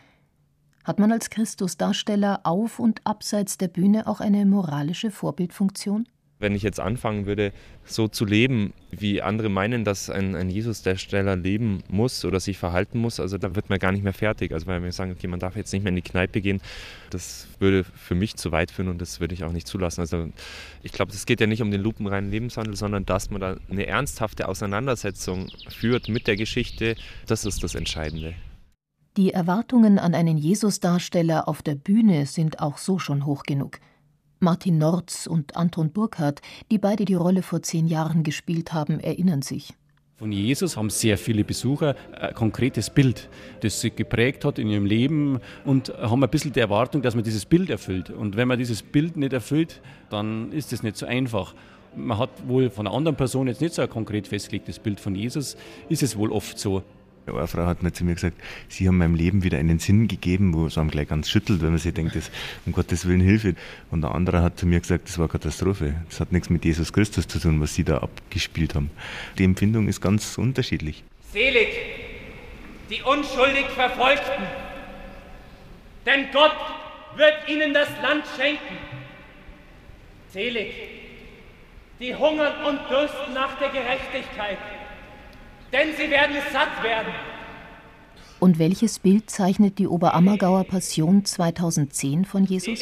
Hat 0.83 0.99
man 0.99 1.11
als 1.11 1.29
Christusdarsteller 1.29 2.41
auf 2.43 2.79
und 2.79 3.01
abseits 3.05 3.57
der 3.57 3.67
Bühne 3.67 4.07
auch 4.07 4.21
eine 4.21 4.45
moralische 4.45 5.11
Vorbildfunktion? 5.11 6.07
Wenn 6.39 6.53
ich 6.53 6.61
jetzt 6.61 6.79
anfangen 6.79 7.25
würde, 7.25 7.51
so 7.83 8.07
zu 8.07 8.23
leben, 8.25 8.73
wie 8.91 9.21
andere 9.21 9.49
meinen, 9.49 9.83
dass 9.83 10.09
ein, 10.09 10.35
ein 10.35 10.49
Jesus-Darsteller 10.49 11.35
leben 11.35 11.83
muss 11.89 12.23
oder 12.25 12.39
sich 12.39 12.57
verhalten 12.57 12.99
muss, 12.99 13.19
also 13.19 13.37
da 13.37 13.55
wird 13.55 13.69
man 13.69 13.79
gar 13.79 13.91
nicht 13.91 14.03
mehr 14.03 14.13
fertig. 14.13 14.51
Also 14.51 14.67
weil 14.67 14.83
wir 14.83 14.91
sagen, 14.91 15.11
okay, 15.11 15.27
man 15.27 15.39
darf 15.39 15.55
jetzt 15.55 15.73
nicht 15.73 15.83
mehr 15.83 15.89
in 15.89 15.95
die 15.95 16.01
Kneipe 16.01 16.41
gehen, 16.41 16.61
das 17.09 17.47
würde 17.59 17.83
für 17.83 18.15
mich 18.15 18.35
zu 18.35 18.51
weit 18.51 18.71
führen 18.71 18.89
und 18.89 19.01
das 19.01 19.19
würde 19.19 19.33
ich 19.33 19.43
auch 19.43 19.51
nicht 19.51 19.67
zulassen. 19.67 20.01
Also 20.01 20.29
ich 20.83 20.91
glaube, 20.91 21.11
es 21.11 21.25
geht 21.25 21.41
ja 21.41 21.47
nicht 21.47 21.61
um 21.61 21.71
den 21.71 21.81
lupenreinen 21.81 22.29
Lebenswandel, 22.29 22.75
sondern 22.75 23.05
dass 23.05 23.31
man 23.31 23.41
da 23.41 23.57
eine 23.69 23.87
ernsthafte 23.87 24.47
Auseinandersetzung 24.47 25.49
führt 25.69 26.07
mit 26.07 26.27
der 26.27 26.35
Geschichte, 26.35 26.95
das 27.25 27.45
ist 27.45 27.63
das 27.63 27.73
Entscheidende. 27.73 28.35
Die 29.17 29.33
Erwartungen 29.33 29.97
an 29.97 30.13
einen 30.13 30.37
Jesus-Darsteller 30.37 31.47
auf 31.47 31.63
der 31.63 31.73
Bühne 31.73 32.27
sind 32.27 32.59
auch 32.59 32.77
so 32.77 32.99
schon 32.99 33.25
hoch 33.25 33.41
genug. 33.41 33.79
Martin 34.39 34.77
Norz 34.77 35.27
und 35.27 35.55
Anton 35.55 35.91
Burkhardt, 35.91 36.41
die 36.71 36.77
beide 36.77 37.05
die 37.05 37.15
Rolle 37.15 37.41
vor 37.41 37.61
zehn 37.61 37.87
Jahren 37.87 38.23
gespielt 38.23 38.73
haben, 38.73 38.99
erinnern 38.99 39.41
sich. 39.41 39.73
Von 40.17 40.31
Jesus 40.31 40.77
haben 40.77 40.89
sehr 40.89 41.15
viele 41.17 41.43
Besucher 41.43 41.95
ein 42.19 42.33
konkretes 42.33 42.89
Bild, 42.89 43.29
das 43.61 43.81
sie 43.81 43.91
geprägt 43.91 44.45
hat 44.45 44.57
in 44.57 44.67
ihrem 44.67 44.87
Leben 44.87 45.39
und 45.63 45.93
haben 45.95 46.23
ein 46.23 46.29
bisschen 46.29 46.53
die 46.53 46.59
Erwartung, 46.59 47.03
dass 47.03 47.13
man 47.13 47.23
dieses 47.23 47.45
Bild 47.45 47.69
erfüllt. 47.69 48.09
Und 48.09 48.35
wenn 48.35 48.47
man 48.47 48.57
dieses 48.57 48.81
Bild 48.81 49.15
nicht 49.15 49.33
erfüllt, 49.33 49.79
dann 50.09 50.51
ist 50.51 50.73
es 50.73 50.81
nicht 50.81 50.97
so 50.97 51.05
einfach. 51.05 51.53
Man 51.95 52.17
hat 52.17 52.29
wohl 52.47 52.71
von 52.71 52.87
einer 52.87 52.95
anderen 52.95 53.15
Person 53.15 53.47
jetzt 53.47 53.61
nicht 53.61 53.75
so 53.75 53.83
ein 53.83 53.89
konkret 53.89 54.27
festgelegtes 54.27 54.79
Bild 54.79 54.99
von 54.99 55.13
Jesus, 55.13 55.55
ist 55.87 56.01
es 56.01 56.17
wohl 56.17 56.31
oft 56.31 56.57
so. 56.57 56.81
Eine 57.27 57.47
Frau 57.47 57.65
hat 57.65 57.83
mir 57.83 57.91
zu 57.91 58.05
mir 58.05 58.15
gesagt, 58.15 58.37
Sie 58.69 58.87
haben 58.87 58.97
meinem 58.97 59.15
Leben 59.15 59.43
wieder 59.43 59.57
einen 59.57 59.79
Sinn 59.79 60.07
gegeben, 60.07 60.53
wo 60.53 60.67
es 60.67 60.77
einem 60.77 60.89
gleich 60.89 61.09
ganz 61.09 61.29
schüttelt, 61.29 61.61
wenn 61.61 61.69
man 61.69 61.77
sich 61.77 61.93
denkt, 61.93 62.15
das 62.15 62.31
um 62.65 62.71
Gottes 62.71 63.05
Willen 63.05 63.19
Hilfe. 63.19 63.55
Und 63.91 64.01
der 64.01 64.15
andere 64.15 64.41
hat 64.41 64.57
zu 64.57 64.65
mir 64.65 64.79
gesagt, 64.79 65.09
das 65.09 65.19
war 65.19 65.27
Katastrophe. 65.27 65.95
Das 66.09 66.21
hat 66.21 66.31
nichts 66.31 66.49
mit 66.49 66.63
Jesus 66.63 66.93
Christus 66.93 67.27
zu 67.27 67.39
tun, 67.39 67.59
was 67.59 67.75
Sie 67.75 67.83
da 67.83 67.97
abgespielt 67.97 68.75
haben. 68.75 68.89
Die 69.37 69.43
Empfindung 69.43 69.89
ist 69.89 69.99
ganz 69.99 70.37
unterschiedlich. 70.37 71.03
Selig, 71.33 71.67
die 72.89 73.01
unschuldig 73.01 73.65
Verfolgten, 73.75 74.43
denn 76.05 76.27
Gott 76.31 76.55
wird 77.17 77.49
ihnen 77.49 77.73
das 77.73 77.89
Land 78.01 78.23
schenken. 78.37 78.77
Selig, 80.29 80.73
die 81.99 82.15
hungern 82.15 82.63
und 82.65 82.79
dürsten 82.89 83.33
nach 83.33 83.59
der 83.59 83.69
Gerechtigkeit, 83.69 84.57
denn 85.71 85.89
sie 85.97 86.09
werden 86.09 86.35
satt 86.51 86.83
werden. 86.83 87.13
Und 88.39 88.59
welches 88.59 88.99
Bild 88.99 89.29
zeichnet 89.29 89.79
die 89.79 89.87
Oberammergauer 89.87 90.63
Passion 90.63 91.25
2010 91.25 92.25
von 92.25 92.45
Jesus? 92.45 92.79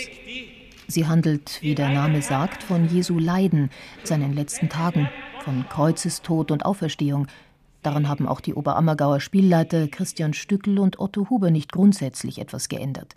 Sie 0.87 1.07
handelt, 1.07 1.61
wie 1.61 1.75
der 1.75 1.89
Name 1.89 2.21
sagt, 2.21 2.61
von 2.61 2.87
Jesu 2.87 3.17
Leiden, 3.17 3.69
seinen 4.03 4.33
letzten 4.33 4.69
Tagen, 4.69 5.09
von 5.43 5.67
Kreuzestod 5.69 6.51
und 6.51 6.65
Auferstehung. 6.65 7.27
Daran 7.81 8.09
haben 8.09 8.27
auch 8.27 8.41
die 8.41 8.53
Oberammergauer 8.53 9.19
Spielleiter 9.19 9.87
Christian 9.87 10.33
Stückel 10.33 10.79
und 10.79 10.99
Otto 10.99 11.29
Huber 11.29 11.51
nicht 11.51 11.71
grundsätzlich 11.71 12.39
etwas 12.39 12.67
geändert. 12.67 13.15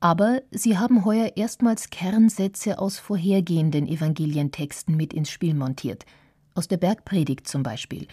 Aber 0.00 0.42
sie 0.50 0.78
haben 0.78 1.04
heuer 1.04 1.32
erstmals 1.36 1.90
Kernsätze 1.90 2.78
aus 2.78 2.98
vorhergehenden 2.98 3.86
Evangelientexten 3.86 4.96
mit 4.96 5.12
ins 5.12 5.30
Spiel 5.30 5.54
montiert. 5.54 6.06
Aus 6.54 6.68
der 6.68 6.76
Bergpredigt 6.76 7.46
zum 7.46 7.62
Beispiel. 7.62 8.06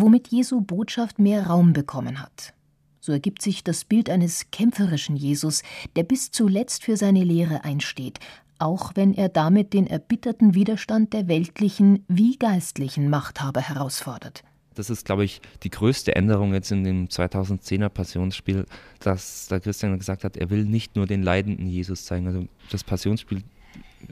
Womit 0.00 0.28
Jesu 0.28 0.60
Botschaft 0.60 1.18
mehr 1.18 1.48
Raum 1.48 1.72
bekommen 1.72 2.22
hat. 2.22 2.54
So 3.00 3.10
ergibt 3.10 3.42
sich 3.42 3.64
das 3.64 3.84
Bild 3.84 4.08
eines 4.08 4.52
kämpferischen 4.52 5.16
Jesus, 5.16 5.64
der 5.96 6.04
bis 6.04 6.30
zuletzt 6.30 6.84
für 6.84 6.96
seine 6.96 7.24
Lehre 7.24 7.64
einsteht, 7.64 8.20
auch 8.60 8.92
wenn 8.94 9.12
er 9.12 9.28
damit 9.28 9.72
den 9.72 9.88
erbitterten 9.88 10.54
Widerstand 10.54 11.14
der 11.14 11.26
weltlichen 11.26 12.04
wie 12.06 12.36
geistlichen 12.36 13.10
Machthaber 13.10 13.60
herausfordert. 13.60 14.44
Das 14.76 14.88
ist, 14.88 15.04
glaube 15.04 15.24
ich, 15.24 15.40
die 15.64 15.70
größte 15.70 16.14
Änderung 16.14 16.54
jetzt 16.54 16.70
in 16.70 16.84
dem 16.84 17.08
2010er 17.08 17.88
Passionsspiel, 17.88 18.66
dass 19.00 19.48
der 19.48 19.58
Christian 19.58 19.98
gesagt 19.98 20.22
hat, 20.22 20.36
er 20.36 20.50
will 20.50 20.64
nicht 20.64 20.94
nur 20.94 21.08
den 21.08 21.24
leidenden 21.24 21.66
Jesus 21.66 22.04
zeigen. 22.04 22.28
Also 22.28 22.46
das 22.70 22.84
Passionsspiel 22.84 23.42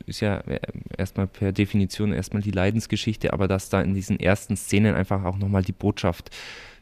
ist 0.06 0.20
ja 0.20 0.42
erstmal 0.96 1.26
per 1.26 1.52
Definition 1.52 2.12
erstmal 2.12 2.42
die 2.42 2.50
Leidensgeschichte, 2.50 3.32
aber 3.32 3.48
dass 3.48 3.68
da 3.68 3.80
in 3.80 3.94
diesen 3.94 4.18
ersten 4.20 4.56
Szenen 4.56 4.94
einfach 4.94 5.24
auch 5.24 5.38
nochmal 5.38 5.62
die 5.62 5.72
Botschaft 5.72 6.30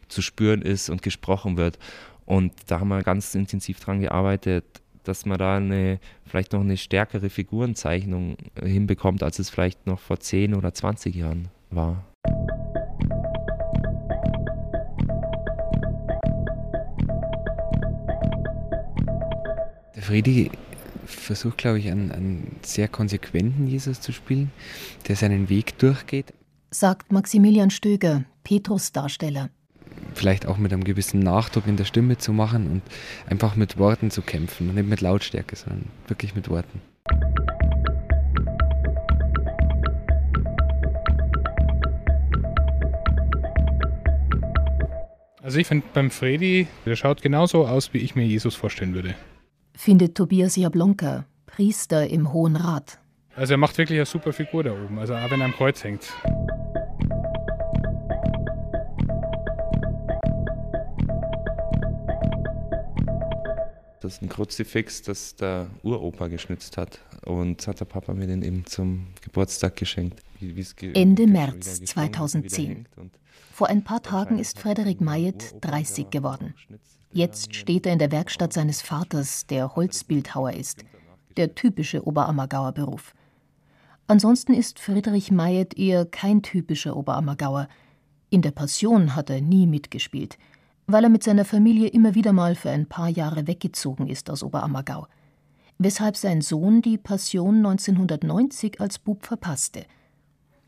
zu 0.09 0.22
spüren 0.22 0.62
ist 0.62 0.90
und 0.90 1.02
gesprochen 1.02 1.57
wird. 1.57 1.78
Und 2.26 2.52
da 2.68 2.80
haben 2.80 2.88
wir 2.88 3.02
ganz 3.02 3.34
intensiv 3.34 3.80
dran 3.80 4.00
gearbeitet, 4.00 4.64
dass 5.05 5.26
man 5.26 5.38
da 5.38 5.57
eine, 5.57 6.00
vielleicht 6.26 6.52
noch 6.52 6.61
eine 6.61 6.76
stärkere 6.76 7.28
Figurenzeichnung 7.28 8.36
hinbekommt, 8.62 9.22
als 9.22 9.38
es 9.38 9.50
vielleicht 9.50 9.86
noch 9.86 10.00
vor 10.00 10.18
10 10.18 10.55
oder 10.55 10.72
20 10.72 11.14
Jahren 11.14 11.48
war. 11.70 12.05
Friedi 20.00 20.50
versucht, 21.07 21.59
glaube 21.59 21.78
ich, 21.78 21.90
einen, 21.90 22.11
einen 22.12 22.57
sehr 22.62 22.88
konsequenten 22.88 23.66
Jesus 23.66 24.00
zu 24.00 24.12
spielen, 24.12 24.50
der 25.09 25.16
seinen 25.16 25.48
Weg 25.48 25.78
durchgeht. 25.78 26.32
Sagt 26.70 27.12
Maximilian 27.12 27.70
Stöger, 27.70 28.24
Petrus 28.42 28.92
Darsteller. 28.92 29.50
Vielleicht 30.14 30.46
auch 30.46 30.59
mit 30.59 30.72
einem 30.72 30.84
gewissen 30.84 31.20
Nachdruck 31.20 31.66
in 31.66 31.76
der 31.76 31.84
Stimme 31.84 32.18
zu 32.18 32.32
machen 32.32 32.70
und 32.70 32.82
einfach 33.30 33.57
mit 33.57 33.78
Worten 33.78 34.11
zu 34.11 34.22
kämpfen. 34.22 34.74
Nicht 34.74 34.88
mit 34.88 35.00
Lautstärke, 35.00 35.57
sondern 35.57 35.86
wirklich 36.09 36.34
mit 36.34 36.48
Worten. 36.48 36.80
Also 45.42 45.59
ich 45.59 45.66
finde 45.66 45.86
beim 45.92 46.11
Freddy, 46.11 46.66
der 46.86 46.96
schaut 46.96 47.20
genauso 47.22 47.66
aus, 47.66 47.92
wie 47.92 47.98
ich 47.98 48.14
mir 48.14 48.24
Jesus 48.24 48.55
vorstellen 48.55 48.94
würde 48.94 49.14
findet 49.85 50.14
Tobias 50.14 50.57
Jablonka, 50.57 51.26
Priester 51.45 52.09
im 52.09 52.32
Hohen 52.32 52.57
Rat. 52.57 52.99
Also 53.37 53.53
er 53.53 53.59
macht 53.59 53.76
wirklich 53.76 53.99
eine 53.99 54.07
super 54.07 54.32
Figur 54.32 54.64
da 54.64 54.72
oben, 54.72 54.99
also 54.99 55.14
auch 55.14 55.30
wenn 55.30 55.43
er 55.43 55.45
am 55.45 55.53
Kreuz 55.53 55.85
hängt. 55.85 56.11
Das 64.01 64.14
ist 64.14 64.22
ein 64.22 64.30
Kruzifix, 64.30 65.03
das 65.03 65.37
der 65.37 65.66
Uropa 65.82 66.28
geschnitzt 66.28 66.78
hat. 66.78 67.01
Und 67.26 67.66
hat 67.66 67.80
der 67.80 67.85
Papa 67.85 68.14
mir 68.14 68.26
den 68.26 68.43
eben 68.43 68.64
zum 68.64 69.09
Geburtstag 69.20 69.76
geschenkt. 69.76 70.22
Ende 70.95 71.26
März 71.26 71.85
2010. 71.85 72.87
Vor 73.55 73.68
ein 73.68 73.84
paar 73.84 74.02
Tagen 74.02 74.40
ist 74.40 74.59
Frederik 74.59 75.00
Mayet 75.00 75.55
30 75.61 76.11
geworden. 76.11 76.55
Jetzt 77.12 77.55
steht 77.55 77.86
er 77.86 77.92
in 77.92 78.00
der 78.00 78.11
Werkstatt 78.11 78.52
seines 78.52 78.82
Vaters, 78.82 79.46
der 79.46 79.76
Holzbildhauer 79.76 80.55
ist. 80.55 80.84
Der 81.36 81.55
typische 81.55 82.05
Oberammergauer 82.05 82.72
Beruf. 82.72 83.14
Ansonsten 84.09 84.55
ist 84.55 84.80
Friedrich 84.80 85.30
Mayet 85.30 85.78
eher 85.78 86.05
kein 86.05 86.42
typischer 86.42 86.96
Oberammergauer. 86.96 87.68
In 88.28 88.42
der 88.42 88.50
Passion 88.50 89.14
hat 89.14 89.30
er 89.30 89.40
nie 89.40 89.68
mitgespielt, 89.68 90.36
weil 90.88 91.05
er 91.05 91.11
mit 91.11 91.22
seiner 91.22 91.44
Familie 91.44 91.86
immer 91.86 92.16
wieder 92.16 92.32
mal 92.32 92.57
für 92.57 92.70
ein 92.70 92.88
paar 92.88 93.09
Jahre 93.09 93.46
weggezogen 93.46 94.09
ist 94.09 94.30
aus 94.30 94.42
Oberammergau. 94.42 95.07
Weshalb 95.78 96.16
sein 96.16 96.40
Sohn 96.40 96.82
die 96.82 96.98
Passion 96.98 97.59
1990 97.59 98.80
als 98.80 98.98
Bub 98.98 99.24
verpasste. 99.24 99.86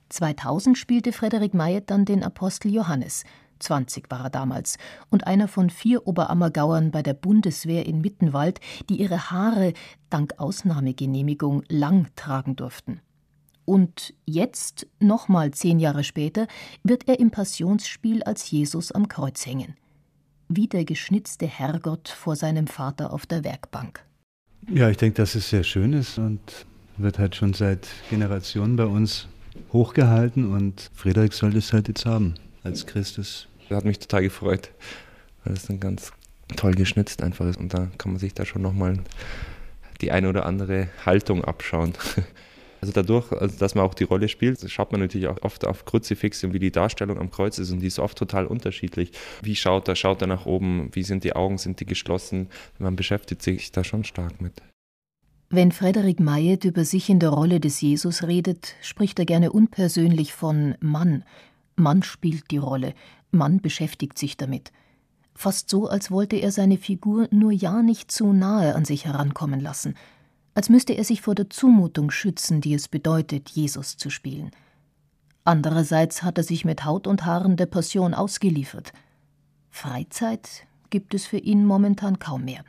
2000 0.08 0.76
spielte 0.78 1.12
Frederik 1.12 1.54
Mayet 1.54 1.90
dann 1.90 2.04
den 2.04 2.22
Apostel 2.22 2.72
Johannes– 2.72 3.24
20 3.58 4.10
war 4.10 4.24
er 4.24 4.30
damals, 4.30 4.78
und 5.10 5.26
einer 5.26 5.48
von 5.48 5.70
vier 5.70 6.06
Oberammergauern 6.06 6.90
bei 6.90 7.02
der 7.02 7.14
Bundeswehr 7.14 7.86
in 7.86 8.00
Mittenwald, 8.00 8.60
die 8.88 8.96
ihre 8.96 9.30
Haare 9.30 9.72
dank 10.10 10.34
Ausnahmegenehmigung 10.38 11.62
lang 11.68 12.08
tragen 12.16 12.56
durften. 12.56 13.00
Und 13.64 14.14
jetzt, 14.24 14.86
nochmal 15.00 15.50
zehn 15.50 15.80
Jahre 15.80 16.04
später, 16.04 16.46
wird 16.84 17.08
er 17.08 17.18
im 17.18 17.30
Passionsspiel 17.30 18.22
als 18.22 18.48
Jesus 18.50 18.92
am 18.92 19.08
Kreuz 19.08 19.44
hängen. 19.44 19.74
Wie 20.48 20.68
der 20.68 20.84
geschnitzte 20.84 21.46
Herrgott 21.46 22.08
vor 22.08 22.36
seinem 22.36 22.68
Vater 22.68 23.12
auf 23.12 23.26
der 23.26 23.42
Werkbank. 23.42 24.04
Ja, 24.68 24.88
ich 24.88 24.96
denke, 24.96 25.16
dass 25.16 25.34
es 25.34 25.50
sehr 25.50 25.64
schön 25.64 25.92
ist 25.92 26.18
und 26.18 26.40
wird 26.96 27.18
halt 27.18 27.34
schon 27.34 27.54
seit 27.54 27.88
Generationen 28.08 28.76
bei 28.76 28.86
uns 28.86 29.26
hochgehalten 29.72 30.52
und 30.52 30.90
Friedrich 30.94 31.32
sollte 31.32 31.58
es 31.58 31.72
halt 31.72 31.88
jetzt 31.88 32.06
haben 32.06 32.34
als 32.62 32.86
Christus. 32.86 33.48
Das 33.68 33.78
hat 33.78 33.84
mich 33.84 33.98
total 33.98 34.22
gefreut, 34.22 34.70
weil 35.44 35.54
es 35.54 35.66
dann 35.66 35.80
ganz 35.80 36.12
toll 36.56 36.74
geschnitzt 36.74 37.22
einfach 37.22 37.46
ist 37.46 37.58
und 37.58 37.74
da 37.74 37.88
kann 37.98 38.12
man 38.12 38.18
sich 38.18 38.34
da 38.34 38.44
schon 38.44 38.62
nochmal 38.62 38.98
die 40.00 40.12
eine 40.12 40.28
oder 40.28 40.46
andere 40.46 40.88
Haltung 41.04 41.44
abschauen. 41.44 41.94
Also 42.82 42.92
dadurch, 42.92 43.32
also 43.32 43.58
dass 43.58 43.74
man 43.74 43.84
auch 43.84 43.94
die 43.94 44.04
Rolle 44.04 44.28
spielt, 44.28 44.70
schaut 44.70 44.92
man 44.92 45.00
natürlich 45.00 45.28
auch 45.28 45.42
oft 45.42 45.64
auf 45.64 45.86
Kruzifixe 45.86 46.46
und 46.46 46.52
wie 46.52 46.58
die 46.58 46.70
Darstellung 46.70 47.18
am 47.18 47.30
Kreuz 47.30 47.58
ist 47.58 47.70
und 47.72 47.80
die 47.80 47.86
ist 47.86 47.98
oft 47.98 48.18
total 48.18 48.46
unterschiedlich. 48.46 49.12
Wie 49.42 49.56
schaut 49.56 49.88
er, 49.88 49.96
schaut 49.96 50.20
er 50.20 50.28
nach 50.28 50.46
oben, 50.46 50.90
wie 50.92 51.02
sind 51.02 51.24
die 51.24 51.34
Augen, 51.34 51.58
sind 51.58 51.80
die 51.80 51.86
geschlossen? 51.86 52.48
Man 52.78 52.94
beschäftigt 52.94 53.42
sich 53.42 53.72
da 53.72 53.82
schon 53.82 54.04
stark 54.04 54.40
mit. 54.40 54.62
Wenn 55.48 55.70
Frederik 55.72 56.20
Mayet 56.20 56.64
über 56.64 56.84
sich 56.84 57.08
in 57.08 57.20
der 57.20 57.30
Rolle 57.30 57.60
des 57.60 57.80
Jesus 57.80 58.24
redet, 58.24 58.74
spricht 58.82 59.18
er 59.18 59.26
gerne 59.26 59.52
unpersönlich 59.52 60.32
von 60.32 60.74
Mann 60.80 61.24
Mann 61.76 62.02
spielt 62.02 62.50
die 62.50 62.56
Rolle, 62.56 62.94
Mann 63.30 63.60
beschäftigt 63.60 64.18
sich 64.18 64.36
damit. 64.36 64.72
Fast 65.34 65.68
so, 65.68 65.88
als 65.88 66.10
wollte 66.10 66.36
er 66.36 66.50
seine 66.50 66.78
Figur 66.78 67.28
nur 67.30 67.52
ja 67.52 67.82
nicht 67.82 68.10
zu 68.10 68.32
nahe 68.32 68.74
an 68.74 68.86
sich 68.86 69.04
herankommen 69.04 69.60
lassen, 69.60 69.94
als 70.54 70.70
müsste 70.70 70.94
er 70.94 71.04
sich 71.04 71.20
vor 71.20 71.34
der 71.34 71.50
Zumutung 71.50 72.10
schützen, 72.10 72.62
die 72.62 72.72
es 72.72 72.88
bedeutet, 72.88 73.50
Jesus 73.50 73.98
zu 73.98 74.08
spielen. 74.08 74.50
Andererseits 75.44 76.22
hat 76.22 76.38
er 76.38 76.44
sich 76.44 76.64
mit 76.64 76.86
Haut 76.86 77.06
und 77.06 77.26
Haaren 77.26 77.56
der 77.56 77.66
Passion 77.66 78.14
ausgeliefert. 78.14 78.92
Freizeit 79.70 80.66
gibt 80.88 81.12
es 81.12 81.26
für 81.26 81.38
ihn 81.38 81.66
momentan 81.66 82.18
kaum 82.18 82.46
mehr. 82.46 82.64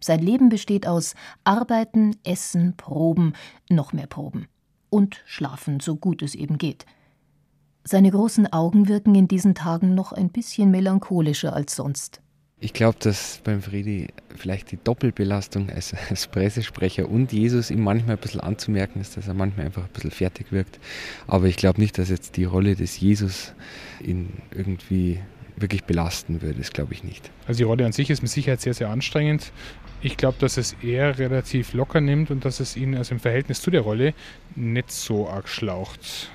Sein 0.00 0.20
Leben 0.20 0.48
besteht 0.48 0.86
aus 0.86 1.14
Arbeiten, 1.44 2.16
Essen, 2.24 2.74
Proben, 2.76 3.32
noch 3.68 3.92
mehr 3.92 4.06
Proben 4.06 4.46
und 4.90 5.22
Schlafen, 5.26 5.80
so 5.80 5.96
gut 5.96 6.22
es 6.22 6.34
eben 6.34 6.58
geht. 6.58 6.86
Seine 7.84 8.10
großen 8.10 8.52
Augen 8.52 8.88
wirken 8.88 9.14
in 9.14 9.28
diesen 9.28 9.54
Tagen 9.54 9.94
noch 9.94 10.12
ein 10.12 10.30
bisschen 10.30 10.70
melancholischer 10.70 11.52
als 11.52 11.76
sonst. 11.76 12.20
Ich 12.58 12.72
glaube, 12.72 12.96
dass 12.98 13.40
beim 13.44 13.60
Friedi 13.60 14.08
vielleicht 14.34 14.72
die 14.72 14.78
Doppelbelastung 14.82 15.70
als, 15.70 15.94
als, 16.08 16.26
Pressesprecher 16.26 17.08
und 17.08 17.30
Jesus 17.30 17.70
ihm 17.70 17.82
manchmal 17.82 18.16
ein 18.16 18.20
bisschen 18.20 18.40
anzumerken 18.40 19.00
ist, 19.00 19.16
dass 19.16 19.28
er 19.28 19.34
manchmal 19.34 19.66
einfach 19.66 19.84
ein 19.84 19.92
bisschen 19.92 20.10
fertig 20.10 20.50
wirkt. 20.52 20.80
Aber 21.26 21.46
ich 21.46 21.56
glaube 21.56 21.80
nicht, 21.80 21.98
dass 21.98 22.08
jetzt 22.08 22.38
die 22.38 22.44
Rolle 22.44 22.74
des 22.74 22.98
Jesus 22.98 23.52
ihn 24.02 24.32
irgendwie 24.52 25.20
wirklich 25.56 25.84
belasten 25.84 26.42
würde. 26.42 26.58
Das 26.58 26.72
glaube 26.72 26.92
ich 26.92 27.02
nicht. 27.02 27.30
Also 27.46 27.58
die 27.58 27.64
Rolle 27.64 27.86
an 27.86 27.92
sich 27.92 28.10
ist 28.10 28.22
mit 28.22 28.30
Sicherheit 28.30 28.60
sehr, 28.60 28.74
sehr 28.74 28.90
anstrengend. 28.90 29.52
Ich 30.02 30.16
glaube, 30.16 30.36
dass 30.38 30.56
es 30.56 30.74
eher 30.82 31.18
relativ 31.18 31.72
locker 31.72 32.00
nimmt 32.00 32.30
und 32.30 32.44
dass 32.44 32.60
es 32.60 32.76
ihn 32.76 32.94
also 32.94 33.14
im 33.14 33.20
Verhältnis 33.20 33.62
zu 33.62 33.70
der 33.70 33.80
Rolle 33.80 34.14
nicht 34.54 34.90
so 34.92 35.28
arg 35.28 35.48
schlaucht. 35.48 36.30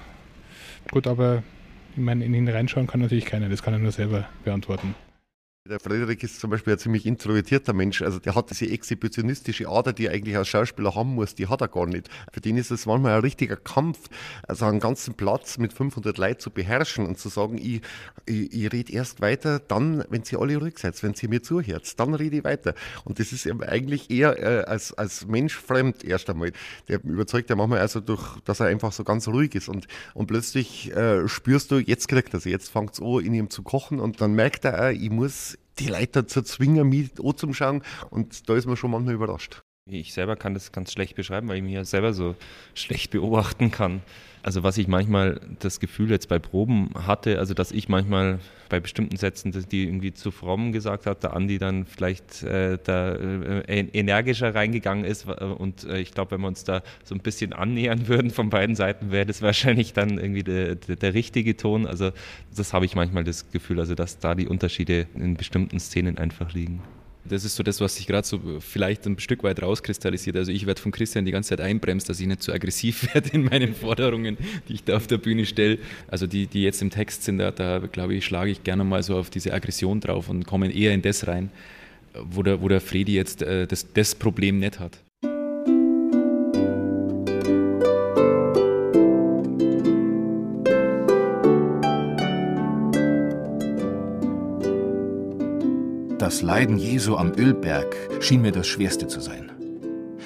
Gut, 0.89 1.07
aber 1.07 1.43
ich 1.93 2.01
meine, 2.01 2.25
in 2.25 2.33
ihn 2.33 2.49
reinschauen 2.49 2.87
kann 2.87 3.01
natürlich 3.01 3.25
keiner, 3.25 3.49
das 3.49 3.61
kann 3.61 3.73
er 3.73 3.79
nur 3.79 3.91
selber 3.91 4.27
beantworten. 4.43 4.95
Der 5.69 5.79
Frederik 5.79 6.23
ist 6.23 6.39
zum 6.39 6.49
Beispiel 6.49 6.73
ein 6.73 6.79
ziemlich 6.79 7.05
introvertierter 7.05 7.73
Mensch. 7.73 8.01
Also 8.01 8.17
der 8.17 8.33
hat 8.33 8.49
diese 8.49 8.67
exhibitionistische 8.67 9.69
Ader, 9.69 9.93
die 9.93 10.07
er 10.07 10.13
eigentlich 10.13 10.35
als 10.35 10.47
Schauspieler 10.47 10.95
haben 10.95 11.13
muss, 11.13 11.35
die 11.35 11.45
hat 11.45 11.61
er 11.61 11.67
gar 11.67 11.85
nicht. 11.85 12.09
Für 12.33 12.41
den 12.41 12.57
ist 12.57 12.71
es 12.71 12.87
manchmal 12.87 13.13
ein 13.13 13.21
richtiger 13.21 13.57
Kampf, 13.57 14.09
also 14.47 14.65
einen 14.65 14.79
ganzen 14.79 15.13
Platz 15.13 15.59
mit 15.59 15.71
500 15.71 16.17
Leuten 16.17 16.39
zu 16.39 16.49
beherrschen 16.49 17.05
und 17.05 17.19
zu 17.19 17.29
sagen, 17.29 17.59
ich, 17.59 17.81
ich, 18.25 18.51
ich 18.51 18.73
rede 18.73 18.91
erst 18.91 19.21
weiter, 19.21 19.59
dann, 19.59 20.03
wenn 20.09 20.23
sie 20.23 20.35
alle 20.35 20.57
ruhig 20.57 20.79
seid, 20.79 21.01
wenn 21.03 21.13
sie 21.13 21.27
mir 21.27 21.43
zuhört, 21.43 21.99
dann 21.99 22.15
rede 22.15 22.37
ich 22.37 22.43
weiter. 22.43 22.73
Und 23.03 23.19
das 23.19 23.31
ist 23.31 23.47
eigentlich 23.61 24.09
eher 24.09 24.39
äh, 24.39 24.63
als, 24.63 24.93
als 24.93 25.27
Mensch 25.27 25.55
fremd 25.55 26.03
erst 26.03 26.27
einmal. 26.31 26.53
Der 26.87 27.03
überzeugt 27.03 27.51
ja 27.51 27.55
manchmal 27.55 27.81
also 27.81 27.99
durch, 27.99 28.39
dass 28.45 28.61
er 28.61 28.65
einfach 28.65 28.93
so 28.93 29.03
ganz 29.03 29.27
ruhig 29.27 29.53
ist 29.53 29.69
und, 29.69 29.85
und 30.15 30.25
plötzlich 30.25 30.91
äh, 30.95 31.27
spürst 31.27 31.69
du, 31.69 31.77
jetzt 31.77 32.07
kriegt 32.07 32.33
er 32.33 32.39
sie, 32.39 32.49
jetzt 32.49 32.71
fängt 32.71 32.93
es 32.95 32.99
an, 32.99 33.19
in 33.19 33.35
ihm 33.35 33.51
zu 33.51 33.61
kochen 33.61 33.99
und 33.99 34.21
dann 34.21 34.33
merkt 34.33 34.65
er, 34.65 34.87
auch, 34.87 34.89
ich 34.89 35.11
muss 35.11 35.50
die 35.79 35.87
Leute 35.87 36.25
zu 36.25 36.41
zwingen, 36.43 36.89
mich 36.89 37.11
anzuschauen. 37.23 37.83
Und 38.09 38.49
da 38.49 38.55
ist 38.55 38.65
man 38.65 38.77
schon 38.77 38.91
manchmal 38.91 39.15
überrascht. 39.15 39.61
Ich 39.93 40.13
selber 40.13 40.37
kann 40.37 40.53
das 40.53 40.71
ganz 40.71 40.93
schlecht 40.93 41.17
beschreiben, 41.17 41.49
weil 41.49 41.57
ich 41.57 41.63
mich 41.63 41.73
ja 41.73 41.83
selber 41.83 42.13
so 42.13 42.35
schlecht 42.75 43.11
beobachten 43.11 43.71
kann. 43.71 44.01
Also 44.41 44.63
was 44.63 44.77
ich 44.77 44.87
manchmal 44.87 45.41
das 45.59 45.81
Gefühl 45.81 46.09
jetzt 46.09 46.29
bei 46.29 46.39
Proben 46.39 46.91
hatte, 46.95 47.39
also 47.39 47.53
dass 47.53 47.73
ich 47.73 47.89
manchmal 47.89 48.39
bei 48.69 48.79
bestimmten 48.79 49.17
Sätzen, 49.17 49.51
die 49.69 49.83
irgendwie 49.83 50.13
zu 50.13 50.31
fromm 50.31 50.71
gesagt 50.71 51.05
hat, 51.07 51.23
der 51.23 51.33
Andi 51.33 51.57
dann 51.57 51.85
vielleicht 51.85 52.41
äh, 52.41 52.79
da 52.81 53.15
äh, 53.15 53.85
energischer 53.91 54.55
reingegangen 54.55 55.03
ist 55.03 55.27
und 55.27 55.83
äh, 55.83 55.99
ich 55.99 56.13
glaube, 56.13 56.31
wenn 56.31 56.41
wir 56.41 56.47
uns 56.47 56.63
da 56.63 56.83
so 57.03 57.13
ein 57.13 57.19
bisschen 57.19 57.51
annähern 57.51 58.07
würden 58.07 58.31
von 58.31 58.49
beiden 58.49 58.77
Seiten, 58.77 59.11
wäre 59.11 59.25
das 59.25 59.41
wahrscheinlich 59.41 59.91
dann 59.91 60.17
irgendwie 60.17 60.43
der, 60.43 60.75
der, 60.75 60.95
der 60.95 61.13
richtige 61.13 61.57
Ton. 61.57 61.85
Also 61.85 62.11
das 62.55 62.71
habe 62.71 62.85
ich 62.85 62.95
manchmal 62.95 63.25
das 63.25 63.51
Gefühl, 63.51 63.81
also 63.81 63.93
dass 63.93 64.19
da 64.19 64.35
die 64.35 64.47
Unterschiede 64.47 65.07
in 65.15 65.35
bestimmten 65.35 65.81
Szenen 65.81 66.17
einfach 66.17 66.53
liegen. 66.53 66.81
Das 67.23 67.45
ist 67.45 67.55
so 67.55 67.63
das, 67.63 67.79
was 67.79 67.95
sich 67.95 68.07
gerade 68.07 68.27
so 68.27 68.39
vielleicht 68.59 69.05
ein 69.05 69.19
Stück 69.19 69.43
weit 69.43 69.61
rauskristallisiert. 69.61 70.35
Also 70.37 70.51
ich 70.51 70.65
werde 70.65 70.81
von 70.81 70.91
Christian 70.91 71.23
die 71.23 71.31
ganze 71.31 71.49
Zeit 71.49 71.61
einbremst, 71.61 72.09
dass 72.09 72.19
ich 72.19 72.27
nicht 72.27 72.41
zu 72.41 72.51
so 72.51 72.55
aggressiv 72.55 73.07
werde 73.13 73.29
in 73.29 73.43
meinen 73.43 73.75
Forderungen, 73.75 74.37
die 74.67 74.73
ich 74.73 74.83
da 74.83 74.97
auf 74.97 75.07
der 75.07 75.17
Bühne 75.17 75.45
stelle. 75.45 75.77
Also 76.07 76.25
die, 76.25 76.47
die 76.47 76.63
jetzt 76.63 76.81
im 76.81 76.89
Text 76.89 77.23
sind, 77.23 77.37
da, 77.37 77.51
da 77.51 77.79
glaube 77.79 78.15
ich, 78.15 78.25
schlage 78.25 78.51
ich 78.51 78.63
gerne 78.63 78.83
mal 78.83 79.03
so 79.03 79.17
auf 79.17 79.29
diese 79.29 79.53
Aggression 79.53 79.99
drauf 79.99 80.29
und 80.29 80.45
komme 80.45 80.73
eher 80.73 80.93
in 80.93 81.01
das 81.01 81.27
rein, 81.27 81.51
wo 82.13 82.41
der, 82.41 82.61
wo 82.61 82.67
der 82.67 82.81
Fredi 82.81 83.13
jetzt 83.13 83.43
äh, 83.43 83.67
das, 83.67 83.85
das 83.93 84.15
Problem 84.15 84.59
nicht 84.59 84.79
hat. 84.79 84.99
Das 96.31 96.41
Leiden 96.41 96.77
Jesu 96.77 97.17
am 97.17 97.33
Ölberg 97.37 97.93
schien 98.21 98.41
mir 98.41 98.53
das 98.53 98.65
Schwerste 98.65 99.05
zu 99.05 99.19
sein. 99.19 99.51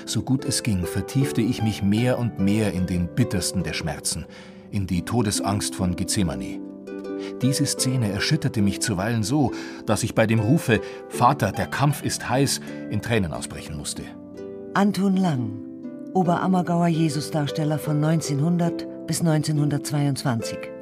So 0.06 0.22
gut 0.22 0.45
es 0.45 0.62
ging, 0.62 0.86
vertiefte 0.86 1.41
ich 1.41 1.64
mich 1.64 1.82
mehr 1.82 2.20
und 2.20 2.38
mehr 2.38 2.74
in 2.74 2.86
den 2.86 3.08
bittersten 3.08 3.64
der 3.64 3.74
Schmerzen, 3.74 4.28
in 4.70 4.86
die 4.86 5.01
Todesangst 5.01 5.74
von 5.74 5.95
Gethsemane. 5.95 6.60
Diese 7.41 7.66
Szene 7.66 8.12
erschütterte 8.12 8.62
mich 8.62 8.84
zuweilen 8.84 9.24
so, 9.24 9.51
dass 9.88 10.03
ich 10.03 10.14
bei 10.14 10.28
dem 10.28 10.41
Rufe 10.41 10.80
Vater, 11.10 11.51
der 11.51 11.66
Kampf 11.66 12.03
ist 12.03 12.30
heiß, 12.30 12.62
in 12.91 13.01
Tränen 13.01 13.34
ausbrechen 13.34 13.76
musste. 13.76 14.03
Anton 14.76 15.18
Lang, 15.18 15.53
Oberammergauer 16.14 16.88
Jesusdarsteller 16.88 17.80
von 17.80 18.03
1900 18.03 19.08
bis 19.08 19.22
1922. 19.22 20.75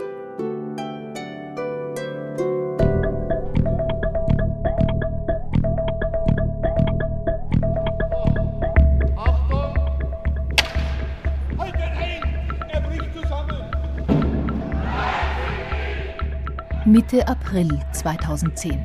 Mitte 16.93 17.27
April 17.27 17.79
2010. 17.91 18.79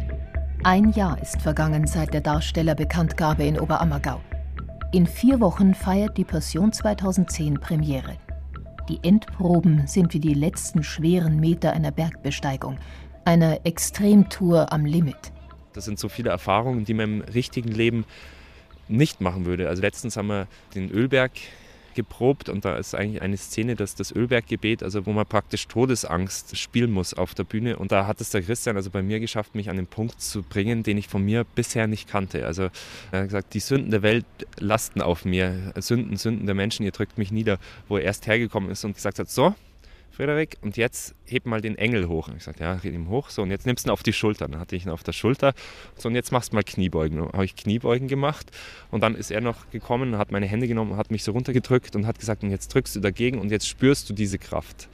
Ein 0.64 0.92
Jahr 0.92 1.20
ist 1.20 1.42
vergangen 1.42 1.86
seit 1.86 2.14
der 2.14 2.22
Darstellerbekanntgabe 2.22 3.44
in 3.44 3.60
Oberammergau. 3.60 4.18
In 4.94 5.06
vier 5.06 5.40
Wochen 5.40 5.74
feiert 5.74 6.16
die 6.16 6.24
Passion 6.24 6.72
2010 6.72 7.60
Premiere. 7.60 8.16
Die 8.88 8.98
Endproben 9.02 9.86
sind 9.86 10.14
wie 10.14 10.20
die 10.20 10.32
letzten 10.32 10.82
schweren 10.82 11.38
Meter 11.38 11.74
einer 11.74 11.90
Bergbesteigung, 11.90 12.78
einer 13.26 13.66
Extremtour 13.66 14.72
am 14.72 14.86
Limit. 14.86 15.30
Das 15.74 15.84
sind 15.84 15.98
so 15.98 16.08
viele 16.08 16.30
Erfahrungen, 16.30 16.86
die 16.86 16.94
man 16.94 17.04
im 17.04 17.20
richtigen 17.20 17.72
Leben 17.72 18.06
nicht 18.88 19.20
machen 19.20 19.44
würde. 19.44 19.68
Also 19.68 19.82
letztens 19.82 20.16
haben 20.16 20.28
wir 20.28 20.46
den 20.74 20.90
Ölberg 20.90 21.32
geprobt 21.98 22.48
und 22.48 22.64
da 22.64 22.76
ist 22.76 22.94
eigentlich 22.94 23.22
eine 23.22 23.36
Szene, 23.36 23.74
das 23.74 23.96
das 23.96 24.14
Ölberggebet, 24.14 24.84
also 24.84 25.04
wo 25.04 25.12
man 25.12 25.26
praktisch 25.26 25.66
Todesangst 25.66 26.56
spielen 26.56 26.92
muss 26.92 27.12
auf 27.12 27.34
der 27.34 27.42
Bühne. 27.42 27.76
Und 27.76 27.90
da 27.90 28.06
hat 28.06 28.20
es 28.20 28.30
der 28.30 28.42
Christian 28.42 28.76
also 28.76 28.90
bei 28.90 29.02
mir 29.02 29.18
geschafft, 29.18 29.56
mich 29.56 29.68
an 29.68 29.76
den 29.76 29.88
Punkt 29.88 30.20
zu 30.20 30.44
bringen, 30.44 30.84
den 30.84 30.96
ich 30.96 31.08
von 31.08 31.24
mir 31.24 31.42
bisher 31.42 31.88
nicht 31.88 32.08
kannte. 32.08 32.46
Also 32.46 32.68
er 33.10 33.20
hat 33.20 33.24
gesagt, 33.24 33.54
die 33.54 33.60
Sünden 33.60 33.90
der 33.90 34.02
Welt 34.02 34.26
lasten 34.58 35.02
auf 35.02 35.24
mir, 35.24 35.72
Sünden, 35.80 36.16
Sünden 36.16 36.46
der 36.46 36.54
Menschen, 36.54 36.84
ihr 36.84 36.92
drückt 36.92 37.18
mich 37.18 37.32
nieder, 37.32 37.58
wo 37.88 37.96
er 37.96 38.04
erst 38.04 38.28
hergekommen 38.28 38.70
ist 38.70 38.84
und 38.84 38.94
gesagt 38.94 39.18
hat, 39.18 39.28
so, 39.28 39.56
Frederik, 40.18 40.56
und 40.62 40.76
jetzt 40.76 41.14
heb 41.26 41.46
mal 41.46 41.60
den 41.60 41.78
Engel 41.78 42.08
hoch. 42.08 42.26
Und 42.26 42.38
ich 42.38 42.42
sagte, 42.42 42.64
ja, 42.64 42.72
red 42.72 42.92
ihm 42.92 43.08
hoch. 43.08 43.30
So, 43.30 43.42
und 43.42 43.52
jetzt 43.52 43.66
nimmst 43.66 43.86
du 43.86 43.88
ihn 43.88 43.92
auf 43.92 44.02
die 44.02 44.12
Schulter. 44.12 44.48
Dann 44.48 44.58
hatte 44.58 44.74
ich 44.74 44.84
ihn 44.84 44.90
auf 44.90 45.04
der 45.04 45.12
Schulter. 45.12 45.54
So, 45.96 46.08
und 46.08 46.16
jetzt 46.16 46.32
machst 46.32 46.50
du 46.50 46.56
mal 46.56 46.64
Kniebeugen. 46.64 47.18
Dann 47.18 47.32
habe 47.32 47.44
ich 47.44 47.54
Kniebeugen 47.54 48.08
gemacht. 48.08 48.50
Und 48.90 49.00
dann 49.04 49.14
ist 49.14 49.30
er 49.30 49.40
noch 49.40 49.70
gekommen, 49.70 50.18
hat 50.18 50.32
meine 50.32 50.46
Hände 50.46 50.66
genommen, 50.66 50.96
hat 50.96 51.12
mich 51.12 51.22
so 51.22 51.30
runtergedrückt 51.30 51.94
und 51.94 52.04
hat 52.04 52.18
gesagt, 52.18 52.42
und 52.42 52.50
jetzt 52.50 52.74
drückst 52.74 52.96
du 52.96 53.00
dagegen 53.00 53.38
und 53.38 53.52
jetzt 53.52 53.68
spürst 53.68 54.10
du 54.10 54.12
diese 54.12 54.38
Kraft. 54.38 54.88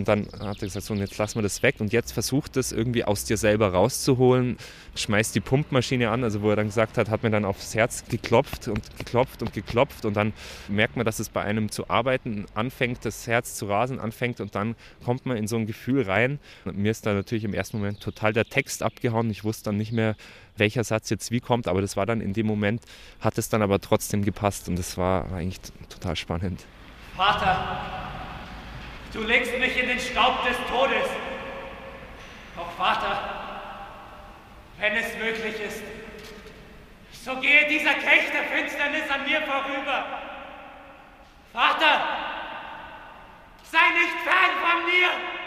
Und 0.00 0.08
dann 0.08 0.28
hat 0.40 0.62
er 0.62 0.66
gesagt, 0.66 0.86
so, 0.86 0.94
und 0.94 1.00
jetzt 1.00 1.18
lassen 1.18 1.36
wir 1.36 1.42
das 1.42 1.62
weg 1.62 1.76
und 1.78 1.92
jetzt 1.92 2.12
versucht 2.12 2.56
das 2.56 2.72
irgendwie 2.72 3.04
aus 3.04 3.24
dir 3.24 3.36
selber 3.36 3.72
rauszuholen. 3.72 4.56
Schmeißt 4.94 5.34
die 5.34 5.40
Pumpmaschine 5.40 6.08
an, 6.08 6.24
also 6.24 6.40
wo 6.40 6.48
er 6.48 6.56
dann 6.56 6.68
gesagt 6.68 6.96
hat, 6.96 7.10
hat 7.10 7.22
mir 7.22 7.28
dann 7.28 7.44
aufs 7.44 7.74
Herz 7.74 8.04
geklopft 8.08 8.68
und 8.68 8.96
geklopft 8.96 9.42
und 9.42 9.52
geklopft 9.52 10.06
und 10.06 10.14
dann 10.14 10.32
merkt 10.68 10.96
man, 10.96 11.04
dass 11.04 11.18
es 11.18 11.28
bei 11.28 11.42
einem 11.42 11.70
zu 11.70 11.90
arbeiten 11.90 12.46
anfängt, 12.54 13.04
das 13.04 13.26
Herz 13.26 13.56
zu 13.56 13.66
rasen 13.66 14.00
anfängt 14.00 14.40
und 14.40 14.54
dann 14.54 14.74
kommt 15.04 15.26
man 15.26 15.36
in 15.36 15.46
so 15.46 15.56
ein 15.56 15.66
Gefühl 15.66 16.02
rein. 16.02 16.38
Und 16.64 16.78
mir 16.78 16.90
ist 16.90 17.04
da 17.04 17.12
natürlich 17.12 17.44
im 17.44 17.52
ersten 17.52 17.76
Moment 17.76 18.00
total 18.00 18.32
der 18.32 18.46
Text 18.46 18.82
abgehauen. 18.82 19.28
Ich 19.30 19.44
wusste 19.44 19.64
dann 19.64 19.76
nicht 19.76 19.92
mehr, 19.92 20.16
welcher 20.56 20.82
Satz 20.82 21.10
jetzt 21.10 21.30
wie 21.30 21.40
kommt, 21.40 21.68
aber 21.68 21.82
das 21.82 21.98
war 21.98 22.06
dann 22.06 22.22
in 22.22 22.32
dem 22.32 22.46
Moment, 22.46 22.82
hat 23.20 23.36
es 23.36 23.50
dann 23.50 23.60
aber 23.60 23.80
trotzdem 23.80 24.24
gepasst 24.24 24.66
und 24.66 24.78
das 24.78 24.96
war 24.96 25.30
eigentlich 25.30 25.60
total 25.90 26.16
spannend. 26.16 26.64
Vater, 27.16 28.29
Du 29.12 29.22
legst 29.24 29.58
mich 29.58 29.76
in 29.76 29.88
den 29.88 29.98
Staub 29.98 30.44
des 30.44 30.56
Todes. 30.70 31.08
Doch 32.56 32.70
Vater, 32.76 33.18
wenn 34.78 34.94
es 34.96 35.16
möglich 35.16 35.60
ist, 35.60 35.82
so 37.24 37.36
gehe 37.36 37.66
dieser 37.68 37.94
Kelch 37.94 38.30
der 38.32 38.44
Finsternis 38.44 39.10
an 39.10 39.24
mir 39.24 39.42
vorüber. 39.42 40.04
Vater, 41.52 42.00
sei 43.64 43.90
nicht 43.98 44.16
fern 44.24 44.50
von 44.62 44.84
mir! 44.84 45.39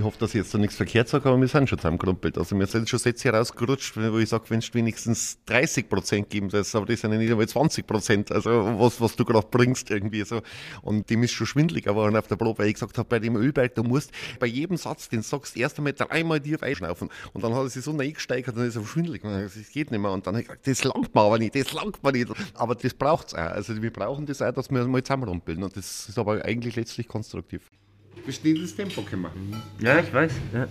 Ich 0.00 0.04
hoffe, 0.06 0.18
dass 0.18 0.30
ich 0.30 0.36
jetzt 0.36 0.54
da 0.54 0.56
nichts 0.56 0.76
verkehrt 0.76 1.08
sage, 1.08 1.28
aber 1.28 1.38
wir 1.38 1.46
sind 1.46 1.68
schon 1.68 1.78
zusammengerumpelt. 1.78 2.38
Also 2.38 2.58
wir 2.58 2.66
sind 2.66 2.88
schon 2.88 2.98
Sätze 2.98 3.28
rausgerutscht, 3.28 3.98
wo 3.98 4.16
ich 4.16 4.30
sage, 4.30 4.44
wenn 4.48 4.60
es 4.60 4.72
wenigstens 4.72 5.36
30 5.44 5.90
Prozent 5.90 6.30
geben 6.30 6.48
sollst, 6.48 6.74
aber 6.74 6.86
das 6.86 7.02
sind 7.02 7.12
ja 7.12 7.18
nicht 7.18 7.30
einmal 7.30 7.46
20 7.46 7.86
Prozent, 7.86 8.32
also 8.32 8.78
was, 8.78 8.98
was 8.98 9.14
du 9.14 9.26
gerade 9.26 9.46
bringst 9.50 9.90
irgendwie 9.90 10.22
so. 10.24 10.40
Und 10.80 11.10
dem 11.10 11.22
ist 11.22 11.32
schon 11.32 11.46
schwindelig 11.46 11.84
geworden 11.84 12.16
auf 12.16 12.26
der 12.28 12.36
Probe, 12.36 12.60
weil 12.60 12.68
ich 12.68 12.74
gesagt 12.74 12.96
habe, 12.96 13.10
bei 13.10 13.18
dem 13.18 13.36
Ölberg, 13.36 13.74
du 13.74 13.82
musst 13.82 14.10
bei 14.38 14.46
jedem 14.46 14.78
Satz, 14.78 15.10
den 15.10 15.20
sagst, 15.20 15.54
erst 15.54 15.76
einmal 15.76 15.92
dreimal 15.92 16.40
dir 16.40 16.62
einschnaufen. 16.62 17.10
Und 17.34 17.44
dann 17.44 17.52
hat 17.54 17.64
er 17.64 17.68
sich 17.68 17.84
so 17.84 17.90
eingesteigert 17.94 18.54
und 18.54 18.60
dann 18.60 18.68
ist 18.68 18.76
er 18.76 18.86
schwindelig. 18.86 19.20
Das 19.20 19.52
geht 19.70 19.90
nicht 19.90 20.00
mehr. 20.00 20.12
Und 20.12 20.26
dann 20.26 20.32
habe 20.32 20.40
ich 20.40 20.48
gesagt, 20.48 20.66
das 20.66 20.82
langt 20.82 21.14
mir 21.14 21.20
aber 21.20 21.38
nicht, 21.38 21.54
das 21.54 21.74
langt 21.74 22.02
mir 22.02 22.12
nicht. 22.12 22.32
Aber 22.54 22.74
das 22.74 22.94
braucht 22.94 23.26
es 23.26 23.34
auch. 23.34 23.40
Also 23.40 23.82
wir 23.82 23.92
brauchen 23.92 24.24
das 24.24 24.40
auch, 24.40 24.52
dass 24.52 24.70
wir 24.70 24.82
mal 24.88 25.02
zusammenrumpeln. 25.02 25.62
Und 25.62 25.76
das 25.76 26.08
ist 26.08 26.18
aber 26.18 26.42
eigentlich 26.42 26.76
letztlich 26.76 27.06
konstruktiv 27.06 27.70
bestimmtes 28.24 28.74
Tempo 28.74 29.02
gemacht. 29.02 29.32
Ja, 29.80 29.98
ich 29.98 30.12
weiß. 30.12 30.32
Ja. 30.52 30.68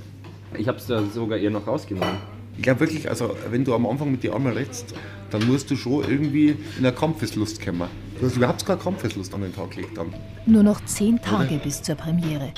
Ich 0.58 0.68
habe 0.68 0.78
es 0.78 0.88
da 0.88 1.04
sogar 1.04 1.38
eher 1.38 1.52
noch 1.52 1.68
rausgenommen. 1.68 2.18
Ich 2.58 2.64
glaube 2.64 2.82
wirklich, 2.82 3.10
also 3.10 3.36
wenn 3.50 3.64
du 3.64 3.74
am 3.74 3.86
Anfang 3.86 4.12
mit 4.12 4.24
den 4.24 4.34
Armen 4.34 4.52
redest, 4.52 4.94
dann 5.30 5.48
musst 5.48 5.72
du 5.72 5.76
schon 5.76 6.04
irgendwie 6.10 6.50
in 6.50 6.86
eine 6.86 6.92
Kampfeslust 6.92 7.64
kommen. 7.64 7.88
Du 8.20 8.26
hast 8.26 8.36
überhaupt 8.36 8.66
keine 8.66 8.80
Kampfeslust 8.80 9.34
an 9.34 9.42
den 9.44 9.56
Tag 9.56 9.72
gelegt 9.72 9.98
dann. 9.98 10.14
Nur 10.46 10.64
noch 10.64 10.84
zehn 10.84 11.22
Tage 11.22 11.56
Oder? 11.56 11.64
bis 11.64 11.82
zur 11.82 11.96
Premiere. 11.96 12.52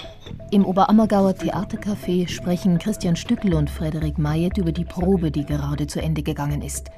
Im 0.49 0.65
Oberammergauer 0.65 1.33
Theatercafé 1.33 2.27
sprechen 2.27 2.79
Christian 2.79 3.15
Stückel 3.15 3.53
und 3.53 3.69
Frederik 3.69 4.17
Mayet 4.17 4.57
über 4.57 4.71
die 4.71 4.85
Probe, 4.85 5.29
die 5.29 5.45
gerade 5.45 5.85
zu 5.85 6.01
Ende 6.01 6.23
gegangen 6.23 6.63
ist. 6.63 6.89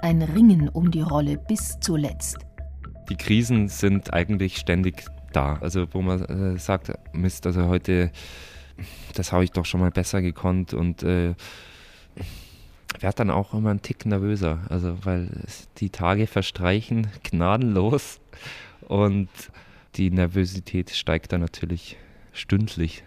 Ein 0.00 0.22
Ringen 0.22 0.68
um 0.68 0.90
die 0.90 1.02
Rolle 1.02 1.38
bis 1.48 1.80
zuletzt. 1.80 2.38
Die 3.08 3.16
Krisen 3.16 3.68
sind 3.68 4.12
eigentlich 4.12 4.56
ständig 4.58 5.04
da. 5.32 5.58
Also 5.60 5.86
wo 5.92 6.02
man 6.02 6.24
äh, 6.24 6.58
sagt, 6.58 6.92
Mist, 7.12 7.46
also 7.46 7.66
heute, 7.66 8.10
das 9.14 9.32
habe 9.32 9.44
ich 9.44 9.50
doch 9.50 9.64
schon 9.64 9.80
mal 9.80 9.90
besser 9.90 10.22
gekonnt 10.22 10.74
und 10.74 11.02
äh, 11.02 11.34
werde 13.00 13.16
dann 13.16 13.30
auch 13.30 13.54
immer 13.54 13.70
einen 13.70 13.82
Tick 13.82 14.06
nervöser, 14.06 14.60
also 14.68 14.96
weil 15.04 15.28
die 15.78 15.90
Tage 15.90 16.26
verstreichen 16.26 17.08
gnadenlos 17.22 18.20
und 18.88 19.28
die 19.96 20.10
Nervosität 20.10 20.90
steigt 20.90 21.32
dann 21.32 21.40
natürlich 21.40 21.96
stündlich. 22.32 23.02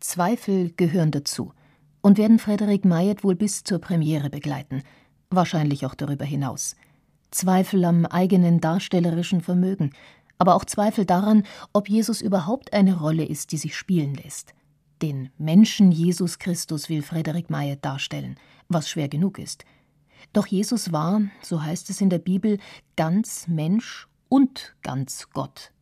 Zweifel 0.00 0.72
gehören 0.76 1.10
dazu 1.10 1.52
und 2.00 2.18
werden 2.18 2.38
Frederik 2.38 2.84
Mayet 2.84 3.24
wohl 3.24 3.34
bis 3.34 3.64
zur 3.64 3.80
Premiere 3.80 4.30
begleiten, 4.30 4.82
wahrscheinlich 5.30 5.84
auch 5.84 5.94
darüber 5.94 6.24
hinaus. 6.24 6.76
Zweifel 7.30 7.84
am 7.84 8.06
eigenen 8.06 8.60
darstellerischen 8.60 9.42
Vermögen, 9.42 9.90
aber 10.38 10.54
auch 10.54 10.64
Zweifel 10.64 11.04
daran, 11.04 11.44
ob 11.72 11.88
Jesus 11.88 12.20
überhaupt 12.20 12.72
eine 12.72 12.98
Rolle 12.98 13.24
ist, 13.24 13.52
die 13.52 13.58
sich 13.58 13.76
spielen 13.76 14.14
lässt. 14.14 14.54
Den 15.02 15.30
Menschen 15.38 15.92
Jesus 15.92 16.38
Christus 16.38 16.88
will 16.88 17.02
Frederik 17.02 17.50
Mayet 17.50 17.84
darstellen, 17.84 18.36
was 18.68 18.88
schwer 18.88 19.08
genug 19.08 19.38
ist. 19.38 19.64
Doch 20.32 20.46
Jesus 20.46 20.92
war, 20.92 21.22
so 21.42 21.62
heißt 21.62 21.90
es 21.90 22.00
in 22.00 22.10
der 22.10 22.18
Bibel, 22.18 22.58
ganz 22.96 23.46
Mensch 23.46 24.08
und 24.28 24.74
ganz 24.82 25.30
Gott. 25.30 25.72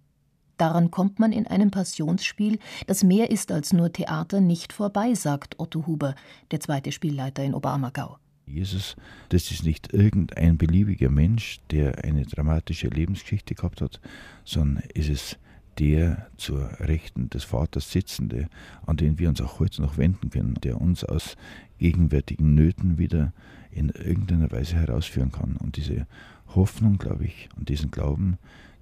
Daran 0.57 0.91
kommt 0.91 1.19
man 1.19 1.33
in 1.33 1.47
einem 1.47 1.71
Passionsspiel, 1.71 2.59
das 2.87 3.03
mehr 3.03 3.31
ist 3.31 3.53
als 3.53 3.73
nur 3.73 3.93
Theater, 3.93 4.41
nicht 4.41 4.73
vorbei, 4.73 5.15
sagt 5.15 5.59
Otto 5.59 5.87
Huber, 5.87 6.15
der 6.51 6.61
zweite 6.61 6.93
Spielleiter 6.93 7.45
in 7.45 7.55
Oberammergau. 7.55 8.19
Jesus, 8.47 8.97
das 9.31 9.51
ist 9.51 9.65
nicht 9.65 9.93
irgendein 9.93 10.57
beliebiger 10.57 11.11
Mensch, 11.11 11.61
der 11.71 12.05
eine 12.05 12.25
dramatische 12.25 12.89
Lebensgeschichte 12.89 13.55
gehabt 13.55 13.81
hat, 13.81 14.01
sondern 14.45 14.85
es 14.95 15.09
ist 15.09 15.39
der 15.79 16.29
zur 16.37 16.81
Rechten 16.81 17.29
des 17.29 17.45
Vaters 17.45 17.91
sitzende, 17.91 18.49
an 18.87 18.97
den 18.97 19.19
wir 19.19 19.29
uns 19.29 19.41
auch 19.41 19.59
heute 19.59 19.83
noch 19.83 19.99
wenden 19.99 20.31
können, 20.31 20.55
der 20.63 20.81
uns 20.81 21.05
aus 21.05 21.37
gegenwärtigen 21.79 22.55
Nöten 22.55 22.99
wieder 22.99 23.33
in 23.71 23.91
irgendeiner 23.91 24.51
Weise 24.51 24.77
herausführen 24.77 25.33
kann. 25.33 25.57
Und 25.57 25.77
diese 25.77 26.07
Hoffnung, 26.55 26.99
glaube 26.99 27.25
ich, 27.27 27.49
und 27.57 27.69
diesen 27.69 27.91
Glauben, 27.91 28.39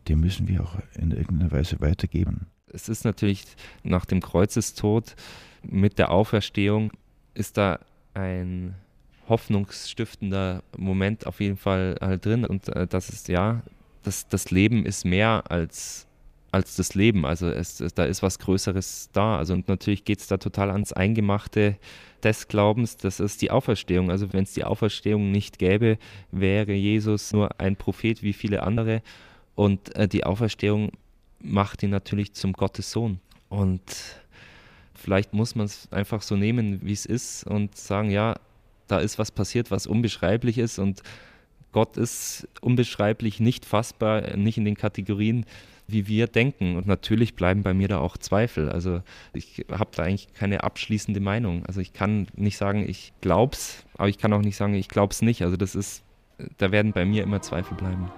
den 0.08 0.20
müssen 0.20 0.46
wir 0.46 0.62
auch 0.62 0.78
in 0.94 1.10
irgendeiner 1.10 1.50
Weise 1.50 1.80
weitergeben. 1.80 2.46
Es 2.66 2.88
ist 2.88 3.04
natürlich 3.04 3.44
nach 3.82 4.04
dem 4.04 4.20
Kreuzestod 4.20 5.16
mit 5.62 5.98
der 5.98 6.10
Auferstehung 6.10 6.92
ist 7.32 7.56
da 7.56 7.80
ein 8.12 8.74
hoffnungsstiftender 9.28 10.62
Moment 10.76 11.26
auf 11.26 11.40
jeden 11.40 11.56
Fall 11.56 11.96
halt 12.00 12.26
drin 12.26 12.44
und 12.44 12.68
äh, 12.68 12.86
das 12.86 13.08
ist 13.08 13.28
ja, 13.28 13.62
das, 14.02 14.28
das 14.28 14.50
Leben 14.50 14.84
ist 14.86 15.04
mehr 15.04 15.44
als 15.48 16.06
als 16.54 16.76
das 16.76 16.94
Leben. 16.94 17.26
Also 17.26 17.48
es, 17.48 17.80
es, 17.80 17.94
da 17.94 18.04
ist 18.04 18.22
was 18.22 18.38
Größeres 18.38 19.10
da. 19.12 19.38
Also 19.38 19.54
und 19.54 19.68
natürlich 19.68 20.04
geht 20.04 20.20
es 20.20 20.28
da 20.28 20.36
total 20.36 20.70
ans 20.70 20.92
Eingemachte 20.92 21.76
des 22.22 22.46
Glaubens. 22.46 22.96
Das 22.96 23.18
ist 23.18 23.42
die 23.42 23.50
Auferstehung. 23.50 24.10
Also 24.10 24.32
wenn 24.32 24.44
es 24.44 24.54
die 24.54 24.64
Auferstehung 24.64 25.32
nicht 25.32 25.58
gäbe, 25.58 25.98
wäre 26.30 26.72
Jesus 26.72 27.32
nur 27.32 27.60
ein 27.60 27.74
Prophet 27.74 28.22
wie 28.22 28.32
viele 28.32 28.62
andere. 28.62 29.02
Und 29.56 29.94
äh, 29.96 30.06
die 30.06 30.24
Auferstehung 30.24 30.92
macht 31.40 31.82
ihn 31.82 31.90
natürlich 31.90 32.34
zum 32.34 32.52
Gottes 32.52 32.90
Sohn. 32.90 33.18
Und 33.48 33.82
vielleicht 34.94 35.34
muss 35.34 35.56
man 35.56 35.66
es 35.66 35.88
einfach 35.92 36.22
so 36.22 36.36
nehmen, 36.36 36.80
wie 36.82 36.92
es 36.92 37.04
ist 37.04 37.44
und 37.44 37.76
sagen, 37.76 38.10
ja, 38.10 38.36
da 38.86 38.98
ist 38.98 39.18
was 39.18 39.30
passiert, 39.30 39.70
was 39.70 39.86
unbeschreiblich 39.86 40.58
ist 40.58 40.78
und 40.78 41.02
Gott 41.72 41.96
ist 41.96 42.46
unbeschreiblich, 42.60 43.40
nicht 43.40 43.64
fassbar, 43.64 44.36
nicht 44.36 44.58
in 44.58 44.64
den 44.64 44.76
Kategorien, 44.76 45.44
wie 45.88 46.06
wir 46.06 46.28
denken. 46.28 46.76
Und 46.76 46.86
natürlich 46.86 47.34
bleiben 47.34 47.64
bei 47.64 47.74
mir 47.74 47.88
da 47.88 47.98
auch 47.98 48.16
Zweifel. 48.16 48.68
Also 48.70 49.02
ich 49.32 49.66
habe 49.70 49.90
da 49.94 50.04
eigentlich 50.04 50.32
keine 50.34 50.62
abschließende 50.62 51.18
Meinung. 51.18 51.66
Also 51.66 51.80
ich 51.80 51.92
kann 51.92 52.28
nicht 52.36 52.58
sagen, 52.58 52.88
ich 52.88 53.12
glaub's, 53.20 53.84
aber 53.98 54.08
ich 54.08 54.18
kann 54.18 54.32
auch 54.32 54.40
nicht 54.40 54.56
sagen, 54.56 54.74
ich 54.74 54.88
glaub's 54.88 55.20
nicht. 55.20 55.42
Also 55.42 55.56
das 55.56 55.74
ist, 55.74 56.04
da 56.58 56.70
werden 56.70 56.92
bei 56.92 57.04
mir 57.04 57.24
immer 57.24 57.42
Zweifel 57.42 57.76
bleiben. 57.76 58.08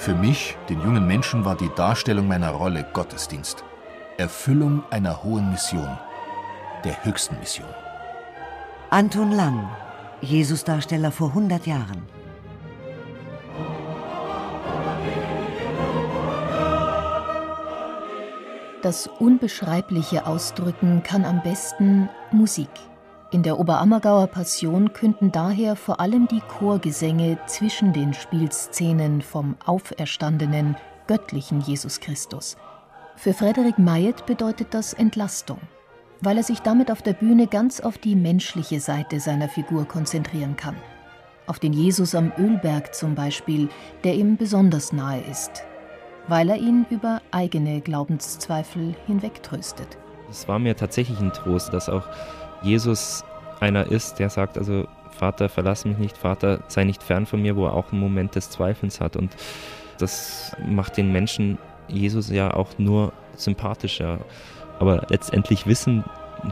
Für 0.00 0.14
mich, 0.14 0.56
den 0.70 0.80
jungen 0.80 1.06
Menschen, 1.06 1.44
war 1.44 1.56
die 1.56 1.68
Darstellung 1.76 2.26
meiner 2.26 2.52
Rolle 2.52 2.86
Gottesdienst. 2.94 3.64
Erfüllung 4.16 4.82
einer 4.88 5.22
hohen 5.22 5.50
Mission, 5.50 5.98
der 6.84 7.04
höchsten 7.04 7.38
Mission. 7.38 7.68
Anton 8.88 9.30
Lang, 9.30 9.68
Jesusdarsteller 10.22 11.12
vor 11.12 11.28
100 11.28 11.66
Jahren. 11.66 12.02
Das 18.80 19.06
Unbeschreibliche 19.06 20.26
ausdrücken 20.26 21.02
kann 21.02 21.26
am 21.26 21.42
besten 21.42 22.08
Musik. 22.32 22.70
In 23.32 23.44
der 23.44 23.60
Oberammergauer 23.60 24.26
Passion 24.26 24.92
künden 24.92 25.30
daher 25.30 25.76
vor 25.76 26.00
allem 26.00 26.26
die 26.26 26.40
Chorgesänge 26.40 27.38
zwischen 27.46 27.92
den 27.92 28.12
Spielszenen 28.12 29.22
vom 29.22 29.54
auferstandenen, 29.64 30.76
göttlichen 31.06 31.60
Jesus 31.60 32.00
Christus. 32.00 32.56
Für 33.14 33.32
Frederik 33.32 33.78
Mayet 33.78 34.26
bedeutet 34.26 34.74
das 34.74 34.94
Entlastung, 34.94 35.58
weil 36.20 36.38
er 36.38 36.42
sich 36.42 36.58
damit 36.58 36.90
auf 36.90 37.02
der 37.02 37.12
Bühne 37.12 37.46
ganz 37.46 37.80
auf 37.80 37.98
die 37.98 38.16
menschliche 38.16 38.80
Seite 38.80 39.20
seiner 39.20 39.48
Figur 39.48 39.84
konzentrieren 39.84 40.56
kann. 40.56 40.74
Auf 41.46 41.60
den 41.60 41.72
Jesus 41.72 42.16
am 42.16 42.32
Ölberg 42.36 42.96
zum 42.96 43.14
Beispiel, 43.14 43.68
der 44.02 44.14
ihm 44.14 44.38
besonders 44.38 44.92
nahe 44.92 45.22
ist, 45.30 45.62
weil 46.26 46.50
er 46.50 46.56
ihn 46.56 46.84
über 46.90 47.22
eigene 47.30 47.80
Glaubenszweifel 47.80 48.96
hinwegtröstet. 49.06 49.98
Es 50.30 50.46
war 50.46 50.58
mir 50.58 50.76
tatsächlich 50.76 51.18
ein 51.20 51.32
Trost, 51.32 51.72
dass 51.72 51.88
auch 51.88 52.08
Jesus 52.62 53.24
einer 53.60 53.86
ist, 53.86 54.18
der 54.18 54.30
sagt, 54.30 54.58
also 54.58 54.86
Vater, 55.10 55.48
verlass 55.48 55.84
mich 55.84 55.98
nicht, 55.98 56.16
Vater, 56.16 56.60
sei 56.68 56.84
nicht 56.84 57.02
fern 57.02 57.26
von 57.26 57.42
mir, 57.42 57.56
wo 57.56 57.66
er 57.66 57.74
auch 57.74 57.92
einen 57.92 58.00
Moment 58.00 58.34
des 58.34 58.50
Zweifelns 58.50 59.00
hat. 59.00 59.16
Und 59.16 59.36
das 59.98 60.56
macht 60.66 60.96
den 60.96 61.12
Menschen 61.12 61.58
Jesus 61.88 62.30
ja 62.30 62.54
auch 62.54 62.78
nur 62.78 63.12
sympathischer. 63.36 64.18
Aber 64.78 65.04
letztendlich 65.08 65.66
wissen 65.66 66.04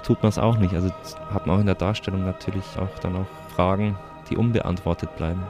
tut 0.02 0.22
man 0.22 0.28
es 0.28 0.38
auch 0.38 0.58
nicht. 0.58 0.74
Also 0.74 0.90
hat 1.32 1.46
man 1.46 1.56
auch 1.56 1.60
in 1.60 1.66
der 1.66 1.74
Darstellung 1.74 2.24
natürlich 2.24 2.64
auch 2.78 2.98
dann 3.00 3.16
auch 3.16 3.54
Fragen, 3.54 3.96
die 4.28 4.36
unbeantwortet 4.36 5.16
bleiben. 5.16 5.42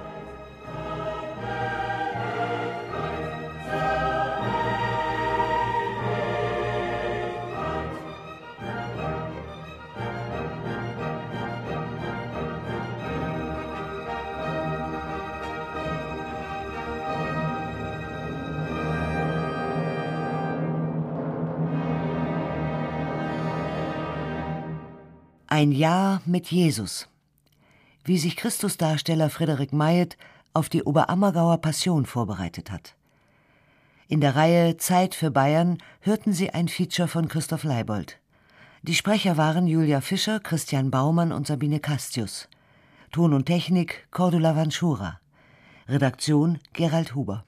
Ein 25.58 25.72
Jahr 25.72 26.22
mit 26.24 26.52
Jesus. 26.52 27.08
Wie 28.04 28.16
sich 28.16 28.36
Christusdarsteller 28.36 29.28
Frederik 29.28 29.72
Mayet 29.72 30.16
auf 30.54 30.68
die 30.68 30.84
Oberammergauer 30.84 31.58
Passion 31.58 32.06
vorbereitet 32.06 32.70
hat. 32.70 32.94
In 34.06 34.20
der 34.20 34.36
Reihe 34.36 34.76
Zeit 34.76 35.16
für 35.16 35.32
Bayern 35.32 35.78
hörten 36.00 36.32
Sie 36.32 36.50
ein 36.50 36.68
Feature 36.68 37.08
von 37.08 37.26
Christoph 37.26 37.64
Leibold. 37.64 38.20
Die 38.82 38.94
Sprecher 38.94 39.36
waren 39.36 39.66
Julia 39.66 40.00
Fischer, 40.00 40.38
Christian 40.38 40.92
Baumann 40.92 41.32
und 41.32 41.48
Sabine 41.48 41.80
Castius. 41.80 42.48
Ton 43.10 43.34
und 43.34 43.46
Technik 43.46 44.06
Cordula 44.12 44.54
Vanschura. 44.54 45.18
Redaktion 45.88 46.60
Gerald 46.72 47.16
Huber. 47.16 47.47